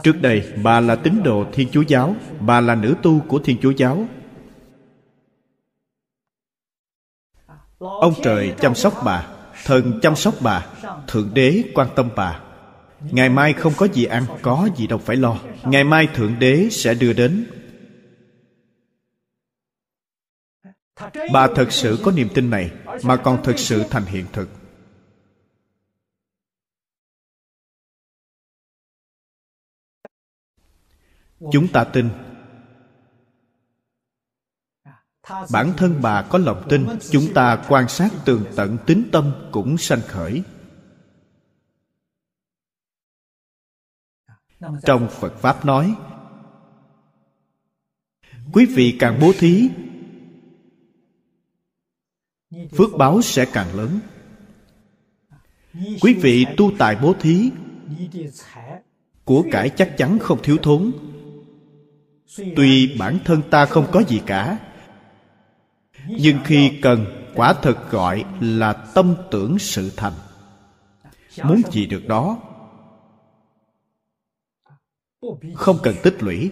Trước 0.03 0.23
đây, 0.23 0.53
bà 0.63 0.81
là 0.81 0.97
tín 0.97 1.23
đồ 1.23 1.45
thiên 1.53 1.69
chúa 1.73 1.83
giáo, 1.83 2.17
bà 2.41 2.61
là 2.61 2.75
nữ 2.75 2.95
tu 3.03 3.21
của 3.29 3.39
thiên 3.39 3.59
chúa 3.63 3.71
giáo. 3.71 4.07
Ông 7.79 8.15
trời 8.23 8.55
chăm 8.61 8.75
sóc 8.75 8.95
bà, 9.05 9.27
thần 9.65 10.01
chăm 10.03 10.17
sóc 10.17 10.35
bà, 10.41 10.67
thượng 11.07 11.31
đế 11.35 11.65
quan 11.75 11.89
tâm 11.97 12.09
bà. 12.17 12.41
Ngày 13.11 13.29
mai 13.29 13.53
không 13.53 13.73
có 13.77 13.87
gì 13.87 14.05
ăn, 14.05 14.25
có 14.43 14.69
gì 14.77 14.87
đâu 14.87 14.99
phải 14.99 15.17
lo. 15.17 15.39
Ngày 15.65 15.85
mai 15.85 16.09
thượng 16.15 16.39
đế 16.39 16.69
sẽ 16.71 16.95
đưa 16.95 17.13
đến. 17.13 17.45
Bà 21.33 21.49
thật 21.55 21.73
sự 21.73 21.99
có 22.05 22.13
niềm 22.13 22.29
tin 22.35 22.51
này, 22.51 22.71
mà 23.03 23.17
còn 23.17 23.43
thật 23.43 23.59
sự 23.59 23.85
thành 23.91 24.05
hiện 24.05 24.25
thực. 24.33 24.60
Chúng 31.53 31.69
ta 31.73 31.85
tin. 31.85 32.09
Bản 35.53 35.73
thân 35.77 35.99
bà 36.03 36.23
có 36.23 36.39
lòng 36.39 36.67
tin, 36.69 36.87
chúng 37.11 37.35
ta 37.35 37.65
quan 37.69 37.89
sát 37.89 38.11
tường 38.25 38.45
tận 38.57 38.79
tính 38.87 39.09
tâm 39.13 39.33
cũng 39.53 39.79
sanh 39.79 40.01
khởi. 40.07 40.43
Trong 44.83 45.09
phật 45.11 45.35
pháp 45.37 45.65
nói, 45.65 45.95
quý 48.53 48.67
vị 48.67 48.97
càng 48.99 49.19
bố 49.21 49.33
thí, 49.39 49.69
phước 52.71 52.91
báo 52.99 53.23
sẽ 53.23 53.47
càng 53.53 53.75
lớn. 53.75 54.01
Quý 56.01 56.15
vị 56.15 56.47
tu 56.57 56.73
tài 56.79 56.97
bố 57.03 57.15
thí, 57.21 57.51
của 59.25 59.45
cải 59.53 59.71
chắc 59.71 59.95
chắn 59.99 60.19
không 60.19 60.43
thiếu 60.43 60.57
thốn 60.63 60.93
tuy 62.37 62.97
bản 62.99 63.19
thân 63.25 63.43
ta 63.51 63.67
không 63.67 63.87
có 63.93 64.03
gì 64.03 64.21
cả, 64.27 64.59
nhưng 66.07 66.39
khi 66.45 66.79
cần, 66.83 67.07
quả 67.35 67.55
thật 67.63 67.91
gọi 67.91 68.25
là 68.41 68.73
tâm 68.73 69.15
tưởng 69.31 69.59
sự 69.59 69.93
thành. 69.97 70.13
Muốn 71.45 71.63
gì 71.73 71.87
được 71.87 72.07
đó? 72.09 72.39
Không 75.55 75.79
cần 75.83 75.95
tích 76.03 76.23
lũy. 76.23 76.51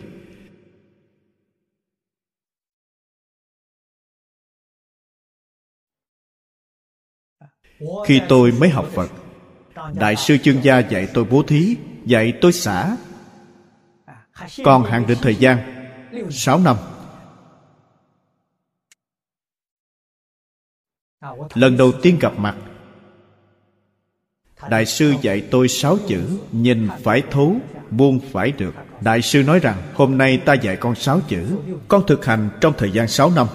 Khi 8.07 8.21
tôi 8.29 8.53
mới 8.53 8.69
học 8.69 8.87
phật, 8.95 9.11
đại 9.95 10.17
sư 10.17 10.37
chương 10.43 10.65
gia 10.65 10.79
dạy 10.79 11.09
tôi 11.15 11.25
bố 11.25 11.43
thí, 11.43 11.77
dạy 12.05 12.33
tôi 12.41 12.53
xả 12.53 12.97
còn 14.65 14.85
hạn 14.85 15.07
định 15.07 15.19
thời 15.23 15.37
gian 15.37 15.59
6 16.31 16.59
năm. 16.59 16.77
Lần 21.55 21.77
đầu 21.77 21.93
tiên 22.03 22.19
gặp 22.21 22.33
mặt, 22.37 22.57
đại 24.71 24.87
sư 24.87 25.15
dạy 25.23 25.49
tôi 25.51 25.69
sáu 25.69 25.97
chữ, 26.09 26.39
nhìn 26.53 26.89
phải 27.03 27.23
thấu, 27.31 27.57
buông 27.91 28.21
phải 28.33 28.53
được. 28.53 28.75
Đại 29.01 29.23
sư 29.23 29.43
nói 29.43 29.59
rằng, 29.59 29.93
hôm 29.95 30.19
nay 30.19 30.43
ta 30.47 30.55
dạy 30.55 30.77
con 30.81 30.95
sáu 30.95 31.21
chữ, 31.29 31.59
con 31.89 32.07
thực 32.07 32.25
hành 32.25 32.51
trong 32.61 32.75
thời 32.79 32.91
gian 32.91 33.09
sáu 33.09 33.31
năm. 33.31 33.47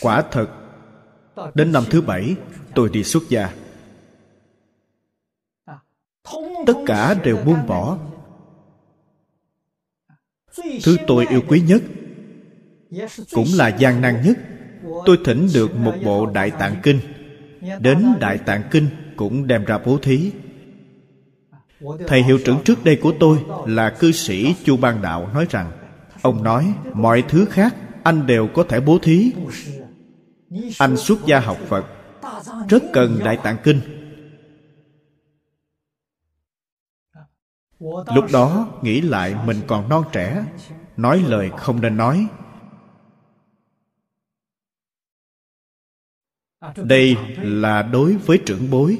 Quả 0.00 0.24
thật 0.30 0.67
đến 1.54 1.72
năm 1.72 1.84
thứ 1.90 2.00
bảy, 2.00 2.36
tôi 2.74 2.90
đi 2.92 3.04
xuất 3.04 3.22
gia. 3.28 3.50
Tất 6.66 6.76
cả 6.86 7.14
đều 7.24 7.36
buông 7.36 7.66
bỏ. 7.66 7.98
Thứ 10.84 10.96
tôi 11.06 11.26
yêu 11.26 11.42
quý 11.48 11.60
nhất, 11.60 11.82
cũng 13.32 13.46
là 13.54 13.68
gian 13.68 14.00
nan 14.00 14.22
nhất. 14.24 14.38
Tôi 15.06 15.18
thỉnh 15.24 15.48
được 15.54 15.76
một 15.76 15.94
bộ 16.04 16.26
đại 16.26 16.50
tạng 16.50 16.76
kinh. 16.82 17.00
Đến 17.80 18.06
đại 18.20 18.38
tạng 18.38 18.62
kinh 18.70 18.86
cũng 19.16 19.46
đem 19.46 19.64
ra 19.64 19.78
bố 19.78 19.98
thí. 19.98 20.32
Thầy 22.06 22.22
hiệu 22.22 22.38
trưởng 22.44 22.58
trước 22.64 22.84
đây 22.84 22.98
của 23.02 23.12
tôi 23.20 23.38
là 23.66 23.90
cư 23.90 24.12
sĩ 24.12 24.54
chu 24.64 24.76
ban 24.76 25.02
đạo 25.02 25.30
nói 25.34 25.46
rằng, 25.50 25.72
ông 26.22 26.42
nói, 26.42 26.74
mọi 26.92 27.24
thứ 27.28 27.44
khác 27.44 27.74
anh 28.02 28.26
đều 28.26 28.48
có 28.54 28.64
thể 28.68 28.80
bố 28.80 28.98
thí 28.98 29.32
anh 30.78 30.96
xuất 30.96 31.18
gia 31.26 31.40
học 31.40 31.58
phật. 31.68 31.86
Rất 32.68 32.82
cần 32.92 33.18
đại 33.24 33.38
tạng 33.42 33.56
kinh. 33.64 33.80
Lúc 38.14 38.24
đó, 38.32 38.78
nghĩ 38.82 39.00
lại 39.00 39.34
mình 39.46 39.60
còn 39.66 39.88
non 39.88 40.04
trẻ. 40.12 40.44
Nói 40.96 41.24
lời 41.26 41.50
không 41.56 41.80
nên 41.80 41.96
nói. 41.96 42.26
Đây 46.76 47.16
là 47.42 47.82
đối 47.82 48.16
với 48.16 48.42
trưởng 48.46 48.70
bối. 48.70 48.98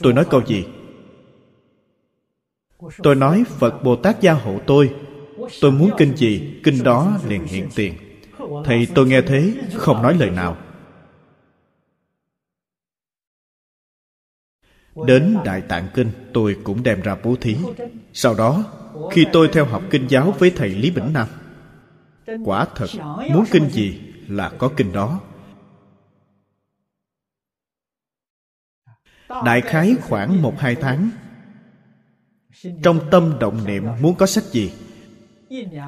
Tôi 0.00 0.12
nói 0.12 0.26
câu 0.30 0.42
gì? 0.46 0.64
Tôi 3.02 3.14
nói 3.14 3.44
phật 3.48 3.82
bồ 3.84 3.96
tát 3.96 4.20
gia 4.20 4.32
hộ 4.32 4.58
tôi. 4.66 4.94
Tôi 5.60 5.72
muốn 5.72 5.90
kinh 5.98 6.16
gì, 6.16 6.60
kinh 6.64 6.82
đó 6.82 7.18
liền 7.28 7.44
hiện 7.44 7.68
tiền 7.74 7.94
thầy 8.64 8.88
tôi 8.94 9.06
nghe 9.06 9.20
thế, 9.22 9.54
không 9.74 10.02
nói 10.02 10.16
lời 10.18 10.30
nào. 10.30 10.56
Đến 15.06 15.36
đại 15.44 15.60
tạng 15.60 15.88
kinh, 15.94 16.10
tôi 16.34 16.56
cũng 16.64 16.82
đem 16.82 17.00
ra 17.00 17.16
bố 17.24 17.36
thí. 17.40 17.56
Sau 18.12 18.34
đó, 18.34 18.64
khi 19.12 19.26
tôi 19.32 19.48
theo 19.52 19.64
học 19.64 19.82
kinh 19.90 20.06
giáo 20.08 20.34
với 20.38 20.50
thầy 20.56 20.68
lý 20.68 20.90
bỉnh 20.90 21.12
nam, 21.12 21.28
quả 22.44 22.66
thật, 22.74 22.86
muốn 23.32 23.44
kinh 23.50 23.70
gì 23.70 24.00
là 24.28 24.52
có 24.58 24.70
kinh 24.76 24.92
đó. 24.92 25.20
Đại 29.28 29.60
khái 29.60 29.96
khoảng 30.02 30.42
một 30.42 30.54
hai 30.58 30.74
tháng, 30.74 31.10
trong 32.82 33.00
tâm 33.10 33.36
động 33.40 33.64
niệm 33.64 33.84
muốn 34.00 34.14
có 34.14 34.26
sách 34.26 34.44
gì 34.44 34.72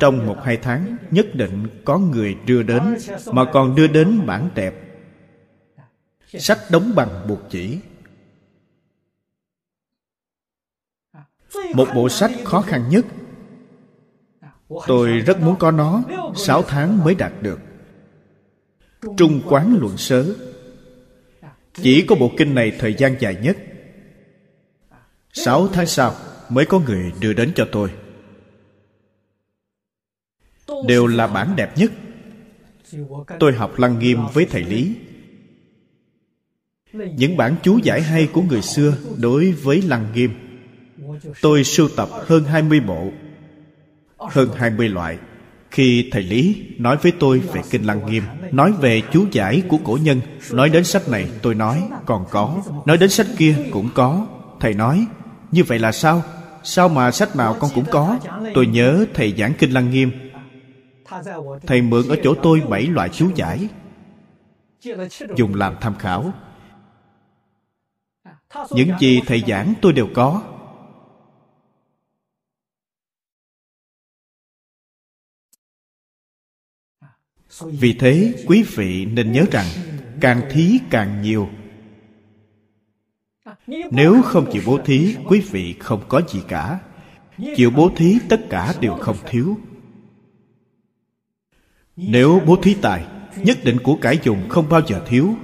trong 0.00 0.26
một 0.26 0.36
hai 0.44 0.56
tháng, 0.56 0.96
nhất 1.10 1.26
định 1.34 1.66
có 1.84 1.98
người 1.98 2.36
đưa 2.46 2.62
đến, 2.62 2.82
mà 3.32 3.44
còn 3.52 3.74
đưa 3.74 3.86
đến 3.86 4.26
bản 4.26 4.50
đẹp 4.54 4.74
sách 6.38 6.58
đóng 6.70 6.92
bằng 6.94 7.26
buộc 7.28 7.40
chỉ. 7.50 7.78
Một 11.74 11.88
bộ 11.94 12.08
sách 12.08 12.30
khó 12.44 12.60
khăn 12.60 12.88
nhất. 12.88 13.06
Tôi 14.86 15.08
rất 15.08 15.40
muốn 15.40 15.56
có 15.58 15.70
nó, 15.70 16.02
sáu 16.36 16.62
tháng 16.62 17.04
mới 17.04 17.14
đạt 17.14 17.32
được. 17.40 17.60
Trung 19.16 19.40
quán 19.48 19.76
luận 19.80 19.96
sớ. 19.96 20.34
Chỉ 21.74 22.06
có 22.08 22.14
bộ 22.14 22.30
kinh 22.36 22.54
này 22.54 22.72
thời 22.78 22.94
gian 22.94 23.16
dài 23.20 23.36
nhất. 23.42 23.56
Sáu 25.32 25.68
tháng 25.68 25.86
sau 25.86 26.14
mới 26.48 26.66
có 26.66 26.78
người 26.80 27.12
đưa 27.20 27.32
đến 27.32 27.52
cho 27.54 27.68
tôi 27.72 27.90
đều 30.86 31.06
là 31.06 31.26
bản 31.26 31.56
đẹp 31.56 31.78
nhất. 31.78 31.92
Tôi 33.38 33.52
học 33.52 33.78
lăng 33.78 33.98
nghiêm 33.98 34.18
với 34.34 34.46
thầy 34.50 34.62
lý. 34.62 34.94
Những 36.92 37.36
bản 37.36 37.56
chú 37.62 37.78
giải 37.78 38.02
hay 38.02 38.28
của 38.32 38.42
người 38.42 38.62
xưa 38.62 38.94
đối 39.16 39.52
với 39.52 39.82
lăng 39.82 40.06
nghiêm. 40.14 40.30
Tôi 41.40 41.64
sưu 41.64 41.88
tập 41.96 42.08
hơn 42.26 42.44
20 42.44 42.80
bộ, 42.80 43.10
hơn 44.18 44.48
20 44.56 44.88
loại. 44.88 45.18
Khi 45.70 46.08
thầy 46.12 46.22
lý 46.22 46.66
nói 46.78 46.96
với 46.96 47.12
tôi 47.20 47.38
về 47.38 47.60
kinh 47.70 47.84
lăng 47.84 48.06
nghiêm, 48.06 48.22
nói 48.50 48.72
về 48.80 49.02
chú 49.12 49.26
giải 49.32 49.62
của 49.68 49.78
cổ 49.84 49.98
nhân, 50.02 50.20
nói 50.52 50.68
đến 50.68 50.84
sách 50.84 51.08
này 51.08 51.28
tôi 51.42 51.54
nói, 51.54 51.82
còn 52.06 52.24
có, 52.30 52.62
nói 52.86 52.98
đến 52.98 53.10
sách 53.10 53.26
kia 53.38 53.54
cũng 53.70 53.88
có. 53.94 54.26
Thầy 54.60 54.74
nói, 54.74 55.06
như 55.52 55.64
vậy 55.64 55.78
là 55.78 55.92
sao? 55.92 56.22
Sao 56.64 56.88
mà 56.88 57.10
sách 57.10 57.36
nào 57.36 57.56
con 57.60 57.70
cũng 57.74 57.84
có? 57.90 58.18
Tôi 58.54 58.66
nhớ 58.66 59.06
thầy 59.14 59.34
giảng 59.38 59.52
kinh 59.58 59.70
lăng 59.70 59.90
nghiêm 59.90 60.10
thầy 61.66 61.82
mượn 61.82 62.08
ở 62.08 62.16
chỗ 62.24 62.34
tôi 62.42 62.60
bảy 62.60 62.86
loại 62.86 63.08
chú 63.08 63.30
giải. 63.34 63.68
Dùng 65.36 65.54
làm 65.54 65.76
tham 65.80 65.94
khảo. 65.98 66.32
Những 68.70 68.98
gì 69.00 69.20
thầy 69.26 69.42
giảng 69.46 69.74
tôi 69.82 69.92
đều 69.92 70.08
có. 70.14 70.42
Vì 77.60 77.96
thế, 77.98 78.44
quý 78.46 78.64
vị 78.76 79.06
nên 79.06 79.32
nhớ 79.32 79.44
rằng 79.50 79.66
càng 80.20 80.40
thí 80.50 80.78
càng 80.90 81.22
nhiều. 81.22 81.48
Nếu 83.90 84.22
không 84.22 84.50
chịu 84.52 84.62
bố 84.66 84.78
thí, 84.84 85.16
quý 85.28 85.40
vị 85.40 85.74
không 85.80 86.02
có 86.08 86.20
gì 86.28 86.42
cả. 86.48 86.80
Chịu 87.56 87.70
bố 87.70 87.90
thí, 87.96 88.18
tất 88.28 88.40
cả 88.50 88.74
đều 88.80 88.94
không 88.94 89.16
thiếu 89.26 89.56
nếu 92.02 92.40
bố 92.46 92.56
thí 92.56 92.76
tài, 92.82 93.06
nhất 93.36 93.58
định 93.64 93.78
của 93.84 93.98
cải 94.02 94.18
dùng 94.22 94.48
không 94.48 94.68
bao 94.68 94.80
giờ 94.86 95.02
thiếu. 95.06 95.34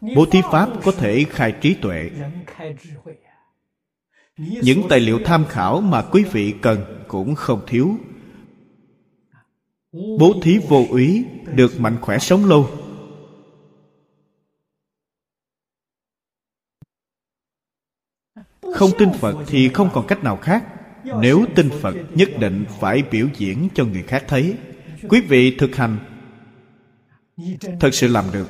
Bố 0.00 0.26
thí 0.30 0.40
pháp 0.52 0.68
có 0.84 0.92
thể 0.92 1.24
khai 1.30 1.54
trí 1.60 1.74
tuệ. 1.74 2.10
Những 4.36 4.82
tài 4.88 5.00
liệu 5.00 5.18
tham 5.24 5.44
khảo 5.48 5.80
mà 5.80 6.02
quý 6.12 6.24
vị 6.32 6.54
cần 6.62 7.04
cũng 7.08 7.34
không 7.34 7.60
thiếu. 7.66 7.96
Bố 9.92 10.32
thí 10.42 10.58
vô 10.68 10.86
úy 10.90 11.24
được 11.54 11.80
mạnh 11.80 11.98
khỏe 12.00 12.18
sống 12.18 12.44
lâu. 12.44 12.70
Không 18.74 18.90
tin 18.98 19.08
phật 19.12 19.44
thì 19.46 19.68
không 19.68 19.90
còn 19.92 20.06
cách 20.06 20.24
nào 20.24 20.36
khác 20.36 20.79
nếu 21.20 21.44
tin 21.54 21.70
phật, 21.80 21.94
nhất 22.14 22.28
định 22.38 22.64
phải 22.80 23.02
biểu 23.10 23.26
diễn 23.36 23.68
cho 23.74 23.84
người 23.84 24.02
khác 24.02 24.24
thấy. 24.28 24.56
Quý 25.08 25.20
vị 25.20 25.56
thực 25.58 25.76
hành. 25.76 25.98
Thật 27.80 27.94
sự 27.94 28.08
làm 28.08 28.24
được. 28.32 28.48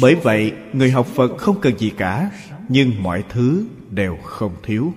Bởi 0.00 0.14
vậy, 0.14 0.52
người 0.72 0.90
học 0.90 1.06
phật 1.06 1.36
không 1.38 1.60
cần 1.60 1.78
gì 1.78 1.92
cả, 1.96 2.30
nhưng 2.68 3.02
mọi 3.02 3.24
thứ 3.28 3.66
đều 3.90 4.16
không 4.16 4.56
thiếu. 4.62 4.92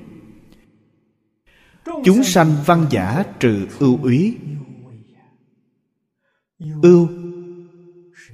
Chúng 2.03 2.23
sanh 2.23 2.55
văn 2.65 2.85
giả 2.89 3.23
trừ 3.39 3.67
ưu 3.79 3.99
úy. 4.03 4.37
Ưu 6.81 7.09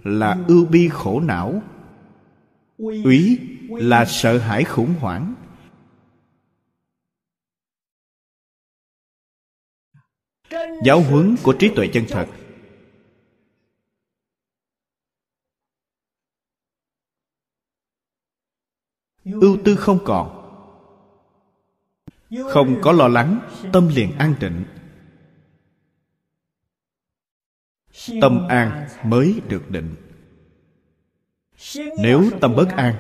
là 0.04 0.38
ưu 0.48 0.66
bi 0.66 0.90
khổ 0.90 1.20
não. 1.20 1.62
Úy 2.78 3.40
là 3.70 4.06
sợ 4.06 4.38
hãi 4.38 4.64
khủng 4.64 4.94
hoảng. 5.00 5.36
Giáo 10.84 11.02
huấn 11.02 11.36
của 11.44 11.54
trí 11.60 11.72
tuệ 11.76 11.90
chân 11.94 12.06
thật. 12.10 12.28
Ưu 19.26 19.58
tư 19.66 19.76
không 19.76 20.00
còn. 20.06 20.40
Không 22.50 22.80
có 22.82 22.92
lo 22.92 23.08
lắng, 23.08 23.40
tâm 23.74 23.88
liền 23.88 24.18
an 24.18 24.36
định 24.40 24.64
tâm 28.22 28.48
an 28.48 28.88
mới 29.04 29.42
được 29.50 29.72
định. 29.72 29.96
Nếu 31.98 32.30
tâm 32.42 32.56
bất 32.56 32.70
an, 32.70 32.96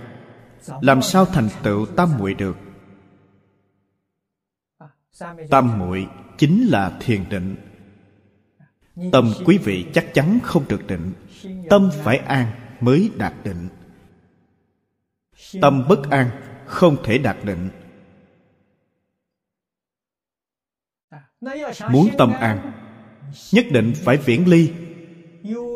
làm 0.81 1.01
sao 1.01 1.25
thành 1.25 1.49
tựu 1.63 1.85
tam 1.85 2.17
muội 2.17 2.33
được? 2.33 2.57
Tam 5.49 5.79
muội 5.79 6.07
chính 6.37 6.67
là 6.67 6.97
thiền 6.99 7.23
định. 7.29 7.55
Tâm 9.11 9.33
quý 9.45 9.57
vị 9.57 9.85
chắc 9.93 10.13
chắn 10.13 10.39
không 10.43 10.63
được 10.67 10.87
định, 10.87 11.13
tâm 11.69 11.89
phải 12.03 12.17
an 12.17 12.51
mới 12.79 13.11
đạt 13.17 13.33
định. 13.43 13.67
Tâm 15.61 15.85
bất 15.89 16.09
an 16.09 16.29
không 16.65 16.97
thể 17.03 17.17
đạt 17.17 17.37
định. 17.43 17.69
Muốn 21.89 22.09
tâm 22.17 22.33
an, 22.33 22.71
nhất 23.51 23.65
định 23.71 23.93
phải 23.95 24.17
viễn 24.17 24.47
ly, 24.47 24.71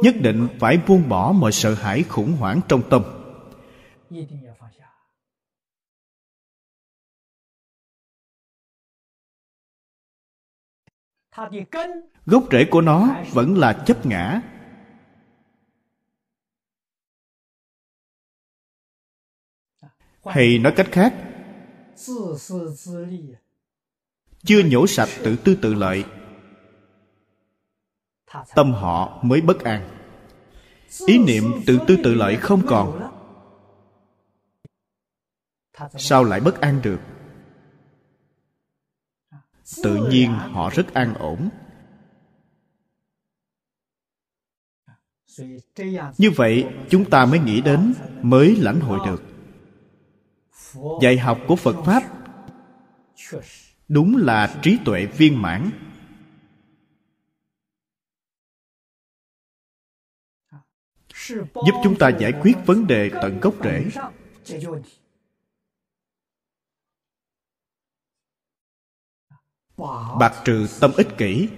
nhất 0.04 0.16
định 0.22 0.48
phải 0.60 0.80
buông 0.88 1.10
bỏ 1.10 1.32
mọi 1.32 1.52
sợ 1.52 1.74
hãi 1.74 2.04
khủng 2.04 2.32
hoảng 2.32 2.62
trong 2.68 2.82
tâm. 2.90 3.04
Gốc 12.26 12.44
rễ 12.52 12.68
của 12.72 12.82
nó 12.82 13.16
vẫn 13.34 13.58
là 13.58 13.84
chấp 13.86 14.06
ngã. 14.06 14.42
Hay 20.26 20.60
nói 20.60 20.74
cách 20.76 20.88
khác 20.92 21.14
chưa 24.44 24.64
nhổ 24.66 24.88
sạch 24.88 25.10
tự 25.24 25.36
tư 25.36 25.58
tự 25.62 25.74
lợi 25.74 26.06
tâm 28.56 28.74
họ 28.74 29.20
mới 29.24 29.42
bất 29.42 29.64
an. 29.64 29.90
Ý 31.06 31.18
niệm 31.18 31.44
tự 31.66 31.80
tư 31.88 31.98
tự 32.04 32.14
lợi 32.14 32.36
không 32.36 32.62
còn. 32.68 33.12
sao 35.98 36.24
lại 36.24 36.40
bất 36.40 36.62
an 36.62 36.80
được 36.84 37.00
tự 39.84 40.08
nhiên 40.12 40.32
họ 40.32 40.70
rất 40.70 40.94
an 40.94 41.14
ổn. 41.14 41.50
Như 46.18 46.32
vậy 46.36 46.68
chúng 46.90 47.10
ta 47.10 47.26
mới 47.26 47.40
nghĩ 47.40 47.62
đến 47.62 47.94
mới 48.22 48.56
lãnh 48.56 48.80
hội 48.80 49.00
được. 49.06 49.24
Dạy 51.02 51.18
học 51.18 51.40
của 51.48 51.56
phật 51.56 51.76
pháp 51.86 52.04
đúng 53.88 54.18
là 54.18 54.60
trí 54.62 54.78
tuệ 54.86 55.06
viên 55.06 55.42
mãn. 55.42 55.70
Giúp 61.54 61.74
chúng 61.84 61.98
ta 62.00 62.10
giải 62.10 62.34
quyết 62.42 62.58
vấn 62.66 62.88
đề 62.88 63.12
tận 63.22 63.40
gốc 63.40 63.54
rễ 63.64 63.86
bạc 70.20 70.42
trừ 70.46 70.68
tâm 70.80 70.92
ích 70.98 71.08
kỷ. 71.18 71.50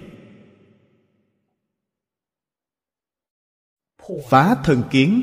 Phá 4.28 4.56
thân 4.64 4.82
kiến. 4.90 5.22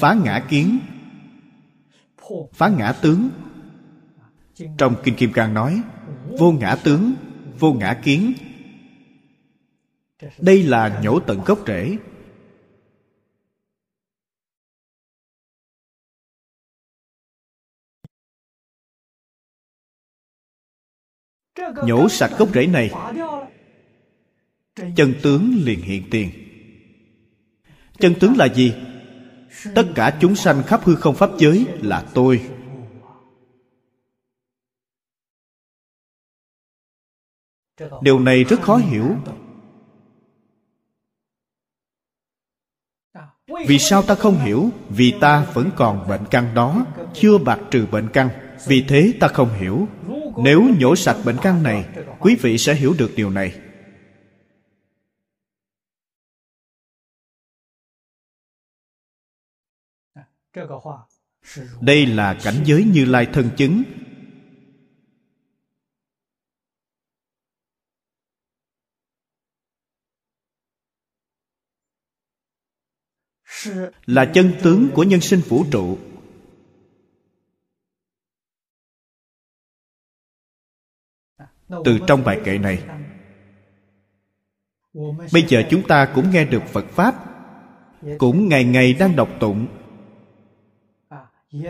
Phá 0.00 0.16
ngã 0.24 0.46
kiến. 0.48 0.78
Phá 2.52 2.68
ngã 2.68 2.92
tướng. 3.02 3.30
Trong 4.78 4.96
kinh 5.04 5.16
kim 5.16 5.32
cang 5.32 5.54
nói 5.54 5.82
vô 6.38 6.52
ngã 6.52 6.76
tướng 6.84 7.14
vô 7.58 7.72
ngã 7.72 8.00
kiến. 8.04 8.32
Đây 10.38 10.62
là 10.62 11.00
nhổ 11.02 11.20
tận 11.20 11.40
gốc 11.46 11.58
rễ 11.66 11.98
nhổ 21.86 22.08
sạch 22.08 22.30
gốc 22.38 22.48
rễ 22.54 22.66
này. 22.66 22.90
Chân 24.96 25.14
tướng 25.22 25.54
liền 25.64 25.80
hiện 25.82 26.02
tiền. 26.10 26.30
Chân 27.98 28.14
tướng 28.20 28.36
là 28.36 28.48
gì? 28.54 28.74
Tất 29.74 29.84
cả 29.94 30.18
chúng 30.20 30.36
sanh 30.36 30.62
khắp 30.62 30.84
hư 30.84 30.94
không 30.94 31.14
pháp 31.14 31.30
giới 31.38 31.66
là 31.82 32.06
tôi. 32.14 32.48
Điều 38.02 38.18
này 38.18 38.44
rất 38.44 38.60
khó 38.62 38.76
hiểu. 38.76 39.16
Vì 43.66 43.78
sao 43.78 44.02
ta 44.02 44.14
không 44.14 44.38
hiểu? 44.38 44.70
Vì 44.88 45.14
ta 45.20 45.46
vẫn 45.54 45.70
còn 45.76 46.08
bệnh 46.08 46.24
căn 46.30 46.54
đó, 46.54 46.86
chưa 47.14 47.38
bạc 47.38 47.58
trừ 47.70 47.86
bệnh 47.90 48.08
căn. 48.12 48.28
Vì 48.66 48.84
thế 48.88 49.12
ta 49.20 49.28
không 49.28 49.52
hiểu 49.54 49.88
nếu 50.44 50.62
nhổ 50.78 50.96
sạch 50.96 51.22
bệnh 51.24 51.36
căn 51.42 51.62
này, 51.62 51.88
quý 52.20 52.36
vị 52.42 52.58
sẽ 52.58 52.74
hiểu 52.74 52.94
được 52.98 53.10
điều 53.16 53.30
này. 53.30 53.60
Đây 61.80 62.06
là 62.06 62.38
cảnh 62.44 62.62
giới 62.64 62.84
như 62.84 63.04
lai 63.04 63.26
thân 63.32 63.50
chứng. 63.56 63.82
Là 74.06 74.30
chân 74.34 74.52
tướng 74.62 74.90
của 74.94 75.02
nhân 75.02 75.20
sinh 75.20 75.40
vũ 75.48 75.64
trụ. 75.70 75.98
Từ 81.68 81.98
trong 82.06 82.24
bài 82.24 82.40
kệ 82.44 82.58
này, 82.58 82.82
bây 85.32 85.42
giờ 85.48 85.62
chúng 85.70 85.82
ta 85.82 86.08
cũng 86.14 86.30
nghe 86.30 86.44
được 86.44 86.62
phật 86.62 86.84
pháp, 86.84 87.14
cũng 88.18 88.48
ngày 88.48 88.64
ngày 88.64 88.92
đang 88.92 89.16
đọc 89.16 89.28
tụng, 89.40 89.66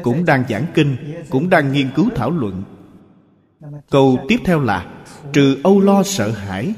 cũng 0.02 0.24
đang 0.24 0.44
giảng 0.48 0.66
kinh, 0.74 0.96
cũng 1.30 1.50
đang 1.50 1.72
nghiên 1.72 1.90
cứu 1.94 2.08
thảo 2.14 2.30
luận. 2.30 2.64
Câu 3.90 4.18
tiếp 4.28 4.38
theo 4.44 4.60
là, 4.60 5.04
trừ 5.32 5.60
âu 5.64 5.80
lo 5.80 6.02
sợ 6.02 6.30
hãi. 6.30 6.74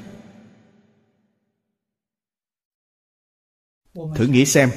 Thử 3.94 4.26
nghĩ 4.26 4.44
xem, 4.44 4.70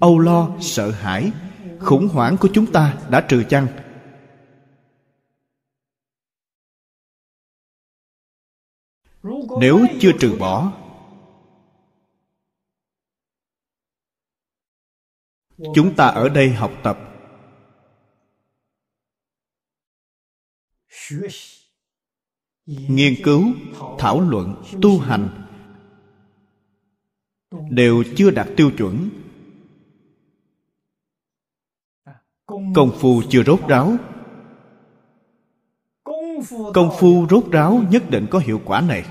âu 0.00 0.18
lo 0.18 0.50
sợ 0.60 0.90
hãi, 0.90 1.32
khủng 1.78 2.08
hoảng 2.08 2.36
của 2.36 2.48
chúng 2.52 2.72
ta 2.72 2.98
đã 3.10 3.20
trừ 3.20 3.44
chăng? 3.48 3.66
Nếu 9.60 9.86
chưa 10.00 10.12
trừ 10.20 10.36
bỏ, 10.38 10.72
chúng 15.74 15.94
ta 15.96 16.06
ở 16.06 16.28
đây 16.28 16.52
học 16.52 16.72
tập. 16.82 16.98
Nghiên 22.66 23.14
cứu, 23.24 23.44
thảo 23.98 24.20
luận, 24.20 24.62
tu 24.82 24.98
hành 24.98 25.46
đều 27.70 28.04
chưa 28.16 28.30
đạt 28.30 28.48
tiêu 28.56 28.70
chuẩn. 28.78 29.10
Công 32.46 32.92
phu 33.00 33.22
chưa 33.30 33.42
rốt 33.42 33.60
ráo 33.68 33.96
công 36.74 36.96
phu 36.98 37.26
rốt 37.30 37.44
ráo 37.52 37.82
nhất 37.90 38.02
định 38.10 38.26
có 38.30 38.38
hiệu 38.38 38.62
quả 38.64 38.80
này. 38.80 39.04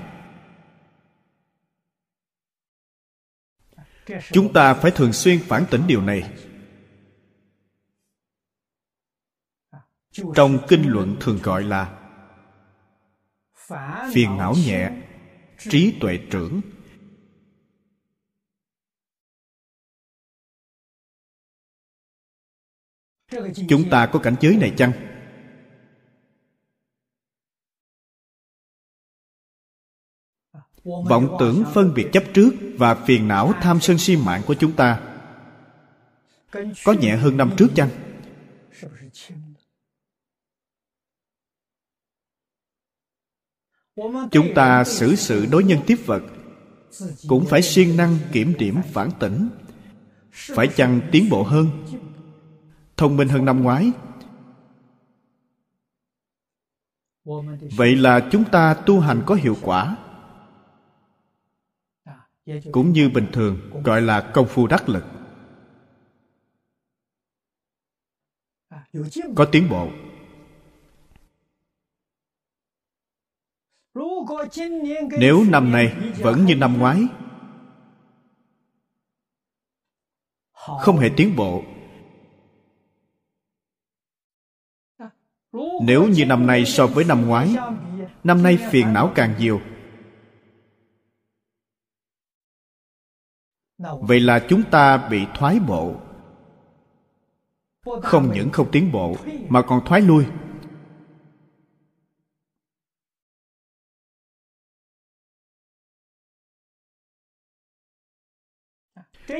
Chúng 4.32 4.52
ta 4.52 4.74
phải 4.74 4.90
thường 4.90 5.12
xuyên 5.12 5.38
phản 5.38 5.64
tỉnh 5.70 5.82
điều 5.86 6.02
này. 6.02 6.32
Trong 10.34 10.58
kinh 10.68 10.88
luận 10.88 11.16
thường 11.20 11.38
gọi 11.42 11.62
là 11.62 12.00
phiền 14.12 14.36
não 14.38 14.54
nhẹ, 14.66 14.90
trí 15.58 15.98
tuệ 16.00 16.18
trưởng. 16.30 16.60
Chúng 23.68 23.90
ta 23.90 24.06
có 24.12 24.18
cảnh 24.18 24.36
giới 24.40 24.56
này 24.56 24.74
chăng? 24.76 25.13
Vọng 30.84 31.36
tưởng 31.40 31.64
phân 31.74 31.94
biệt 31.94 32.08
chấp 32.12 32.24
trước 32.34 32.50
và 32.78 32.94
phiền 32.94 33.28
não 33.28 33.52
tham 33.60 33.80
sân 33.80 33.98
si 33.98 34.16
mạng 34.16 34.42
của 34.46 34.54
chúng 34.54 34.72
ta. 34.72 35.00
Có 36.84 36.92
nhẹ 36.92 37.16
hơn 37.16 37.36
năm 37.36 37.50
trước 37.56 37.68
chăng? 37.74 37.88
Chúng 44.30 44.54
ta 44.54 44.84
xử 44.84 45.14
sự 45.14 45.46
đối 45.50 45.64
nhân 45.64 45.78
tiếp 45.86 45.98
vật. 46.06 46.22
Cũng 47.28 47.46
phải 47.46 47.62
siêng 47.62 47.96
năng 47.96 48.18
kiểm 48.32 48.54
điểm 48.58 48.80
phản 48.92 49.10
tỉnh. 49.20 49.48
Phải 50.32 50.68
chăng 50.76 51.00
tiến 51.12 51.28
bộ 51.30 51.42
hơn? 51.42 51.66
Thông 52.96 53.16
minh 53.16 53.28
hơn 53.28 53.44
năm 53.44 53.62
ngoái. 53.62 53.92
Vậy 57.76 57.96
là 57.96 58.28
chúng 58.32 58.44
ta 58.44 58.74
tu 58.74 59.00
hành 59.00 59.22
có 59.26 59.34
hiệu 59.34 59.56
quả 59.62 59.96
cũng 62.72 62.92
như 62.92 63.08
bình 63.08 63.26
thường, 63.32 63.70
gọi 63.84 64.02
là 64.02 64.30
công 64.34 64.46
phu 64.48 64.66
đắc 64.66 64.88
lực. 64.88 65.04
Có 69.36 69.44
tiến 69.52 69.68
bộ. 69.70 69.88
Nếu 75.18 75.44
năm 75.48 75.72
nay 75.72 76.12
vẫn 76.18 76.44
như 76.44 76.56
năm 76.56 76.78
ngoái, 76.78 77.02
không 80.52 80.98
hề 80.98 81.10
tiến 81.16 81.36
bộ. 81.36 81.62
Nếu 85.82 86.08
như 86.08 86.26
năm 86.26 86.46
nay 86.46 86.64
so 86.64 86.86
với 86.86 87.04
năm 87.04 87.26
ngoái, 87.26 87.56
năm 88.24 88.42
nay 88.42 88.58
phiền 88.70 88.92
não 88.92 89.12
càng 89.14 89.34
nhiều. 89.38 89.60
Vậy 93.78 94.20
là 94.20 94.46
chúng 94.48 94.62
ta 94.70 95.08
bị 95.08 95.26
thoái 95.34 95.58
bộ. 95.58 95.94
Không 98.02 98.32
những 98.34 98.50
không 98.50 98.70
tiến 98.72 98.92
bộ 98.92 99.16
mà 99.48 99.62
còn 99.62 99.84
thoái 99.86 100.00
lui. 100.00 100.26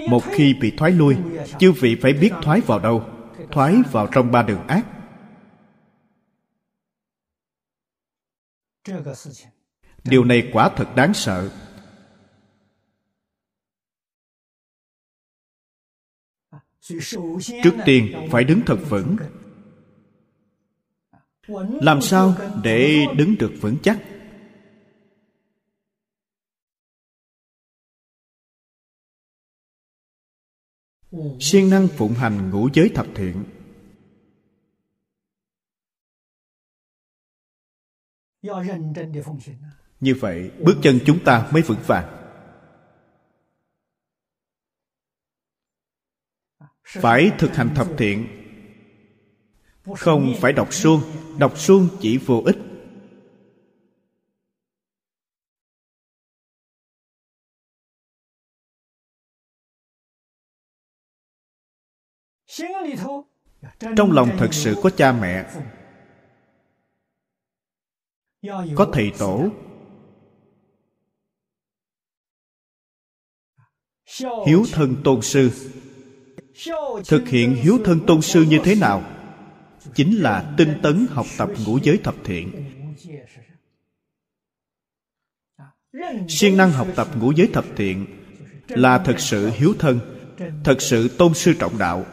Một 0.08 0.22
khi 0.24 0.54
bị 0.54 0.72
thoái 0.76 0.92
lui 0.92 1.16
chư 1.58 1.72
vị 1.72 1.96
phải 2.02 2.12
biết 2.12 2.30
thoái 2.42 2.60
vào 2.60 2.78
đâu? 2.78 3.04
Thoái 3.50 3.76
vào 3.92 4.06
trong 4.12 4.32
ba 4.32 4.42
đường 4.42 4.66
ác. 4.66 4.86
Điều 10.04 10.24
này 10.24 10.50
quả 10.52 10.70
thật 10.76 10.88
đáng 10.96 11.14
sợ 11.14 11.50
trước 17.62 17.74
tiên, 17.86 18.28
phải 18.30 18.44
đứng 18.44 18.60
thật 18.66 18.78
vững. 18.88 19.16
Làm 21.82 22.00
sao 22.00 22.34
để 22.62 23.06
đứng 23.16 23.34
được 23.38 23.52
vững 23.60 23.76
chắc? 23.82 24.02
Siêng 31.40 31.70
năng 31.70 31.88
phụng 31.88 32.12
hành 32.12 32.50
ngũ 32.50 32.68
giới 32.74 32.90
thập 32.94 33.06
thiện. 33.14 33.44
Như 40.00 40.14
vậy, 40.14 40.50
bước 40.60 40.74
chân 40.82 40.98
chúng 41.06 41.24
ta 41.24 41.50
mới 41.52 41.62
vững 41.62 41.82
vàng. 41.86 42.23
Phải 46.84 47.30
thực 47.38 47.54
hành 47.54 47.74
thập 47.74 47.86
thiện. 47.98 48.26
Không 49.96 50.34
phải 50.40 50.52
đọc 50.52 50.74
suông 50.74 51.00
đọc 51.38 51.58
suông 51.58 51.88
chỉ 52.00 52.18
vô 52.18 52.42
ích. 52.46 52.56
Trong 63.96 64.12
lòng 64.12 64.30
thật 64.38 64.48
sự 64.52 64.74
có 64.82 64.90
cha 64.90 65.12
mẹ. 65.12 65.50
Có 68.76 68.90
thầy 68.92 69.12
tổ. 69.18 69.48
Hiếu 74.46 74.64
thân 74.72 74.96
tôn 75.04 75.22
sư 75.22 75.50
thực 77.08 77.28
hiện 77.28 77.54
hiếu 77.54 77.78
thân 77.84 78.00
tôn 78.06 78.22
sư 78.22 78.42
như 78.42 78.60
thế 78.64 78.74
nào? 78.74 79.02
Chính 79.94 80.22
là 80.22 80.54
tinh 80.56 80.78
tấn 80.82 81.06
học 81.10 81.26
tập 81.38 81.48
ngũ 81.66 81.78
giới 81.82 81.98
thập 81.98 82.14
thiện. 82.24 82.50
Siêng 86.28 86.56
năng 86.56 86.70
học 86.70 86.88
tập 86.96 87.08
ngũ 87.20 87.32
giới 87.32 87.50
thập 87.52 87.64
thiện 87.76 88.06
là 88.68 88.98
thật 88.98 89.20
sự 89.20 89.50
hiếu 89.54 89.74
thân 89.78 90.00
thật 90.64 90.82
sự 90.82 91.08
tôn 91.08 91.34
sư 91.34 91.54
trọng 91.58 91.78
đạo. 91.78 92.06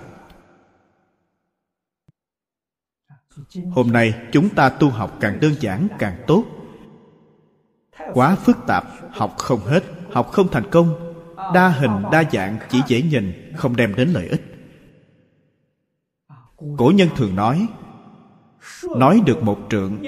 Hôm 3.72 3.92
nay 3.92 4.14
chúng 4.32 4.50
ta 4.50 4.70
tu 4.70 4.90
học 4.90 5.18
càng 5.22 5.40
đơn 5.40 5.56
giản, 5.60 5.88
càng 6.00 6.24
tốt. 6.28 6.46
Quá 8.14 8.36
phức 8.36 8.58
tạp, 8.68 8.84
học 9.12 9.36
không 9.38 9.60
hết, 9.60 9.84
học 10.12 10.30
không 10.32 10.48
thành 10.52 10.70
công 10.72 11.11
đa 11.54 11.70
hình, 11.70 12.04
đa 12.12 12.24
dạng, 12.32 12.58
chỉ 12.70 12.82
dễ 12.88 13.02
nhìn, 13.02 13.54
không 13.56 13.76
đem 13.76 13.96
đến 13.96 14.10
lợi 14.10 14.28
ích. 14.28 14.42
Cổ 16.78 16.92
nhân 16.96 17.10
thường 17.16 17.36
nói 17.36 17.68
nói 18.98 19.22
được 19.26 19.44
một 19.44 19.58
trượng, 19.70 20.04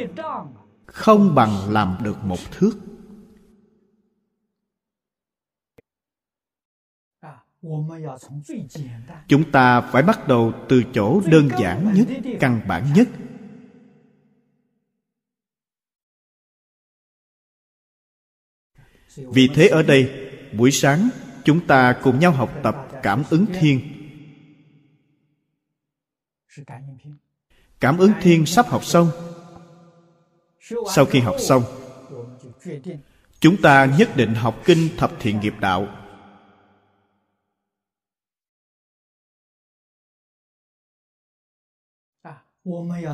không 0.85 1.35
bằng 1.35 1.71
làm 1.73 1.97
được 2.03 2.23
một 2.23 2.39
thước. 2.51 2.71
Chúng 9.27 9.51
ta 9.51 9.81
phải 9.81 10.03
bắt 10.03 10.27
đầu 10.27 10.53
từ 10.69 10.83
chỗ 10.93 11.21
đơn 11.31 11.49
giản 11.59 11.93
nhất, 11.93 12.07
căn 12.39 12.61
bản 12.67 12.85
nhất. 12.95 13.07
Vì 19.15 19.49
thế 19.53 19.67
ở 19.67 19.83
đây, 19.83 20.29
buổi 20.57 20.71
sáng 20.71 21.09
chúng 21.43 21.67
ta 21.67 21.99
cùng 22.03 22.19
nhau 22.19 22.31
học 22.31 22.49
tập 22.63 22.75
cảm 23.03 23.23
ứng 23.29 23.45
thiên. 23.59 23.81
Cảm 27.79 27.97
ứng 27.97 28.11
thiên 28.21 28.45
sắp 28.45 28.65
học 28.67 28.85
xong. 28.85 29.11
Sau 30.95 31.05
khi 31.05 31.19
học 31.19 31.35
xong, 31.39 31.63
chúng 33.39 33.61
ta 33.61 33.85
nhất 33.97 34.09
định 34.15 34.33
học 34.33 34.55
kinh 34.65 34.89
thập 34.97 35.11
thiện 35.19 35.39
nghiệp 35.39 35.53
đạo. 35.59 35.87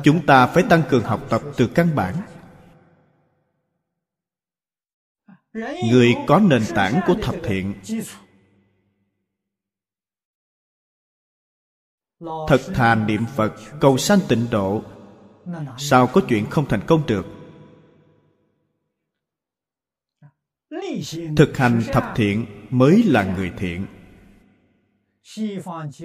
Chúng 0.04 0.26
ta 0.26 0.46
phải 0.46 0.64
tăng 0.70 0.82
cường 0.88 1.02
học 1.02 1.26
tập 1.30 1.42
từ 1.56 1.66
căn 1.74 1.94
bản. 1.94 2.14
Người 5.90 6.14
có 6.26 6.40
nền 6.40 6.62
tảng 6.74 7.00
của 7.06 7.14
thập 7.22 7.34
thiện. 7.44 7.74
Thật 12.48 12.60
thà 12.74 12.94
niệm 12.94 13.24
phật, 13.36 13.54
cầu 13.80 13.98
sanh 13.98 14.18
tịnh 14.28 14.46
độ. 14.50 14.82
Sao 15.78 16.06
có 16.06 16.20
chuyện 16.28 16.46
không 16.50 16.68
thành 16.68 16.80
công 16.86 17.06
được? 17.06 17.26
Thực 21.36 21.56
hành 21.56 21.82
thập 21.92 22.12
thiện 22.16 22.46
mới 22.70 23.02
là 23.02 23.34
người 23.36 23.52
thiện. 23.58 23.86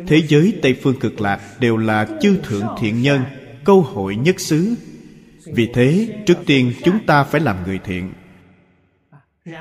Thế 0.07 0.21
giới 0.27 0.59
tây 0.61 0.79
phương 0.83 0.99
cực 0.99 1.21
lạc 1.21 1.57
đều 1.59 1.77
là 1.77 2.17
chư 2.21 2.39
thượng 2.43 2.67
thiện 2.79 3.01
nhân, 3.01 3.21
câu 3.65 3.81
hội 3.81 4.15
nhất 4.15 4.39
xứ. 4.39 4.75
Vì 5.45 5.69
thế, 5.73 6.23
trước 6.27 6.37
tiên 6.45 6.73
chúng 6.83 7.05
ta 7.05 7.23
phải 7.23 7.41
làm 7.41 7.63
người 7.63 7.79
thiện 7.83 8.13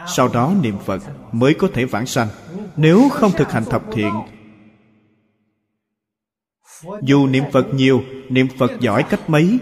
sau 0.07 0.29
đó 0.29 0.55
niệm 0.63 0.79
phật 0.85 1.03
mới 1.33 1.55
có 1.55 1.69
thể 1.75 1.85
vãng 1.85 2.07
sanh. 2.07 2.29
Nếu 2.77 3.09
không 3.13 3.33
thực 3.33 3.53
hành 3.53 3.65
thập 3.65 3.83
thiện, 3.93 4.13
dù 7.03 7.27
niệm 7.27 7.45
phật 7.53 7.67
nhiều, 7.75 8.03
niệm 8.29 8.47
phật 8.59 8.81
giỏi 8.81 9.05
cách 9.11 9.31
mấy? 9.31 9.59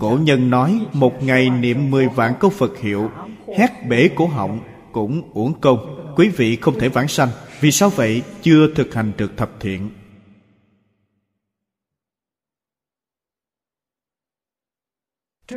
Cổ 0.00 0.18
nhân 0.22 0.50
nói, 0.50 0.86
một 0.92 1.22
ngày 1.22 1.50
niệm 1.50 1.90
mười 1.90 2.08
vạn 2.08 2.34
câu 2.40 2.50
phật 2.50 2.78
hiệu, 2.78 3.10
hét 3.58 3.86
bể 3.88 4.08
cổ 4.16 4.26
họng, 4.26 4.60
cũng 4.92 5.30
uổng 5.34 5.60
công. 5.60 6.14
Quý 6.16 6.28
vị 6.28 6.56
không 6.56 6.78
thể 6.78 6.88
vãng 6.88 7.08
sanh. 7.08 7.28
Vì 7.60 7.70
sao 7.70 7.90
vậy? 7.90 8.22
Chưa 8.42 8.74
thực 8.74 8.94
hành 8.94 9.12
được 9.16 9.32
thập 9.36 9.50
thiện. 9.60 9.90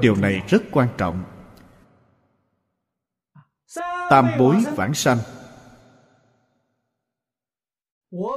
Điều 0.02 0.16
này 0.16 0.42
rất 0.48 0.64
quan 0.72 0.88
trọng 0.98 1.24
tam 4.12 4.30
bối 4.40 4.64
vãng 4.76 4.94
sanh. 4.94 5.18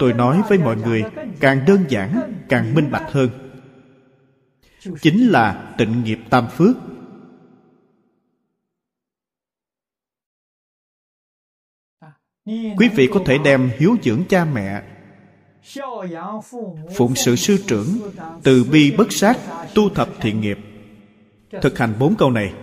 Tôi 0.01 0.13
nói 0.13 0.43
với 0.49 0.59
mọi 0.59 0.77
người, 0.77 1.05
càng 1.41 1.65
đơn 1.67 1.85
giản, 1.89 2.33
càng 2.49 2.75
minh 2.75 2.91
bạch 2.91 3.13
hơn. 3.13 3.31
Chính 5.03 5.29
là 5.29 5.75
tịnh 5.79 6.05
nghiệp 6.05 6.19
tam 6.31 6.49
phước. 6.49 6.77
Quý 12.47 12.89
vị 12.95 13.09
có 13.15 13.21
thể 13.27 13.39
đem 13.45 13.71
hiếu 13.79 13.97
dưỡng 14.03 14.23
cha 14.29 14.45
mẹ, 14.45 14.83
phụng 16.97 17.15
sự 17.15 17.37
sư 17.37 17.57
trưởng, 17.67 17.87
từ 18.43 18.65
bi 18.65 18.95
bất 18.99 19.13
sát, 19.13 19.39
tu 19.75 19.89
thập 19.89 20.09
thiện 20.21 20.41
nghiệp, 20.41 20.59
thực 21.63 21.79
hành 21.79 21.95
bốn 21.99 22.15
câu 22.17 22.31
này. 22.31 22.55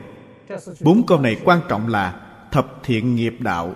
Bốn 0.81 1.05
câu 1.07 1.19
này 1.19 1.41
quan 1.45 1.61
trọng 1.69 1.88
là 1.88 2.30
thập 2.52 2.80
thiện 2.84 3.15
nghiệp 3.15 3.36
đạo. 3.40 3.76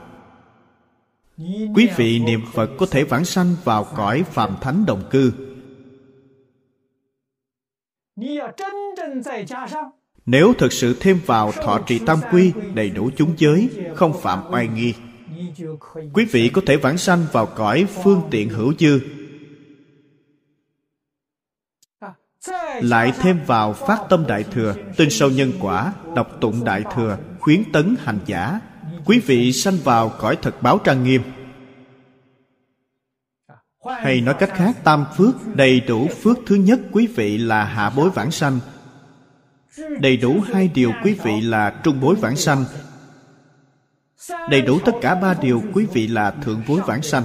Quý 1.75 1.89
vị 1.97 2.19
niệm 2.19 2.41
phật 2.53 2.69
có 2.77 2.85
thể 2.85 3.03
vãng 3.03 3.25
sanh 3.25 3.55
vào 3.63 3.83
cõi 3.95 4.23
phàm 4.23 4.55
thánh 4.61 4.85
đồng 4.85 5.03
cư. 5.11 5.31
Nếu 10.25 10.53
thực 10.53 10.73
sự 10.73 10.95
thêm 10.99 11.19
vào 11.25 11.51
thọ 11.51 11.79
trì 11.87 11.99
tam 11.99 12.19
quy 12.31 12.53
đầy 12.73 12.89
đủ 12.89 13.09
chúng 13.15 13.33
giới, 13.37 13.69
không 13.95 14.21
phạm 14.21 14.39
oai 14.51 14.67
nghi, 14.67 14.93
quý 16.13 16.25
vị 16.31 16.49
có 16.53 16.61
thể 16.65 16.77
vãng 16.77 16.97
sanh 16.97 17.25
vào 17.31 17.45
cõi 17.45 17.85
phương 18.03 18.21
tiện 18.31 18.49
hữu 18.49 18.73
dư. 18.79 18.99
Lại 22.81 23.13
thêm 23.19 23.39
vào 23.45 23.73
phát 23.73 24.01
tâm 24.09 24.25
đại 24.27 24.43
thừa, 24.43 24.75
tin 24.97 25.09
sâu 25.09 25.29
nhân 25.29 25.51
quả, 25.61 25.93
đọc 26.15 26.37
tụng 26.41 26.63
đại 26.63 26.83
thừa, 26.95 27.17
khuyến 27.39 27.71
tấn 27.73 27.95
hành 28.03 28.19
giả. 28.25 28.59
Quý 29.05 29.19
vị 29.19 29.53
sanh 29.53 29.77
vào 29.83 30.09
cõi 30.19 30.37
thật 30.41 30.61
báo 30.61 30.77
trang 30.77 31.03
nghiêm. 31.03 31.21
Hay 34.03 34.21
nói 34.21 34.35
cách 34.39 34.51
khác, 34.53 34.83
tam 34.83 35.05
phước, 35.17 35.55
đầy 35.55 35.79
đủ 35.79 36.07
phước 36.07 36.37
thứ 36.45 36.55
nhất 36.55 36.79
quý 36.91 37.07
vị 37.07 37.37
là 37.37 37.63
hạ 37.63 37.89
bối 37.89 38.09
vãng 38.09 38.31
sanh. 38.31 38.59
Đầy 39.99 40.17
đủ 40.17 40.41
hai 40.53 40.67
điều 40.67 40.91
quý 41.03 41.15
vị 41.23 41.41
là 41.41 41.69
trung 41.83 42.01
bối 42.01 42.15
vãng 42.15 42.35
sanh. 42.35 42.65
Đầy 44.49 44.61
đủ 44.61 44.79
tất 44.85 44.91
cả 45.01 45.15
ba 45.15 45.33
điều 45.41 45.63
quý 45.73 45.85
vị 45.93 46.07
là 46.07 46.31
thượng 46.31 46.61
bối 46.67 46.81
vãng 46.85 47.01
sanh. 47.01 47.23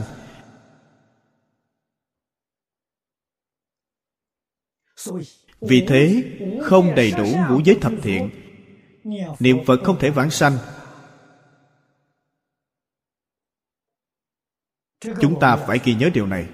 Vì 5.61 5.85
thế, 5.89 6.25
không 6.63 6.95
đầy 6.95 7.13
đủ 7.17 7.27
ngũ 7.49 7.61
giới 7.65 7.79
thập 7.81 7.93
thiện, 8.03 8.31
niệm 9.41 9.57
phật 9.67 9.81
không 9.85 9.99
thể 9.99 10.11
vãng 10.11 10.31
sanh. 10.31 10.59
Chúng 15.21 15.41
ta 15.41 15.57
phải 15.57 15.81
ghi 15.85 15.95
nhớ 15.95 16.11
điều 16.15 16.27
này. 16.27 16.49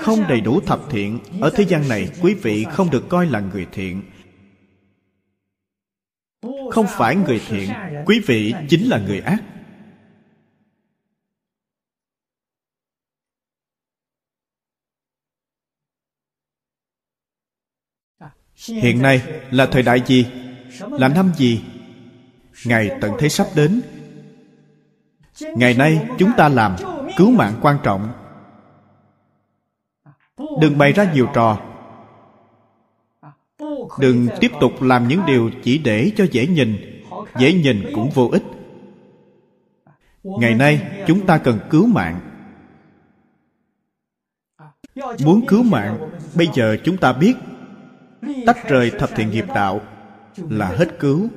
Không 0.00 0.28
đầy 0.28 0.40
đủ 0.40 0.60
thập 0.60 0.80
thiện 0.90 1.18
ở 1.40 1.50
thế 1.54 1.64
gian 1.64 1.88
này, 1.88 2.08
quý 2.22 2.34
vị 2.34 2.66
không 2.70 2.90
được 2.90 3.04
coi 3.08 3.26
là 3.26 3.40
người 3.40 3.66
thiện. 3.72 4.02
Không 6.70 6.86
phải 6.88 7.16
người 7.16 7.40
thiện, 7.48 7.70
quý 8.06 8.20
vị 8.26 8.54
chính 8.68 8.88
là 8.88 8.98
người 8.98 9.20
ác. 9.20 9.42
Hiện 18.68 19.02
nay 19.02 19.22
là 19.50 19.66
thời 19.66 19.82
đại 19.82 20.02
gì? 20.06 20.26
Là 20.90 21.08
năm 21.08 21.32
gì? 21.36 21.62
Ngày 22.64 22.90
tận 23.00 23.12
thế 23.18 23.28
sắp 23.28 23.46
đến. 23.54 23.80
Ngày 25.40 25.74
nay 25.74 26.08
chúng 26.18 26.30
ta 26.36 26.48
làm 26.48 26.76
cứu 27.16 27.30
mạng 27.30 27.54
quan 27.62 27.76
trọng. 27.82 28.08
Đừng 30.60 30.78
bày 30.78 30.92
ra 30.92 31.12
nhiều 31.12 31.26
trò. 31.34 31.58
Đừng 33.98 34.28
tiếp 34.40 34.52
tục 34.60 34.82
làm 34.82 35.08
những 35.08 35.20
điều 35.26 35.50
chỉ 35.62 35.78
để 35.78 36.12
cho 36.16 36.26
dễ 36.30 36.46
nhìn. 36.46 36.76
Dễ 37.38 37.52
nhìn 37.52 37.90
cũng 37.94 38.10
vô 38.10 38.28
ích. 38.32 38.42
Ngày 40.22 40.54
nay 40.54 41.04
chúng 41.06 41.26
ta 41.26 41.38
cần 41.38 41.58
cứu 41.70 41.86
mạng. 41.86 42.20
Muốn 45.24 45.46
cứu 45.46 45.62
mạng, 45.62 46.10
bây 46.34 46.48
giờ 46.54 46.76
chúng 46.84 46.96
ta 46.96 47.12
biết 47.12 47.34
tách 48.46 48.68
rời 48.68 48.90
thập 48.98 49.10
thiện 49.16 49.30
nghiệp 49.30 49.46
đạo 49.54 49.80
là 50.36 50.68
hết 50.68 50.88
cứu. 51.00 51.28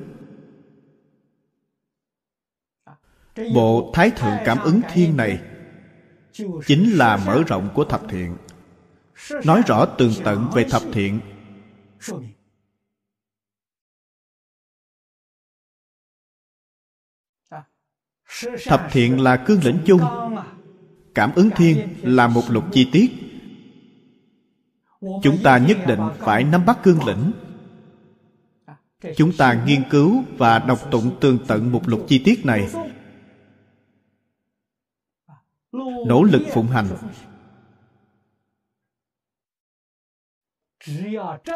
Bộ 3.54 3.90
thái 3.94 4.10
thượng 4.10 4.36
cảm 4.44 4.58
ứng 4.58 4.80
thiên 4.92 5.16
này 5.16 5.40
chính 6.66 6.90
là 6.90 7.16
mở 7.26 7.42
rộng 7.46 7.70
của 7.74 7.84
thập 7.84 8.02
thiện. 8.08 8.36
Nói 9.44 9.62
rõ 9.66 9.86
tường 9.98 10.12
tận 10.24 10.50
về 10.54 10.66
thập 10.70 10.82
thiện. 10.92 11.20
Thập 18.64 18.88
thiện 18.90 19.20
là 19.20 19.44
cương 19.46 19.60
lĩnh 19.64 19.78
chung. 19.86 20.00
Cảm 21.14 21.32
ứng 21.34 21.50
thiên 21.56 21.88
là 22.02 22.28
một 22.28 22.42
lục 22.48 22.64
chi 22.72 22.88
tiết 22.92 23.23
chúng 25.22 25.38
ta 25.42 25.58
nhất 25.58 25.78
định 25.86 26.00
phải 26.18 26.44
nắm 26.44 26.66
bắt 26.66 26.78
cương 26.82 27.04
lĩnh. 27.04 27.32
Chúng 29.16 29.32
ta 29.32 29.64
nghiên 29.66 29.82
cứu 29.90 30.24
và 30.38 30.58
đọc 30.58 30.78
tụng 30.90 31.16
tường 31.20 31.38
tận 31.46 31.72
một 31.72 31.88
lục 31.88 32.04
chi 32.08 32.18
tiết 32.24 32.46
này. 32.46 32.68
Nỗ 36.06 36.22
lực 36.22 36.42
phụng 36.52 36.66
hành. 36.66 36.86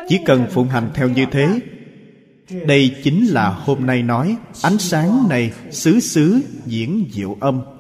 Chỉ 0.09 0.21
cần 0.27 0.47
phụng 0.51 0.69
hành 0.69 0.91
theo 0.95 1.09
như 1.09 1.27
thế, 1.31 1.61
đây 2.67 3.01
chính 3.05 3.27
là 3.27 3.51
hôm 3.51 3.87
nay 3.87 4.03
nói, 4.03 4.37
ánh 4.63 4.79
sáng 4.79 5.27
này 5.29 5.53
xứ 5.71 6.01
xứ 6.01 6.41
diễn 6.67 7.09
diệu 7.13 7.37
âm. 7.41 7.78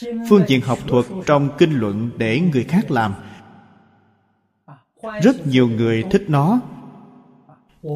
Phương 0.00 0.44
diện 0.46 0.60
học 0.60 0.78
thuật 0.86 1.04
trong 1.26 1.50
kinh 1.58 1.78
luận 1.78 2.10
để 2.16 2.40
người 2.40 2.64
khác 2.64 2.90
làm. 2.90 3.14
Rất 5.22 5.46
nhiều 5.46 5.68
người 5.68 6.04
thích 6.10 6.24
nó. 6.28 6.60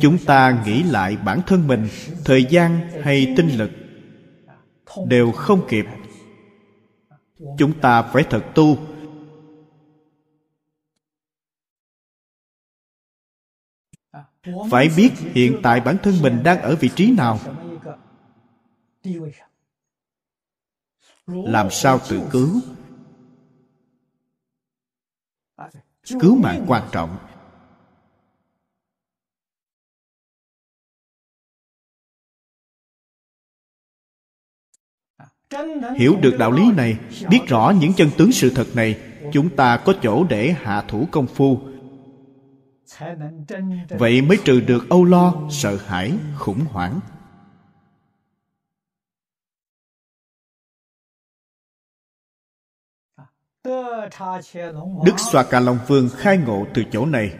Chúng 0.00 0.18
ta 0.26 0.62
nghĩ 0.66 0.82
lại 0.82 1.16
bản 1.24 1.40
thân 1.46 1.66
mình, 1.66 1.88
thời 2.24 2.44
gian 2.44 2.90
hay 3.02 3.34
tinh 3.36 3.48
lực 3.48 3.70
đều 5.06 5.32
không 5.32 5.60
kịp. 5.68 5.84
Chúng 7.58 7.80
ta 7.80 8.02
phải 8.02 8.24
thật 8.30 8.44
tu. 8.54 8.78
Phải 14.70 14.90
biết 14.96 15.10
hiện 15.34 15.60
tại 15.62 15.80
bản 15.80 15.96
thân 16.02 16.14
mình 16.22 16.42
đang 16.42 16.62
ở 16.62 16.76
vị 16.76 16.90
trí 16.94 17.14
nào 17.16 17.38
làm 21.32 21.70
sao 21.70 21.98
tự 22.08 22.20
cứu? 22.30 22.60
Cứu 26.20 26.36
mạng 26.36 26.64
quan 26.68 26.88
trọng. 26.92 27.16
Hiểu 35.96 36.16
được 36.22 36.36
đạo 36.38 36.52
lý 36.52 36.72
này, 36.76 36.98
biết 37.30 37.40
rõ 37.46 37.72
những 37.80 37.92
chân 37.96 38.10
tướng 38.18 38.32
sự 38.32 38.52
thật 38.54 38.66
này, 38.74 39.00
chúng 39.32 39.56
ta 39.56 39.76
có 39.76 39.94
chỗ 40.02 40.24
để 40.24 40.52
hạ 40.52 40.84
thủ 40.88 41.08
công 41.10 41.26
phu. 41.26 41.60
Vậy 43.98 44.22
mới 44.22 44.38
trừ 44.44 44.60
được 44.60 44.88
âu 44.88 45.04
lo, 45.04 45.34
sợ 45.50 45.76
hãi, 45.76 46.12
khủng 46.36 46.64
hoảng. 46.68 47.00
Đức 53.64 55.14
xoa 55.32 55.44
ca 55.50 55.60
long 55.60 55.78
vương 55.86 56.08
khai 56.16 56.38
ngộ 56.38 56.66
từ 56.74 56.84
chỗ 56.90 57.06
này. 57.06 57.38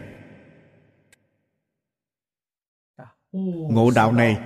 Ngộ 3.71 3.91
đạo 3.95 4.11
này, 4.11 4.37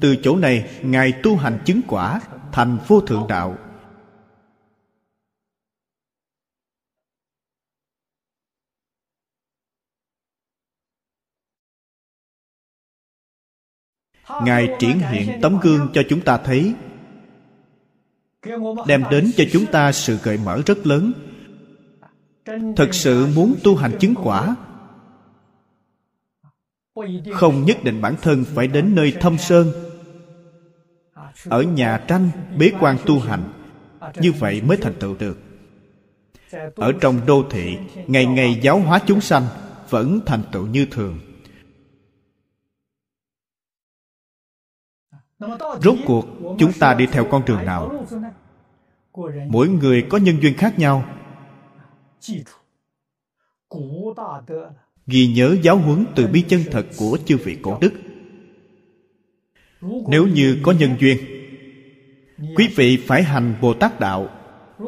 từ 0.00 0.16
chỗ 0.22 0.36
này 0.36 0.80
ngài 0.82 1.12
tu 1.22 1.36
hành 1.36 1.62
chứng 1.64 1.80
quả 1.88 2.20
thành 2.52 2.78
vô 2.88 3.00
thượng 3.00 3.26
đạo. 3.28 3.56
Ngài 14.42 14.68
triển 14.78 14.98
hiện 14.98 15.38
tấm 15.42 15.58
gương 15.62 15.88
cho 15.94 16.02
chúng 16.08 16.20
ta 16.20 16.38
thấy 16.38 16.74
đem 18.86 19.04
đến 19.10 19.30
cho 19.36 19.44
chúng 19.52 19.66
ta 19.66 19.92
sự 19.92 20.18
gợi 20.22 20.38
mở 20.44 20.62
rất 20.66 20.86
lớn. 20.86 21.12
Thật 22.76 22.88
sự 22.94 23.26
muốn 23.34 23.54
tu 23.64 23.76
hành 23.76 23.92
chứng 24.00 24.14
quả, 24.22 24.56
không 27.32 27.64
nhất 27.64 27.84
định 27.84 28.00
bản 28.00 28.14
thân 28.22 28.44
phải 28.44 28.66
đến 28.66 28.94
nơi 28.94 29.14
thâm 29.20 29.38
sơn. 29.38 29.72
Ở 31.44 31.62
nhà 31.62 32.04
tranh, 32.08 32.30
bế 32.58 32.70
quan 32.80 32.96
tu 33.06 33.18
hành, 33.18 33.42
như 34.20 34.32
vậy 34.32 34.62
mới 34.62 34.76
thành 34.76 34.94
tựu 35.00 35.14
được. 35.18 35.38
Ở 36.76 36.92
trong 37.00 37.20
đô 37.26 37.44
thị, 37.50 37.76
ngày 38.06 38.26
ngày 38.26 38.60
giáo 38.62 38.78
hóa 38.78 39.00
chúng 39.06 39.20
sanh 39.20 39.46
vẫn 39.90 40.20
thành 40.26 40.42
tựu 40.52 40.66
như 40.66 40.86
thường. 40.90 41.18
Rốt 45.82 45.96
cuộc, 46.06 46.26
chúng 46.58 46.72
ta 46.80 46.94
đi 46.94 47.06
theo 47.06 47.24
con 47.30 47.44
đường 47.44 47.64
nào? 47.64 48.06
Mỗi 49.48 49.68
người 49.68 50.02
có 50.08 50.18
nhân 50.18 50.42
duyên 50.42 50.54
khác 50.56 50.78
nhau. 50.78 51.04
Ghi 55.06 55.26
nhớ 55.26 55.56
giáo 55.62 55.76
huấn 55.76 56.06
từ 56.16 56.26
bi 56.26 56.44
chân 56.48 56.60
thật 56.70 56.86
của 56.98 57.18
chư 57.24 57.36
vị 57.36 57.58
cổ 57.62 57.78
đức. 57.80 57.92
Nếu 60.08 60.26
như 60.26 60.58
có 60.62 60.72
nhân 60.72 60.96
duyên, 61.00 61.18
quý 62.56 62.68
vị 62.76 62.96
phải 63.06 63.22
hành 63.22 63.54
bồ 63.60 63.74
tát 63.74 64.00
đạo. 64.00 64.28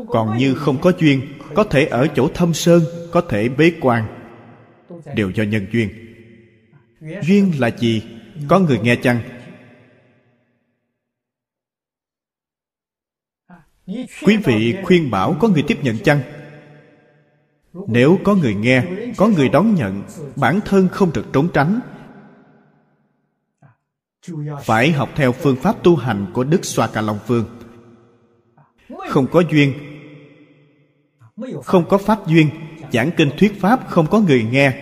Còn 0.08 0.38
như 0.38 0.54
không 0.54 0.80
có 0.80 0.92
duyên, 0.98 1.20
có 1.54 1.64
thể 1.64 1.86
ở 1.86 2.06
chỗ 2.14 2.28
thâm 2.34 2.54
sơn, 2.54 2.82
có 3.12 3.20
thể 3.20 3.48
bế 3.48 3.72
quan. 3.80 4.06
Đều 5.14 5.30
do 5.30 5.44
nhân 5.44 5.66
duyên. 5.72 5.88
Duyên 7.22 7.52
là 7.58 7.70
gì? 7.78 8.02
Có 8.48 8.58
người 8.58 8.78
nghe 8.78 8.96
chăng? 8.96 9.18
Quý 13.86 14.36
vị 14.44 14.76
khuyên 14.82 15.10
bảo 15.10 15.36
có 15.40 15.48
người 15.48 15.64
tiếp 15.66 15.78
nhận 15.82 15.98
chăng? 15.98 16.20
Nếu 17.86 18.18
có 18.24 18.34
người 18.34 18.54
nghe, 18.54 18.82
có 19.16 19.28
người 19.28 19.48
đón 19.48 19.74
nhận, 19.74 20.02
bản 20.36 20.60
thân 20.64 20.88
không 20.88 21.10
được 21.14 21.26
trốn 21.32 21.48
tránh. 21.54 21.80
Phải 24.64 24.92
học 24.92 25.08
theo 25.14 25.32
phương 25.32 25.56
pháp 25.56 25.82
tu 25.82 25.96
hành 25.96 26.26
của 26.32 26.44
đức 26.44 26.64
xoa 26.64 26.86
ca 26.86 27.00
long 27.00 27.18
vương. 27.26 27.44
Không 29.08 29.26
có 29.26 29.42
duyên. 29.50 29.72
Không 31.64 31.88
có 31.88 31.98
pháp 31.98 32.26
duyên. 32.26 32.50
Giảng 32.92 33.10
kinh 33.16 33.30
thuyết 33.38 33.60
pháp 33.60 33.88
không 33.88 34.06
có 34.10 34.20
người 34.20 34.46
nghe. 34.50 34.72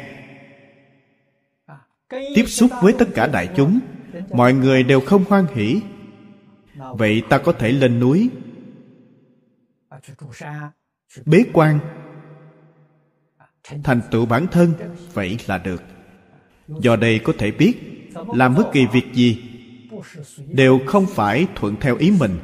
Tiếp 2.35 2.45
xúc 2.47 2.71
với 2.83 2.93
tất 2.93 3.09
cả 3.15 3.27
đại 3.27 3.49
chúng, 3.57 3.81
mọi 4.31 4.53
người 4.53 4.83
đều 4.83 5.01
không 5.01 5.25
hoan 5.29 5.47
hỷ. 5.55 5.81
Vậy 6.75 7.23
ta 7.29 7.39
có 7.39 7.53
thể 7.53 7.73
lên 7.73 8.01
núi 8.01 8.31
bế 11.27 11.45
quan. 11.53 11.79
Thành 13.85 14.01
tựu 14.11 14.27
bản 14.27 14.47
thân, 14.47 14.73
vậy 15.13 15.39
là 15.47 15.59
được. 15.59 15.83
Do 16.69 16.97
đây 16.97 17.21
có 17.25 17.33
thể 17.39 17.51
biết, 17.51 17.75
làm 18.35 18.55
bất 18.55 18.73
kỳ 18.73 18.87
việc 18.93 19.13
gì 19.13 19.43
đều 20.49 20.81
không 20.87 21.07
phải 21.07 21.47
thuận 21.55 21.77
theo 21.81 21.97
ý 21.97 22.13
mình. 22.21 22.39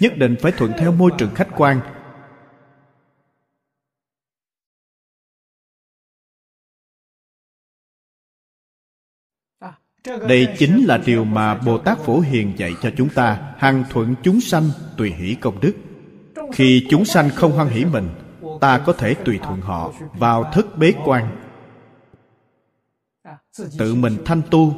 Nhất 0.00 0.16
định 0.16 0.36
phải 0.40 0.52
thuận 0.52 0.72
theo 0.78 0.92
môi 0.92 1.10
trường 1.18 1.34
khách 1.34 1.48
quan. 1.56 1.80
Đây 10.04 10.48
chính 10.58 10.84
là 10.84 10.98
điều 10.98 11.24
mà 11.24 11.54
bồ 11.54 11.78
tát 11.78 11.98
phổ 11.98 12.20
hiền 12.20 12.52
dạy 12.56 12.74
cho 12.82 12.90
chúng 12.96 13.08
ta, 13.08 13.38
hằng 13.58 13.84
thuận 13.90 14.14
chúng 14.22 14.40
sanh 14.40 14.64
tùy 14.96 15.10
hỷ 15.10 15.34
công 15.34 15.60
đức. 15.60 15.72
Khi 16.52 16.86
chúng 16.90 17.04
sanh 17.04 17.30
không 17.30 17.52
hoan 17.52 17.68
hỷ 17.68 17.84
mình, 17.84 18.08
ta 18.60 18.78
có 18.78 18.92
thể 18.92 19.14
tùy 19.14 19.38
thuận 19.42 19.60
họ 19.60 19.92
vào 20.18 20.50
thất 20.52 20.78
bế 20.78 20.92
quan. 21.04 21.36
Tự 23.78 23.94
mình 23.94 24.16
thanh 24.24 24.42
tu. 24.50 24.74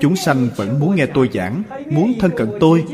Chúng 0.00 0.16
sanh 0.16 0.48
vẫn 0.56 0.80
muốn 0.80 0.94
nghe 0.94 1.06
tôi 1.06 1.30
giảng, 1.32 1.62
muốn 1.90 2.12
thân 2.20 2.30
cận 2.36 2.52
tôi. 2.60 2.84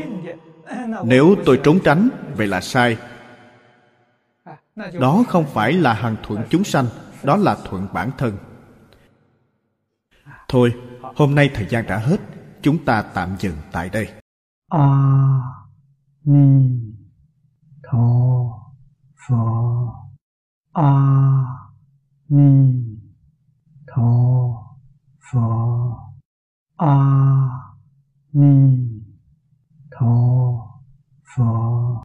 Nếu 1.03 1.35
tôi 1.45 1.59
trốn 1.63 1.79
tránh, 1.83 2.09
vậy 2.35 2.47
là 2.47 2.61
sai. 2.61 2.97
Đó 4.99 5.23
không 5.27 5.45
phải 5.53 5.73
là 5.73 5.93
hằng 5.93 6.15
thuận 6.23 6.41
chúng 6.49 6.63
sanh, 6.63 6.85
đó 7.23 7.37
là 7.37 7.57
thuận 7.69 7.87
bản 7.93 8.11
thân. 8.17 8.37
Thôi 10.47 10.73
hôm 11.15 11.35
nay 11.35 11.49
thời 11.53 11.67
gian 11.69 11.85
đã 11.87 11.97
hết, 11.97 12.17
chúng 12.61 12.85
ta 12.85 13.01
tạm 13.01 13.35
dừng 13.39 13.55
tại 13.71 13.89
đây. 13.89 14.07
A 14.69 14.87
ni 16.23 16.79
tho 17.83 17.99
phật 19.27 19.87
a 20.73 20.91
ni 22.29 22.83
tho 23.87 24.03
phật 25.31 25.95
a 26.77 26.97
ni 28.33 28.77
tho 29.91 30.15
phật 31.35 31.87